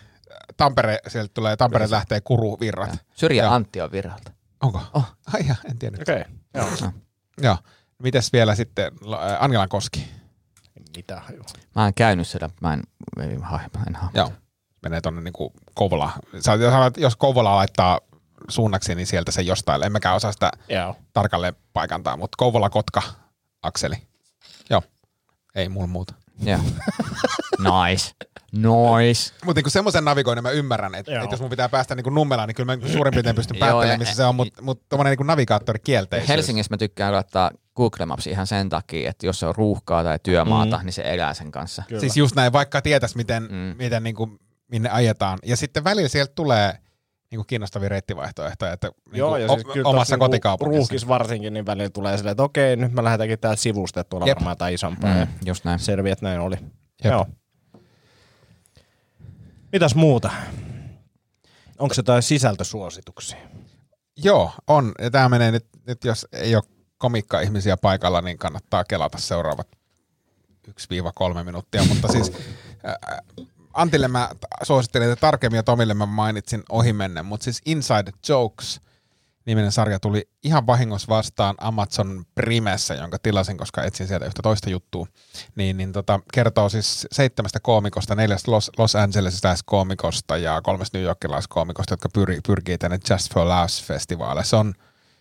Tampere, 0.58 1.00
sieltä 1.08 1.32
tulee, 1.34 1.56
Tampere 1.58 1.90
lähtee 1.92 2.22
kuruvirrat. 2.22 2.90
Syrjä 3.16 3.44
Joo. 3.44 3.54
Antti 3.54 3.82
on 3.82 3.92
virralta. 3.92 4.32
Onko? 4.64 4.82
Oh. 4.94 5.16
Ai 5.34 5.48
ja, 5.48 5.56
en 5.70 5.80
tiedä. 5.80 5.98
Okei, 6.02 6.22
okay. 6.22 6.34
joo. 6.82 6.92
Joo. 7.42 7.58
Mites 8.04 8.34
vielä 8.34 8.56
sitten 8.56 8.92
Angelan 9.40 9.70
koski? 9.70 10.08
Mitä 10.98 11.20
hajua. 11.20 11.46
Mä 11.76 11.88
en 11.88 11.94
käynyt 11.94 12.28
siellä, 12.28 12.50
mä 12.62 12.74
en, 12.74 12.82
ei, 13.20 13.38
mä 13.38 13.60
en. 13.88 13.98
Joo. 14.14 14.32
Menee 14.84 15.02
tonne 15.02 15.22
niinku 15.22 15.54
Kouvolaan. 15.76 16.14
Sä, 16.40 16.54
jos, 16.54 16.74
haluat- 16.74 16.98
jos 16.98 17.16
Kouvola 17.16 17.56
laittaa 17.56 18.00
suunnaksi, 18.50 18.96
niin 18.96 19.08
sieltä 19.08 19.32
se 19.32 19.42
jostain. 19.42 19.84
En 19.84 19.92
mäkään 19.92 20.16
osaa 20.16 20.32
sitä 20.32 20.52
Joo. 20.70 20.96
tarkalleen 21.14 21.56
paikantaa, 21.74 22.18
mutta 22.18 22.36
Kouvola-Kotka 22.38 23.02
akseli. 23.62 23.96
Joo. 24.70 24.82
Ei 25.56 25.70
mulla 25.70 25.88
muuta. 25.88 26.14
Joo. 26.40 26.60
nice. 27.90 28.12
Nice. 28.52 29.34
Mutta 29.46 29.58
niinku 29.58 29.70
semmoisen 29.70 30.06
navigoinnin 30.06 30.44
mä 30.44 30.50
ymmärrän, 30.50 30.96
että 30.96 31.24
et 31.24 31.32
jos 31.32 31.42
mun 31.42 31.50
pitää 31.50 31.70
päästä 31.70 31.96
niinku 31.96 32.10
Nummelaan, 32.10 32.48
niin 32.48 32.56
kyllä 32.56 32.78
mä 32.78 32.88
suurin 32.88 33.12
piirtein 33.12 33.36
pystyn 33.36 33.58
päättelemään, 33.60 34.00
missä 34.00 34.16
se 34.16 34.24
on, 34.24 34.36
mutta 34.36 34.62
mut 34.62 34.82
tommonen 34.90 35.12
niinku 35.12 35.24
navigaattori 35.24 35.80
kielteisyys. 35.80 36.30
Helsingissä 36.30 36.74
mä 36.74 36.78
tykkään 36.78 37.14
laittaa 37.14 37.52
Google 37.76 38.06
Maps 38.06 38.28
ihan 38.28 38.48
sen 38.48 38.70
takia, 38.70 39.10
että 39.10 39.26
jos 39.26 39.40
se 39.40 39.46
on 39.46 39.56
ruuhkaa 39.56 40.04
tai 40.04 40.20
työmaata, 40.24 40.78
mm. 40.78 40.86
niin 40.86 40.94
se 40.94 41.14
elää 41.14 41.34
sen 41.34 41.52
kanssa. 41.52 41.84
Kyllä. 41.88 42.00
Siis 42.00 42.18
just 42.18 42.36
näin, 42.36 42.54
vaikka 42.54 42.82
tietäisi, 42.82 43.18
miten, 43.18 43.44
mm. 43.44 43.50
Mm. 43.50 43.76
miten 43.78 44.04
niinku, 44.04 44.40
minne 44.68 44.90
ajetaan. 44.90 45.40
Ja 45.44 45.58
sitten 45.58 45.84
välillä 45.84 46.10
sieltä 46.10 46.34
tulee 46.36 46.78
niinku 47.36 47.48
kiinnostavia 47.48 47.90
reittivaihtoehtoja, 47.90 48.74
että 48.74 48.88
niinku 48.88 49.18
Joo, 49.18 49.38
ja 49.38 49.48
siis 49.48 49.66
o- 49.66 49.74
kyllä 49.74 49.90
omassa 49.90 50.16
niinku 50.16 50.26
kotikaupungissa. 50.26 50.78
Ruuhkis 50.78 51.08
varsinkin, 51.08 51.54
niin 51.54 51.66
välillä 51.66 51.90
tulee 51.90 52.18
silleen, 52.18 52.32
että 52.32 52.44
okei, 52.44 52.76
nyt 52.76 52.92
mä 52.92 53.04
lähdetäänkin 53.04 53.40
täältä 53.40 53.62
sivusta, 53.62 54.00
että 54.00 54.10
tuolla 54.10 54.28
Jep. 54.28 54.36
varmaan 54.38 54.52
jotain 54.52 54.74
isompaa. 54.74 55.14
Mm. 55.14 55.28
Just 55.46 55.66
näin. 55.66 55.80
Selviä, 55.80 56.14
että 56.14 56.26
näin 56.26 56.40
oli. 56.40 56.56
Jep. 57.04 57.14
Joo. 57.14 57.26
Mitäs 59.72 59.96
muuta? 59.96 60.32
Onko 61.80 61.94
se 61.94 62.00
jotain 62.00 62.24
sisältösuosituksia? 62.24 63.38
Joo, 64.18 64.52
on. 64.68 64.92
Ja 65.02 65.12
tämä 65.12 65.30
menee 65.30 65.52
nyt, 65.52 65.66
nyt, 65.88 66.04
jos 66.04 66.28
ei 66.32 66.56
ole 66.56 66.64
komikka-ihmisiä 66.98 67.78
paikalla, 67.78 68.22
niin 68.22 68.38
kannattaa 68.38 68.84
kelata 68.84 69.18
seuraavat 69.18 69.68
1-3 70.70 70.74
minuuttia. 71.44 71.84
Mutta 71.84 72.08
siis 72.08 72.32
äh, 72.88 72.96
Antille 73.76 74.08
mä 74.08 74.30
suosittelin, 74.64 75.12
että 75.12 75.22
tarkemmin 75.22 75.58
ja 75.58 75.64
Tomille 75.64 75.94
mä 75.94 76.06
mainitsin 76.06 76.64
ohimennen, 76.70 77.26
mutta 77.26 77.44
siis 77.44 77.62
Inside 77.66 78.12
Jokes 78.30 78.82
niminen 79.46 79.72
sarja 79.72 80.00
tuli 80.00 80.30
ihan 80.44 80.68
vahingossa 80.68 81.08
vastaan 81.10 81.56
Amazon 81.58 82.26
Primessä, 82.36 82.94
jonka 82.94 83.20
tilasin, 83.20 83.58
koska 83.58 83.84
etsin 83.84 84.08
sieltä 84.08 84.26
yhtä 84.26 84.42
toista 84.42 84.70
juttua. 84.70 85.08
Niin, 85.56 85.78
niin 85.78 85.94
tota, 85.94 86.20
kertoo 86.34 86.70
siis 86.70 87.08
seitsemästä 87.12 87.60
koomikosta, 87.60 88.16
neljästä 88.16 88.52
Los, 88.52 88.72
Los 88.78 88.96
Angelesiläiskoomikosta 88.96 90.38
ja 90.38 90.62
kolmesta 90.62 90.98
New 90.98 91.06
Yorkilaiskoomikosta, 91.06 91.94
jotka 91.94 92.10
pyr, 92.10 92.42
pyrkii 92.48 92.78
tänne 92.78 93.00
Just 93.10 93.34
for 93.34 93.48
Laughs-festivaalle. 93.48 94.44
Se 94.44 94.56
on 94.56 94.74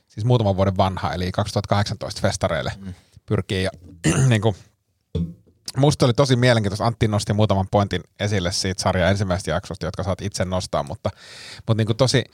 siis 0.09 0.25
muutaman 0.25 0.57
vuoden 0.57 0.77
vanha, 0.77 1.13
eli 1.13 1.33
2018 1.33 2.21
festareille 2.21 2.73
mm. 2.81 2.95
pyrkii. 3.27 3.63
Ja, 3.63 3.71
niin 4.29 4.41
kuin, 4.41 4.57
musta 5.77 6.05
oli 6.07 6.13
tosi 6.15 6.37
mielenkiintoista. 6.37 6.87
Antti 6.87 7.09
nosti 7.09 7.33
muutaman 7.33 7.67
pointin 7.71 8.03
esille 8.21 8.53
siitä 8.53 8.83
sarjan 8.83 9.11
ensimmäisestä 9.11 9.51
jaksosta, 9.51 9.87
jotka 9.87 10.03
saat 10.03 10.21
itse 10.23 10.45
nostaa, 10.45 10.83
mutta, 10.83 11.11
mutta 11.57 11.75
niin 11.75 11.87
kuin 11.87 11.97
tosi, 11.97 12.25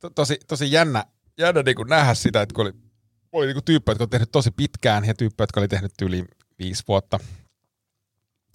to, 0.00 0.10
tosi, 0.10 0.38
tosi 0.46 0.72
jännä, 0.72 1.04
jännä 1.38 1.62
niin 1.62 1.76
kuin 1.76 1.88
nähdä 1.88 2.14
sitä, 2.14 2.42
että 2.42 2.54
kun 2.54 2.64
oli, 2.64 2.72
oli 3.32 3.46
niin 3.46 3.54
kuin 3.54 3.64
tyyppejä, 3.64 3.92
jotka 3.92 4.04
on 4.04 4.10
tehnyt 4.10 4.32
tosi 4.32 4.50
pitkään 4.50 5.04
ja 5.04 5.14
tyyppejä, 5.14 5.42
jotka 5.44 5.60
oli 5.60 5.68
tehnyt 5.68 5.92
yli 6.02 6.24
viisi 6.58 6.82
vuotta. 6.88 7.18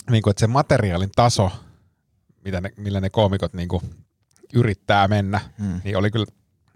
Niin 0.10 0.22
kuin, 0.22 0.32
että 0.32 0.39
se 0.39 0.47
materiaalin 0.47 1.12
taso, 1.16 1.51
mitä 2.45 2.62
ne, 2.62 2.72
millä 2.78 2.99
ne 3.01 3.10
koomikot 3.10 3.53
niin 3.53 3.70
kuin 3.70 3.82
yrittää 4.53 5.07
mennä, 5.07 5.41
Mm. 5.57 5.82
niin 5.84 5.97
oli 5.97 6.12
kyllä 6.12 6.26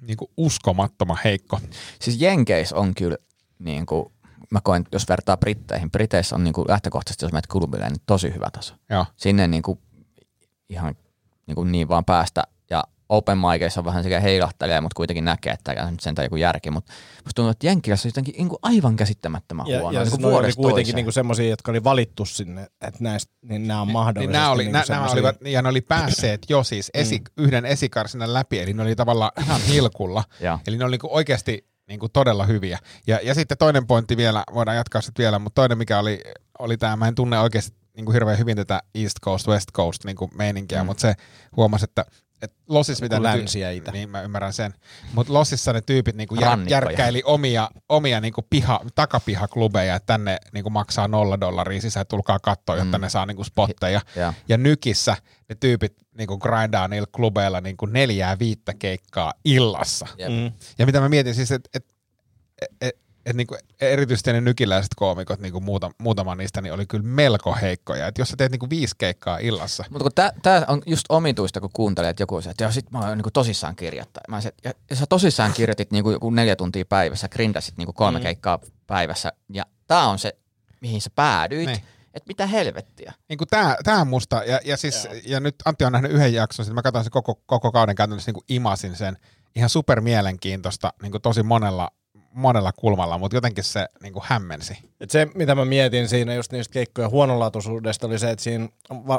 niin 0.02 0.18
kuin 0.18 0.32
uskomattoman 0.38 1.18
heikko. 1.24 1.60
Siis 2.02 2.22
Jenkeis 2.22 2.74
on 2.74 2.96
kyllä 2.96 3.18
niin 3.60 3.86
kuin, 3.86 4.13
mä 4.54 4.60
koen, 4.64 4.84
jos 4.92 5.10
vertaa 5.10 5.38
Britteihin, 5.38 5.92
Briteissä 5.92 6.36
on 6.36 6.44
niin 6.44 6.54
kuin 6.54 6.68
lähtökohtaisesti, 6.68 7.26
jos 7.26 7.32
menet 7.32 7.48
klubille, 7.48 7.90
niin 7.90 8.02
tosi 8.06 8.34
hyvä 8.34 8.50
taso. 8.54 8.76
Joo. 8.90 9.06
Sinne 9.18 9.48
niin 9.48 9.64
kuin, 9.64 9.80
ihan 10.70 10.96
niin, 11.48 11.56
kuin 11.56 11.72
niin 11.72 11.90
vaan 11.90 12.06
päästä. 12.06 12.44
Ja 12.70 12.84
open 13.10 13.38
micissa 13.38 13.82
on 13.82 13.86
vähän 13.86 14.04
sekä 14.04 14.20
heilahtelee, 14.20 14.82
mutta 14.82 14.96
kuitenkin 14.96 15.26
näkee, 15.26 15.54
että 15.54 15.74
tämä 15.74 15.88
on 15.88 15.94
nyt 15.94 16.00
sentään 16.00 16.26
joku 16.26 16.36
järki. 16.36 16.72
Mutta 16.72 16.94
musta 17.16 17.36
tuntuu, 17.36 17.50
että 17.50 17.68
Jenkkilässä 17.68 18.08
on 18.08 18.10
jotenkin 18.10 18.36
niin 18.38 18.50
kuin 18.50 18.60
aivan 18.62 18.96
käsittämättömän 18.96 19.68
Ja, 19.68 19.80
huono. 19.80 19.94
ja 19.94 20.00
niin 20.00 20.10
siis 20.10 20.22
kuin 20.22 20.32
noi 20.32 20.40
oli 20.40 20.54
kuitenkin 20.54 20.96
niinku 20.96 21.12
semmoisia, 21.12 21.50
jotka 21.50 21.72
oli 21.72 21.84
valittu 21.84 22.26
sinne, 22.26 22.62
että 22.82 23.00
näistä, 23.00 23.34
niin 23.42 23.68
nämä 23.68 23.82
on 23.82 23.88
Niin 23.88 23.94
mahdollisesti 23.94 24.34
nämä, 24.34 24.52
oli, 24.52 24.72
nä, 24.72 24.84
nämä 24.90 25.12
olivat, 25.12 25.36
ja 25.42 25.62
ne 25.62 25.70
oli 25.70 25.82
päässeet 25.82 26.46
jo 26.50 26.64
siis 26.64 26.92
esi, 26.94 27.22
yhden 27.38 27.66
esikarsinan 27.66 28.34
läpi, 28.34 28.60
eli 28.60 28.74
ne 28.74 28.84
oli 28.84 28.96
tavallaan 28.96 29.32
ihan 29.42 29.62
hilkulla. 29.72 30.24
Joo. 30.40 30.60
Eli 30.68 30.78
ne 30.78 30.86
oli 30.86 30.92
niinku 30.92 31.10
oikeasti 31.12 31.73
niinku 31.94 32.10
todella 32.10 32.46
hyviä. 32.46 32.80
Ja, 33.08 33.20
ja 33.24 33.36
sitten 33.36 33.58
toinen 33.58 33.88
pointti 33.88 34.18
vielä, 34.18 34.44
voidaan 34.54 34.78
jatkaa 34.78 35.02
sitten 35.02 35.24
vielä, 35.24 35.40
mutta 35.40 35.62
toinen 35.62 35.78
mikä 35.78 36.00
oli, 36.00 36.22
oli 36.60 36.78
tämä, 36.78 36.96
mä 36.96 37.08
en 37.08 37.16
tunne 37.16 37.40
oikeasti 37.40 37.78
niinku 37.96 38.12
hirveän 38.12 38.38
hyvin 38.38 38.56
tätä 38.58 38.82
East 38.96 39.16
Coast, 39.24 39.48
West 39.48 39.72
Coast 39.74 40.06
niinku 40.06 40.30
meininkiä, 40.38 40.84
mm. 40.84 40.86
mutta 40.86 41.02
se 41.02 41.14
huomasi, 41.56 41.84
että 41.84 42.06
et 42.42 42.54
Losis, 42.70 43.02
mitä 43.02 43.24
Länsi 43.24 43.60
ja 43.60 43.72
itä. 43.72 43.92
Niin, 43.92 44.10
mä 44.10 44.22
ymmärrän 44.22 44.54
sen. 44.54 44.74
Mutta 45.14 45.34
Lossissa 45.34 45.74
ne 45.74 45.82
tyypit 45.82 46.16
niinku 46.16 46.36
jär, 46.36 46.60
järkkäili 46.68 47.22
omia, 47.26 47.70
omia 47.90 48.22
niinku 48.22 48.42
piha, 48.50 48.80
takapihaklubeja, 48.96 49.96
että 49.96 50.08
tänne 50.08 50.38
niinku 50.54 50.70
maksaa 50.70 51.08
nolla 51.08 51.40
dollaria 51.40 51.82
sisään, 51.82 52.06
tulkaa 52.08 52.40
katsoa, 52.40 52.76
jotta 52.76 52.98
ne 52.98 53.10
saa 53.10 53.26
niinku 53.26 53.44
spotteja. 53.44 54.02
Joo. 54.16 54.34
Ja 54.48 54.58
nykissä 54.58 55.18
ne 55.50 55.56
tyypit 55.56 55.94
niinku 56.18 56.38
grindaa 56.38 56.88
niillä 56.88 57.08
klubeilla 57.12 57.62
niinku 57.62 57.86
neljää 57.86 58.40
viittä 58.40 58.74
keikkaa 58.74 59.34
illassa. 59.46 60.08
Jep. 60.18 60.30
Mm. 60.30 60.52
Ja 60.78 60.86
mitä 60.86 61.00
mä 61.00 61.10
mietin 61.10 61.36
siis, 61.36 61.52
että 61.52 61.70
et, 61.74 61.86
et, 62.62 62.74
et, 62.82 63.03
et 63.26 63.36
niinku, 63.36 63.58
erityisesti 63.82 64.34
ne 64.34 64.42
nykiläiset 64.42 64.92
koomikot, 64.96 65.40
niinku 65.40 65.60
muuta, 65.60 65.92
muutama 65.98 66.36
niistä, 66.36 66.62
niin 66.62 66.74
oli 66.74 66.86
kyllä 66.86 67.04
melko 67.04 67.58
heikkoja. 67.62 68.08
Et 68.08 68.18
jos 68.18 68.30
sä 68.30 68.38
teet 68.38 68.52
niinku 68.52 68.70
viisi 68.70 68.96
keikkaa 68.98 69.38
illassa, 69.38 69.86
Mutta 69.90 70.04
kun 70.04 70.32
tämä 70.42 70.66
on 70.68 70.82
just 70.86 71.06
omituista, 71.10 71.62
kun 71.62 71.70
kuuntelee, 71.74 72.10
että 72.10 72.24
joku 72.24 72.42
se, 72.42 72.50
että 72.50 72.72
sit 72.72 72.92
mä 72.92 73.00
oon 73.00 73.18
niinku 73.18 73.32
tosissaan 73.32 73.76
kirjoittaa. 73.76 74.24
Mä 74.28 74.42
se, 74.42 74.54
ja, 74.64 74.72
ja 74.90 74.96
sä 74.96 75.06
tosissaan 75.10 75.54
kirjoitit 75.54 75.92
niinku 75.92 76.12
joku 76.12 76.30
neljä 76.30 76.56
tuntia 76.56 76.86
päivässä, 76.86 77.30
grindasit 77.30 77.78
niinku 77.78 77.94
kolme 77.94 78.20
mm. 78.20 78.24
keikkaa 78.24 78.60
päivässä, 78.88 79.32
ja 79.50 79.66
tää 79.88 80.08
on 80.08 80.20
se, 80.20 80.34
mihin 80.82 81.02
sä 81.02 81.10
päädyit, 81.16 81.68
Niin. 81.68 81.84
että 82.14 82.28
mitä 82.28 82.48
helvettiä. 82.48 83.14
niin 83.30 83.38
kuin 83.38 83.48
tää, 83.48 83.76
tää 83.84 84.06
musta, 84.06 84.44
ja, 84.44 84.60
ja, 84.66 84.78
siis, 84.78 85.08
ja 85.26 85.40
nyt 85.40 85.56
Antti 85.66 85.86
on 85.86 85.92
nähnyt 85.92 86.12
yhden 86.12 86.34
jakson, 86.34 86.66
sitten 86.66 86.76
mä 86.76 86.82
katsoin 86.82 87.06
sen 87.06 87.12
koko, 87.12 87.42
koko 87.46 87.72
kauden 87.72 87.96
käytännössä 87.96 88.30
niin 88.30 88.34
kuin 88.34 88.46
imasin 88.50 88.96
sen 88.96 89.18
ihan 89.56 89.70
super 89.70 90.02
mielenkiintoista, 90.02 90.94
niin 91.02 91.12
kuin 91.12 91.22
tosi 91.22 91.44
monella, 91.44 91.90
monella 92.34 92.72
kulmalla, 92.72 93.18
mutta 93.18 93.38
jotenkin 93.38 93.64
se 93.64 93.88
niin 94.04 94.14
kuin 94.14 94.24
hämmensi. 94.28 94.78
Et 95.00 95.10
se, 95.10 95.28
mitä 95.36 95.56
mä 95.56 95.66
mietin 95.66 96.08
siinä 96.08 96.34
just 96.34 96.52
niistä 96.52 96.74
keikkojen 96.74 97.12
huonolaatuisuudesta, 97.12 98.08
oli 98.08 98.20
se, 98.20 98.32
että 98.32 98.44
siinä 98.44 98.70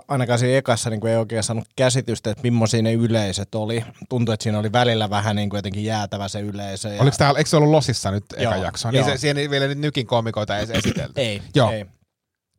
ainakaan 0.08 0.38
siinä 0.38 0.58
ekassa 0.58 0.90
niin 0.90 1.06
ei 1.06 1.16
oikein 1.16 1.42
saanut 1.42 1.68
käsitystä, 1.76 2.30
että 2.30 2.42
millaisia 2.42 2.82
ne 2.82 2.92
yleisöt 2.92 3.54
oli. 3.54 3.84
Tuntui, 4.08 4.32
että 4.32 4.42
siinä 4.42 4.58
oli 4.58 4.72
välillä 4.72 5.10
vähän 5.10 5.36
niin 5.36 5.50
kuin 5.50 5.58
jotenkin 5.58 5.84
jäätävä 5.84 6.28
se 6.28 6.40
yleisö. 6.40 6.88
Ja... 6.88 7.02
Oliko 7.02 7.16
tää, 7.18 7.32
eikö 7.36 7.50
se 7.50 7.56
ollut 7.56 7.70
Losissa 7.70 8.10
nyt 8.10 8.24
eka 8.36 8.42
Joo, 8.42 8.64
jakso? 8.64 8.90
Niin 8.90 8.98
joo. 8.98 9.08
se, 9.08 9.16
siihen 9.16 9.38
ei 9.38 9.50
vielä 9.50 9.66
nyt 9.66 9.78
nykin 9.78 10.06
komikoita 10.06 10.58
edes 10.58 10.70
esitelty. 10.70 11.20
Ei, 11.20 11.42
Joo. 11.54 11.70
ei. 11.70 11.86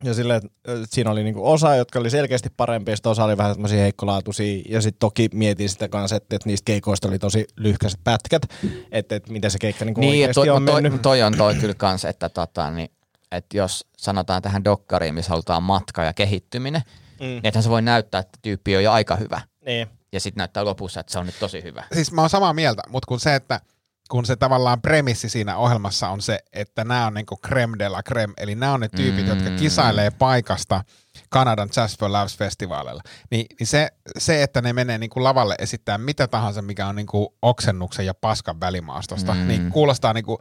Ja 0.04 0.14
silleen, 0.14 0.36
että 0.36 0.50
siinä 0.90 1.10
oli 1.10 1.24
niinku 1.24 1.50
osa, 1.50 1.76
jotka 1.76 1.98
oli 1.98 2.10
selkeästi 2.10 2.48
parempia, 2.56 2.94
ja 3.04 3.10
osa 3.10 3.24
oli 3.24 3.36
vähän 3.36 3.54
semmoisia 3.54 3.78
heikkolaatuisia. 3.80 4.62
Ja 4.68 4.80
sitten 4.80 4.98
toki 4.98 5.28
mietin 5.34 5.68
sitä 5.68 5.88
kanssa, 5.88 6.16
että, 6.16 6.36
että 6.36 6.48
niistä 6.48 6.64
keikoista 6.64 7.08
oli 7.08 7.18
tosi 7.18 7.46
lyhkäiset 7.56 8.00
pätkät, 8.04 8.42
että, 8.92 9.16
että 9.16 9.32
miten 9.32 9.50
se 9.50 9.58
keikka 9.58 9.84
niinku 9.84 10.00
Niin, 10.00 10.10
oikeasti 10.10 10.34
toi, 10.34 10.48
on 10.50 10.62
mut 10.62 10.72
toi, 10.72 10.82
mennyt. 10.82 11.02
toi 11.02 11.22
on 11.22 11.36
toi 11.36 11.54
kyllä 11.54 11.74
kans, 11.74 12.04
että 12.04 12.28
tota, 12.28 12.70
niin, 12.70 12.90
että 13.32 13.56
jos 13.56 13.86
sanotaan 13.98 14.42
tähän 14.42 14.64
dokkariin, 14.64 15.14
missä 15.14 15.30
halutaan 15.30 15.62
matka 15.62 16.04
ja 16.04 16.12
kehittyminen, 16.12 16.82
mm. 17.20 17.26
niin 17.26 17.46
ethän 17.46 17.62
se 17.62 17.70
voi 17.70 17.82
näyttää, 17.82 18.18
että 18.20 18.38
tyyppi 18.42 18.76
on 18.76 18.84
jo 18.84 18.92
aika 18.92 19.16
hyvä. 19.16 19.40
Niin. 19.66 19.86
Ja 20.12 20.20
sitten 20.20 20.40
näyttää 20.40 20.64
lopussa, 20.64 21.00
että 21.00 21.12
se 21.12 21.18
on 21.18 21.26
nyt 21.26 21.38
tosi 21.40 21.62
hyvä. 21.62 21.84
Siis 21.92 22.12
mä 22.12 22.20
oon 22.20 22.30
samaa 22.30 22.52
mieltä, 22.52 22.82
mutta 22.88 23.06
kun 23.06 23.20
se, 23.20 23.34
että 23.34 23.60
kun 24.10 24.26
se 24.26 24.36
tavallaan 24.36 24.82
premissi 24.82 25.28
siinä 25.28 25.56
ohjelmassa 25.56 26.08
on 26.08 26.22
se, 26.22 26.38
että 26.52 26.84
nämä 26.84 27.06
on 27.06 27.14
niinku 27.14 27.38
creme 27.46 27.78
de 27.78 27.88
la 27.88 28.02
creme, 28.02 28.34
eli 28.36 28.54
nämä 28.54 28.72
on 28.72 28.80
ne 28.80 28.88
tyypit, 28.88 29.24
mm. 29.24 29.28
jotka 29.28 29.50
kisailee 29.50 30.10
paikasta 30.10 30.84
Kanadan 31.28 31.68
Jazz 31.76 31.98
for 31.98 32.12
Laughs 32.12 32.38
festivaaleilla, 32.38 33.02
niin, 33.30 33.46
niin 33.60 33.66
se, 33.66 33.88
se, 34.18 34.42
että 34.42 34.62
ne 34.62 34.72
menee 34.72 34.98
niinku 34.98 35.24
lavalle 35.24 35.54
esittää 35.58 35.98
mitä 35.98 36.28
tahansa, 36.28 36.62
mikä 36.62 36.86
on 36.86 36.96
niinku 36.96 37.36
oksennuksen 37.42 38.06
ja 38.06 38.14
paskan 38.14 38.60
välimaastosta, 38.60 39.34
mm. 39.34 39.48
niin 39.48 39.70
kuulostaa 39.70 40.12
niinku, 40.12 40.38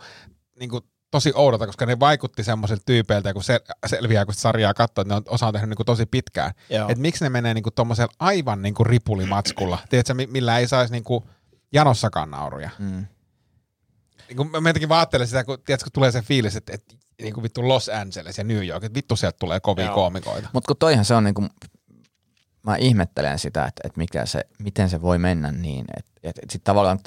niinku 0.59 0.81
tosi 1.11 1.31
oudolta, 1.35 1.65
koska 1.65 1.85
ne 1.85 1.99
vaikutti 1.99 2.43
semmoisilta 2.43 2.83
tyypeiltä, 2.85 3.33
kun 3.33 3.43
se, 3.43 3.59
selviää, 3.85 4.25
kun 4.25 4.33
sarjaa 4.33 4.73
katsoo, 4.73 5.01
että 5.01 5.13
ne 5.13 5.15
on, 5.15 5.23
osa 5.27 5.47
on 5.47 5.53
tehnyt 5.53 5.69
niinku 5.69 5.83
tosi 5.83 6.05
pitkään. 6.05 6.51
Että 6.89 7.01
miksi 7.01 7.23
ne 7.23 7.29
menee 7.29 7.53
niinku 7.53 7.71
tommosella 7.71 8.13
aivan 8.19 8.61
niinku 8.61 8.83
ripulimatskulla, 8.83 9.77
tiedätkö, 9.89 10.13
mi- 10.13 10.27
millä 10.27 10.57
ei 10.57 10.67
saisi 10.67 10.91
niinku 10.93 11.29
janossakaan 11.73 12.31
nauruja. 12.31 12.69
Mm. 12.79 13.05
Niin 14.27 14.37
kun 14.37 14.51
mä 14.61 14.69
jotenkin 14.69 14.89
vaan 14.89 14.99
ajattelen 14.99 15.27
sitä, 15.27 15.43
kun, 15.43 15.57
tiedätkö, 15.65 15.85
kun 15.85 15.91
tulee 15.91 16.11
se 16.11 16.21
fiilis, 16.21 16.55
että, 16.55 16.73
että 16.73 16.95
niin 17.21 17.33
kuin 17.33 17.43
vittu 17.43 17.67
Los 17.67 17.89
Angeles 17.89 18.37
ja 18.37 18.43
New 18.43 18.67
York, 18.67 18.83
että 18.83 18.95
vittu 18.95 19.15
sieltä 19.15 19.37
tulee 19.39 19.59
kovia 19.59 19.85
Joo. 19.85 19.95
koomikoita. 19.95 20.49
Mutta 20.53 20.67
kun 20.67 20.77
toihan 20.77 21.05
se 21.05 21.15
on 21.15 21.23
niinku, 21.23 21.47
mä 22.63 22.75
ihmettelen 22.75 23.39
sitä, 23.39 23.65
että, 23.65 23.81
että 23.83 23.97
mikä 23.97 24.25
se, 24.25 24.41
miten 24.59 24.89
se 24.89 25.01
voi 25.01 25.17
mennä 25.17 25.51
niin, 25.51 25.85
että, 25.97 26.11
että, 26.23 26.41
että 26.43 26.53
sit 26.53 26.63
tavallaan, 26.63 26.99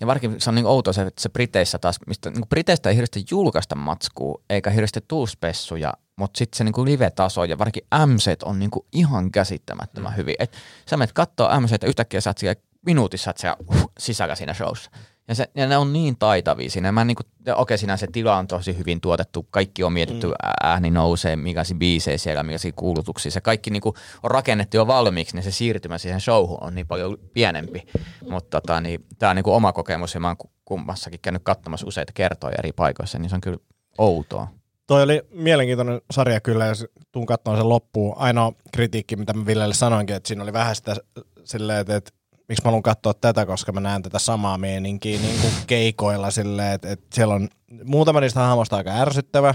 ja 0.00 0.06
varsinkin 0.06 0.40
se 0.40 0.50
on 0.50 0.54
niin 0.54 0.66
outoa 0.66 0.92
se, 0.92 1.02
että 1.02 1.22
se 1.22 1.28
Briteissä 1.28 1.78
taas, 1.78 1.96
mistä 2.06 2.30
niin 2.30 2.48
Briteistä 2.48 2.88
ei 2.88 2.96
hirveästi 2.96 3.24
julkaista 3.30 3.74
matskua, 3.74 4.42
eikä 4.50 4.70
hirveästi 4.70 5.00
tuu 5.08 5.26
spessuja, 5.26 5.92
mutta 6.16 6.38
sitten 6.38 6.58
se 6.58 6.64
niin 6.64 6.84
live-taso 6.84 7.44
ja 7.44 7.58
varsinkin 7.58 7.86
MC 8.06 8.36
on 8.44 8.58
niin 8.58 8.70
ihan 8.92 9.30
käsittämättömän 9.30 10.12
mm. 10.12 10.16
hyvin. 10.16 10.34
Et 10.38 10.56
sä 10.90 10.96
menet 10.96 11.12
kattoo 11.12 11.60
MC 11.60 11.70
ja 11.70 11.88
yhtäkkiä 11.88 12.20
sä 12.20 12.30
oot 12.30 12.38
siellä 12.38 12.60
minuutissa 12.86 13.30
oot 13.30 13.38
siellä, 13.38 13.56
uh, 13.68 13.92
sisällä 13.98 14.34
siinä 14.34 14.54
showssa. 14.54 14.90
Ja, 15.28 15.34
se, 15.34 15.50
ja 15.54 15.66
ne 15.66 15.76
on 15.76 15.92
niin 15.92 16.16
taitavia 16.18 16.70
siinä. 16.70 16.92
Mä 16.92 17.04
niin 17.04 17.16
kuin, 17.16 17.54
okei, 17.56 17.78
siinä 17.78 17.96
se 17.96 18.06
tila 18.12 18.36
on 18.36 18.46
tosi 18.46 18.78
hyvin 18.78 19.00
tuotettu, 19.00 19.46
kaikki 19.50 19.82
on 19.82 19.92
mietitty, 19.92 20.26
mm. 20.26 20.32
ääni 20.62 20.90
nousee, 20.90 21.36
millaisia 21.36 21.76
biisejä 21.76 22.18
siellä, 22.18 22.42
millaisia 22.42 22.72
kuulutuksia. 22.76 23.30
Se 23.32 23.40
kaikki 23.40 23.70
niin 23.70 23.82
kuin 23.82 23.94
on 24.22 24.30
rakennettu 24.30 24.76
jo 24.76 24.86
valmiiksi, 24.86 25.36
niin 25.36 25.44
se 25.44 25.50
siirtymä 25.50 25.98
siihen 25.98 26.20
showhun 26.20 26.58
on 26.60 26.74
niin 26.74 26.86
paljon 26.86 27.18
pienempi. 27.32 27.86
Mutta 28.30 28.60
tota, 28.60 28.80
niin, 28.80 29.04
tämä 29.18 29.30
on 29.30 29.36
niin 29.36 29.44
kuin 29.44 29.54
oma 29.54 29.72
kokemus 29.72 30.14
ja 30.14 30.20
mä 30.20 30.28
oon 30.28 30.36
ku- 30.36 30.50
kummassakin 30.64 31.20
käynyt 31.20 31.42
katsomassa 31.44 31.86
useita 31.86 32.12
kertoja 32.12 32.54
eri 32.58 32.72
paikoissa, 32.72 33.18
niin 33.18 33.28
se 33.30 33.34
on 33.34 33.40
kyllä 33.40 33.58
outoa. 33.98 34.48
Toi 34.86 35.02
oli 35.02 35.22
mielenkiintoinen 35.30 36.00
sarja 36.10 36.40
kyllä, 36.40 36.66
ja 36.66 36.74
tuun 37.12 37.26
katsomaan 37.26 37.60
sen 37.60 37.68
loppuun. 37.68 38.14
Ainoa 38.18 38.52
kritiikki, 38.72 39.16
mitä 39.16 39.32
mä 39.32 39.46
Villelle 39.46 39.74
sanoinkin, 39.74 40.16
että 40.16 40.28
siinä 40.28 40.42
oli 40.42 40.52
vähän 40.52 40.76
sitä 40.76 40.96
silleen, 41.44 41.80
että, 41.80 41.96
että 41.96 42.12
miksi 42.48 42.62
mä 42.64 42.68
haluan 42.68 42.82
katsoa 42.82 43.14
tätä, 43.14 43.46
koska 43.46 43.72
mä 43.72 43.80
näen 43.80 44.02
tätä 44.02 44.18
samaa 44.18 44.58
meininkiä 44.58 45.20
niin 45.20 45.40
kuin 45.40 45.52
keikoilla 45.66 46.30
silleen, 46.30 46.72
että, 46.72 46.90
että 46.90 47.06
siellä 47.14 47.34
on 47.34 47.48
muutama 47.84 48.20
niistä 48.20 48.40
hahmoista 48.40 48.76
aika 48.76 48.90
ärsyttävä, 48.90 49.54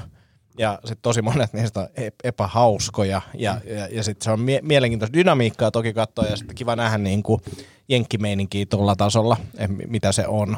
ja 0.58 0.80
sitten 0.80 1.02
tosi 1.02 1.22
monet 1.22 1.54
niistä 1.54 1.80
on 1.80 1.88
ep- 1.88 2.20
epähauskoja, 2.24 3.22
ja, 3.34 3.62
ja, 3.66 3.88
ja 3.92 4.04
sitten 4.04 4.24
se 4.26 4.32
on 4.32 4.40
mie- 4.40 4.62
mielenkiintoista 4.62 5.18
dynamiikkaa 5.18 5.72
toki 5.72 5.94
katsoa, 5.94 6.26
ja 6.26 6.38
sitten 6.38 6.56
kiva 6.56 6.76
nähdä 6.76 6.98
niin 6.98 7.24
kuin 7.24 7.42
jenkkimeininkiä 7.90 8.66
tuolla 8.66 8.96
tasolla, 8.96 9.38
mi- 9.68 9.86
mitä 9.88 10.12
se 10.12 10.28
on. 10.28 10.58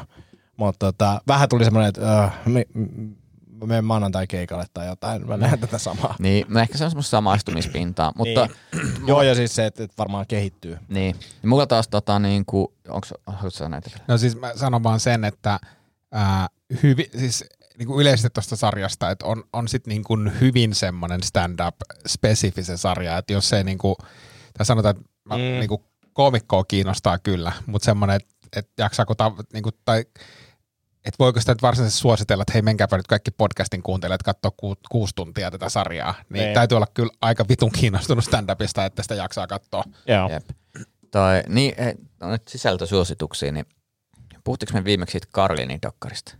Mutta 0.56 0.86
tota, 0.86 1.20
vähän 1.28 1.48
tuli 1.48 1.64
semmoinen, 1.64 1.88
että 1.88 2.24
äh, 2.24 2.32
me, 2.46 2.66
mä 3.62 3.66
menen 3.66 3.84
maanantai 3.84 4.26
keikalle 4.26 4.64
tai 4.74 4.86
jotain, 4.86 5.28
mä 5.28 5.36
näen 5.36 5.58
tätä 5.58 5.78
samaa. 5.78 6.14
Niin, 6.18 6.46
no 6.48 6.60
ehkä 6.60 6.78
se 6.78 6.84
on 6.84 6.90
semmoista 6.90 7.10
samaistumispintaa, 7.10 8.12
mutta 8.16 8.48
Niin. 8.72 9.06
Joo, 9.08 9.22
ja 9.22 9.34
siis 9.34 9.54
se, 9.54 9.66
että, 9.66 9.84
että 9.84 9.94
varmaan 9.98 10.26
kehittyy. 10.26 10.78
niin. 10.88 11.16
Ja 11.42 11.48
mulla 11.48 11.66
taas 11.66 11.88
tota 11.88 12.18
niin 12.18 12.44
kuin, 12.46 12.68
onko, 12.88 13.06
sä 13.50 13.68
näitä? 13.68 13.90
No 14.08 14.18
siis 14.18 14.36
mä 14.36 14.52
sanon 14.56 14.82
vaan 14.82 15.00
sen, 15.00 15.24
että 15.24 15.60
ää, 16.12 16.48
hyvi, 16.82 17.10
siis 17.18 17.44
niin 17.78 17.86
kuin 17.86 18.00
yleisesti 18.00 18.30
tuosta 18.30 18.56
sarjasta, 18.56 19.10
että 19.10 19.26
on, 19.26 19.44
on 19.52 19.68
sitten 19.68 19.90
niin 19.90 20.04
kuin 20.04 20.40
hyvin 20.40 20.74
semmoinen 20.74 21.20
stand-up-spesifi 21.22 22.62
se 22.64 22.76
sarja, 22.76 23.18
että 23.18 23.32
jos 23.32 23.52
ei 23.52 23.64
niin 23.64 23.78
kuin, 23.78 23.94
tai 24.58 24.66
sanotaan, 24.66 24.96
että 24.96 25.10
mä, 25.24 25.34
Mm. 25.36 25.40
niin 25.40 25.68
kuin 25.68 25.82
koomikkoa 26.12 26.64
kiinnostaa 26.64 27.18
kyllä, 27.18 27.52
mutta 27.66 27.84
semmoinen, 27.86 28.16
että, 28.16 28.34
että 28.56 28.82
jaksaako, 28.82 29.14
ta, 29.14 29.32
niin 29.52 29.62
kuin, 29.62 29.74
tai 29.84 30.04
että 31.04 31.16
voiko 31.18 31.40
sitä 31.40 31.52
nyt 31.52 31.62
varsinaisesti 31.62 32.00
suositella, 32.00 32.42
että 32.42 32.52
hei 32.52 32.62
menkääpä 32.62 32.96
nyt 32.96 33.06
kaikki 33.06 33.30
podcastin 33.30 33.82
kuuntelijat 33.82 34.22
katsoa 34.22 34.50
ku, 34.56 34.74
kuusi 34.90 35.14
tuntia 35.14 35.50
tätä 35.50 35.68
sarjaa, 35.68 36.14
niin 36.28 36.42
Niin. 36.44 36.54
täytyy 36.54 36.76
olla 36.76 36.86
kyllä 36.94 37.12
aika 37.20 37.44
vitun 37.48 37.72
kiinnostunut 37.72 38.24
stand-upista, 38.24 38.84
että 38.86 39.02
sitä 39.02 39.14
jaksaa 39.14 39.46
katsoa. 39.46 39.84
Joo. 40.06 40.28
Jep. 40.30 40.44
Toi, 41.10 41.42
niin, 41.48 41.74
he, 41.78 41.94
no 42.20 42.30
nyt 42.30 42.48
sisältösuosituksia, 42.48 43.52
niin 43.52 43.66
puhuttiinko 44.44 44.78
me 44.78 44.84
viimeksi 44.84 45.12
siitä 45.12 45.26
Karlinin 45.32 45.78
dokkarista? 45.82 46.34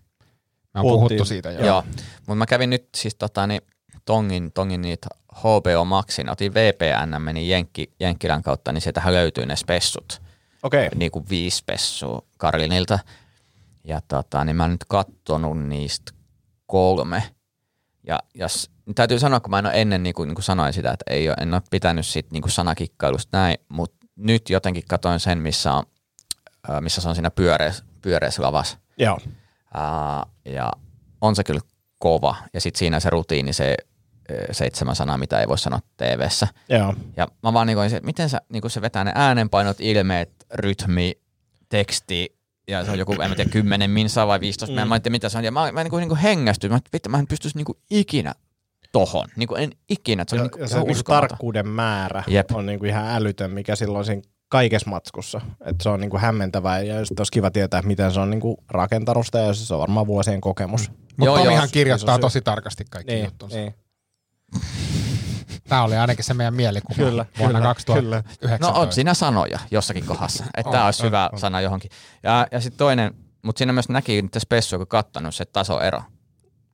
Me 0.75 0.81
on 0.81 0.83
Puhuttiin. 0.83 1.09
puhuttu 1.19 1.25
siitä 1.25 1.51
jo. 1.51 1.59
Joo, 1.59 1.67
Joo. 1.67 1.83
mutta 2.17 2.35
mä 2.35 2.47
kävin 2.47 2.71
nyt 2.71 2.89
siis 2.97 3.15
tota, 3.15 3.47
niin, 3.47 3.61
tongin, 4.05 4.53
tongin 4.53 4.83
niitä 4.83 5.07
HBO 5.39 5.85
Maxin, 5.85 6.31
otin 6.31 6.55
VPN, 6.55 7.23
menin 7.23 7.49
Jenkki, 7.49 7.93
Jenkkilän 8.01 8.43
kautta, 8.43 8.73
niin 8.73 8.81
sieltähän 8.83 9.15
löytyy 9.15 9.47
ne 9.47 9.57
spessut, 9.57 10.23
Okei. 10.63 10.89
niin 10.95 11.11
kuin 11.11 11.25
viisi 11.31 11.57
spessua 11.57 12.23
Karlinilta. 12.39 12.99
Ja 13.85 14.01
tota, 14.09 14.45
niin 14.45 14.57
mä 14.57 14.63
oon 14.63 14.71
nyt 14.71 14.85
kattonut 14.89 15.67
niistä 15.67 16.13
kolme. 16.67 17.23
Ja 18.07 18.19
jos, 18.35 18.71
niin 18.87 18.95
täytyy 18.95 19.19
sanoa, 19.19 19.41
kun 19.41 19.51
mä 19.51 19.59
en 19.59 19.67
ole 19.67 19.81
ennen 19.81 20.03
niin 20.03 20.15
kuin, 20.15 20.27
niin 20.27 20.35
kuin 20.35 20.45
sanoin 20.45 20.73
sitä, 20.73 20.91
että 20.91 21.05
ei 21.11 21.29
ole, 21.29 21.37
en 21.41 21.55
ole 21.55 21.63
pitänyt 21.71 22.07
sit, 22.07 22.33
niin 22.33 22.43
kuin 22.43 22.53
sanakikkailusta 22.53 23.39
näin, 23.39 23.57
mutta 23.69 24.07
nyt 24.17 24.51
jotenkin 24.51 24.85
katoin 24.89 25.21
sen, 25.21 25.39
missä, 25.39 25.73
on, 25.75 25.85
missä 26.81 27.01
se 27.01 27.09
on 27.09 27.15
siinä 27.15 27.31
pyöreässä, 27.31 27.85
pyöreässä 28.03 28.43
lavassa. 28.43 28.79
Joo. 28.99 29.19
Ää, 29.75 30.27
ja 30.45 30.73
on 31.21 31.37
se 31.37 31.45
kyllä 31.45 31.61
kova. 31.99 32.37
Ja 32.55 32.61
sitten 32.61 32.79
siinä 32.79 33.01
se 33.01 33.11
rutiini, 33.11 33.53
se 33.53 33.77
seitsemän 34.51 34.97
sanaa, 34.97 35.19
mitä 35.19 35.41
ei 35.41 35.49
voi 35.49 35.59
sanoa 35.59 35.81
TV-ssä. 35.97 36.49
Joo. 36.69 36.95
Ja 37.17 37.29
mä 37.43 37.53
vaan 37.53 37.67
niin 37.67 37.79
että 37.79 38.07
miten 38.07 38.29
sä, 38.29 38.41
niin 38.49 38.71
se 38.71 38.81
vetää 38.81 39.05
ne 39.05 39.13
äänenpainot, 39.15 39.81
ilmeet, 39.81 40.47
rytmi, 40.55 41.13
teksti, 41.69 42.37
ja 42.69 42.85
se 42.85 42.91
on 42.91 42.99
joku, 42.99 43.13
en 43.13 43.31
mä 43.31 43.35
tiedä, 43.37 43.51
10 43.51 43.91
minsaa 43.91 44.27
vai 44.27 44.41
15, 44.41 44.81
mm. 44.83 44.89
mä 44.89 44.97
en 44.97 45.03
tiedä 45.03 45.13
mitä 45.13 45.29
se 45.29 45.39
on. 45.39 45.45
Ja 45.45 45.53
mä, 45.53 45.73
mä 45.73 45.83
niin 45.83 45.91
kuin, 45.91 46.01
niin 46.01 46.09
kuin 46.09 46.19
hengästyin, 46.21 46.73
mä, 46.73 46.77
että 46.77 46.91
vittu, 46.93 47.09
mä 47.09 47.19
en 47.19 47.27
pystyisi 47.27 47.57
niin 47.57 47.65
kuin 47.65 47.79
ikinä 47.91 48.35
tohon. 48.93 49.29
Niin 49.37 49.49
kuin 49.49 49.63
en 49.63 49.73
ikinä, 49.89 50.25
se 50.29 50.35
on 50.37 50.39
Ja, 50.39 50.43
niin 50.43 50.51
kuin 50.51 50.61
ja 50.61 50.69
se 50.69 50.77
niinku 50.77 50.93
uskomaton. 50.93 51.29
tarkkuuden 51.29 51.69
määrä 51.69 52.25
Jep. 52.27 52.51
on 52.55 52.67
niinku 52.67 52.87
ihan 52.87 53.07
älytön, 53.07 53.51
mikä 53.51 53.77
silloin 53.77 54.05
siinä 54.05 54.23
kaikessa 54.49 54.91
matskussa. 54.91 55.41
Et 55.65 55.77
se 55.83 55.89
on 55.89 56.01
niinku 56.01 56.19
hämmentävää 56.19 56.81
ja 56.81 56.99
just 56.99 57.21
olisi 57.21 57.33
kiva 57.33 57.51
tietää, 57.51 57.79
että 57.79 57.87
miten 57.89 58.13
se 58.13 58.21
on 58.21 58.31
niinku 58.31 58.65
rakentanut 58.71 59.27
sitä 59.27 59.39
ja 59.39 59.55
se 59.55 59.75
on 59.75 59.81
varmaan 59.81 60.07
vuosien 60.07 60.41
kokemus. 60.41 60.91
Mutta 60.91 61.25
Joo, 61.25 61.39
Tomihan 61.39 61.69
kirjoittaa 61.73 62.19
tosi 62.19 62.41
tarkasti 62.41 62.85
kaikki 62.91 63.13
Niin, 63.13 63.25
juttunsa. 63.25 63.57
niin. 63.57 63.75
Tämä 65.69 65.83
oli 65.83 65.97
ainakin 65.97 66.25
se 66.25 66.35
meidän 66.35 66.55
mielikuva 66.55 66.95
Kyllä, 66.97 67.27
vuonna 67.39 67.59
kyllä, 67.59 67.69
2019. 67.69 68.67
No 68.67 68.81
on 68.81 68.93
siinä 68.93 69.15
sanoja 69.15 69.59
jossakin 69.71 70.07
kohdassa, 70.07 70.45
että 70.57 70.69
On, 70.69 70.73
tämä 70.73 70.85
olisi 70.85 71.03
on, 71.03 71.07
hyvä 71.07 71.31
on. 71.33 71.39
sana 71.39 71.61
johonkin. 71.61 71.91
Ja, 72.23 72.47
ja 72.53 72.61
sitten 72.61 72.79
toinen, 72.79 73.15
mutta 73.43 73.59
siinä 73.59 73.73
myös 73.73 73.89
näki 73.89 74.23
nyt 74.23 74.37
spessu, 74.39 74.79
kun 74.79 74.87
kattanut 74.87 75.35
se 75.35 75.45
tasoero. 75.45 76.03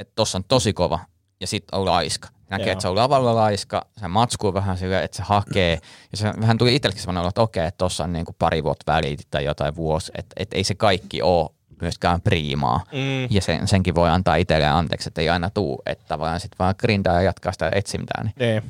Että 0.00 0.12
tossa 0.14 0.38
on 0.38 0.44
tosi 0.44 0.72
kova 0.72 0.98
ja 1.40 1.46
sitten 1.46 1.78
on 1.78 1.84
laiska. 1.84 2.28
Näkee, 2.50 2.66
Joo. 2.66 2.72
että 2.72 2.82
se 2.82 2.88
on 2.88 2.96
lavalla 2.96 3.34
laiska, 3.34 3.86
se 3.96 4.08
matskuu 4.08 4.54
vähän 4.54 4.78
silleen, 4.78 5.04
että 5.04 5.16
se 5.16 5.22
hakee. 5.22 5.78
Ja 6.12 6.18
se 6.18 6.32
vähän 6.40 6.58
tuli 6.58 6.74
itsellekin 6.74 7.02
sellainen 7.02 7.20
olo, 7.20 7.28
että 7.28 7.42
okei, 7.42 7.66
että 7.66 7.78
tossa 7.78 8.04
on 8.04 8.12
niinku 8.12 8.36
pari 8.38 8.64
vuotta 8.64 8.92
väliä 8.92 9.16
tai 9.30 9.44
jotain 9.44 9.76
vuosi. 9.76 10.12
Että 10.14 10.34
et 10.36 10.48
ei 10.52 10.64
se 10.64 10.74
kaikki 10.74 11.22
ole 11.22 11.50
myöskään 11.80 12.20
priimaa. 12.20 12.84
Mm. 12.92 13.28
Ja 13.30 13.40
sen, 13.42 13.68
senkin 13.68 13.94
voi 13.94 14.08
antaa 14.10 14.36
itselleen 14.36 14.72
anteeksi, 14.72 15.08
että 15.08 15.20
ei 15.20 15.28
aina 15.28 15.50
tuu, 15.50 15.82
että 15.86 16.04
tavallaan 16.08 16.40
sitten 16.40 16.58
vaan 16.58 16.74
grindaa 16.78 17.14
ja 17.14 17.22
jatkaa 17.22 17.52
sitä 17.52 17.70
etsimintää. 17.74 18.24
Niin. 18.38 18.62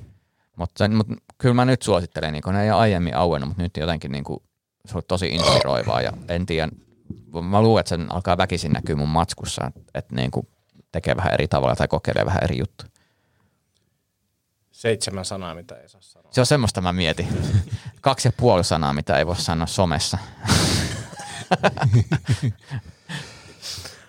Mutta 0.58 0.88
mut, 0.88 1.06
kyllä 1.38 1.54
mä 1.54 1.64
nyt 1.64 1.82
suosittelen, 1.82 2.32
niin 2.32 2.42
kun 2.42 2.54
ne 2.54 2.62
ei 2.62 2.70
ole 2.70 2.80
aiemmin 2.80 3.16
auennut, 3.16 3.48
mutta 3.48 3.62
nyt 3.62 3.76
jotenkin 3.76 4.12
niin 4.12 4.24
kuin, 4.24 4.42
se 4.86 4.96
on 4.96 5.02
tosi 5.08 5.26
inspiroivaa 5.28 6.02
ja 6.02 6.12
en 6.28 6.46
tiedä, 6.46 6.68
mä 7.42 7.62
luulen, 7.62 7.80
että 7.80 7.88
sen 7.88 8.12
alkaa 8.12 8.38
väkisin 8.38 8.72
näkyä 8.72 8.96
mun 8.96 9.08
matskussa, 9.08 9.66
että, 9.66 9.80
että 9.94 10.14
niin 10.14 10.30
kuin 10.30 10.48
tekee 10.92 11.16
vähän 11.16 11.34
eri 11.34 11.48
tavalla 11.48 11.76
tai 11.76 11.88
kokeilee 11.88 12.24
vähän 12.26 12.44
eri 12.44 12.58
juttuja. 12.58 12.90
Seitsemän 14.70 15.24
sanaa, 15.24 15.54
mitä 15.54 15.74
ei 15.74 15.88
saa 15.88 16.00
sanoa. 16.00 16.32
Se 16.32 16.40
on 16.40 16.46
semmoista 16.46 16.80
mä 16.80 16.92
mietin. 16.92 17.28
Kaksi 18.00 18.28
ja 18.28 18.32
puoli 18.36 18.64
sanaa, 18.64 18.92
mitä 18.92 19.18
ei 19.18 19.26
voi 19.26 19.36
sanoa 19.36 19.66
somessa. 19.66 20.18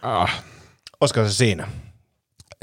Ah, 0.01 0.43
Olisiko 1.01 1.23
se 1.23 1.33
siinä? 1.33 1.67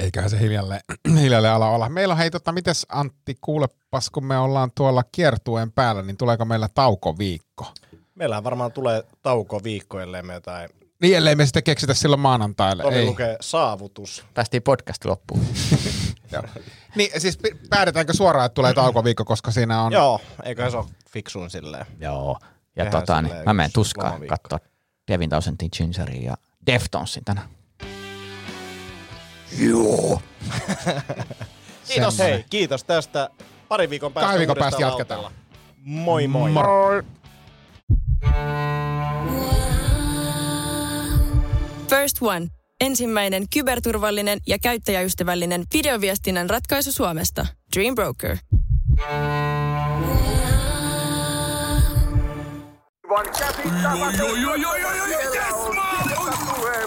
Eiköhän 0.06 0.30
se 0.30 0.40
hiljalleen, 0.40 0.80
hiljalleen 1.20 1.54
ala 1.54 1.70
olla. 1.70 1.88
Meillä 1.88 2.12
on, 2.12 2.18
hei 2.18 2.30
tota, 2.30 2.52
mites 2.52 2.86
Antti, 2.88 3.38
kuulepas, 3.40 4.10
kun 4.10 4.24
me 4.24 4.38
ollaan 4.38 4.70
tuolla 4.74 5.02
kiertueen 5.12 5.72
päällä, 5.72 6.02
niin 6.02 6.16
tuleeko 6.16 6.44
meillä 6.44 6.68
taukoviikko? 6.74 7.72
Meillähän 8.14 8.44
varmaan 8.44 8.72
tulee 8.72 9.04
tauko 9.22 9.62
viikkoille 9.64 10.22
me 10.22 10.34
jotain. 10.34 10.70
Niin, 11.02 11.16
ellei 11.16 11.34
me 11.34 11.46
sitten 11.46 11.62
keksitä 11.62 11.94
silloin 11.94 12.20
maanantaille. 12.20 12.82
Tomi 12.82 12.96
Ei. 12.96 13.06
lukee 13.06 13.36
saavutus. 13.40 14.24
Päästiin 14.34 14.62
podcast 14.62 15.04
loppuun. 15.04 15.46
Joo. 16.32 16.42
Niin, 16.94 17.20
siis 17.20 17.38
päätetäänkö 17.70 18.12
suoraan, 18.12 18.46
että 18.46 18.54
tulee 18.54 18.74
taukoviikko, 18.74 19.24
koska 19.24 19.50
siinä 19.50 19.82
on... 19.82 19.92
Joo, 19.92 20.20
eiköhän 20.42 20.70
se 20.70 20.76
ole 20.76 20.86
fiksuin 21.10 21.50
silleen. 21.50 21.86
Joo. 22.00 22.38
Ja 22.76 22.84
Tehdään 22.84 23.02
tota, 23.02 23.22
niin, 23.22 23.34
mä 23.46 23.54
menen 23.54 23.72
tuskaan 23.72 24.26
katsoa 24.26 24.58
Devin 25.08 25.30
Townsendin 25.30 25.68
Gingerin 25.76 26.24
ja 26.24 26.34
Deftonsin 26.66 27.24
tänään. 27.24 27.48
Joo. 29.58 30.22
Kiitos 31.88 32.18
hei, 32.18 32.44
kiitos 32.50 32.84
tästä. 32.84 33.30
Pari 33.68 33.90
viikon 33.90 34.12
päästä 34.12 34.26
Kahden 34.26 34.38
viikon 34.38 34.56
päästä 34.56 34.82
jatketaan. 34.82 35.22
lautalla. 35.22 35.46
Moi 35.84 36.26
moi. 36.26 36.50
Moro. 36.50 37.02
First 41.88 42.16
One. 42.20 42.46
Ensimmäinen 42.80 43.44
kyberturvallinen 43.54 44.38
ja 44.46 44.58
käyttäjäystävällinen 44.58 45.64
videoviestinnän 45.74 46.50
ratkaisu 46.50 46.92
Suomesta. 46.92 47.46
Dream 47.76 47.94
Broker. 47.94 48.36
Aivan 53.88 55.85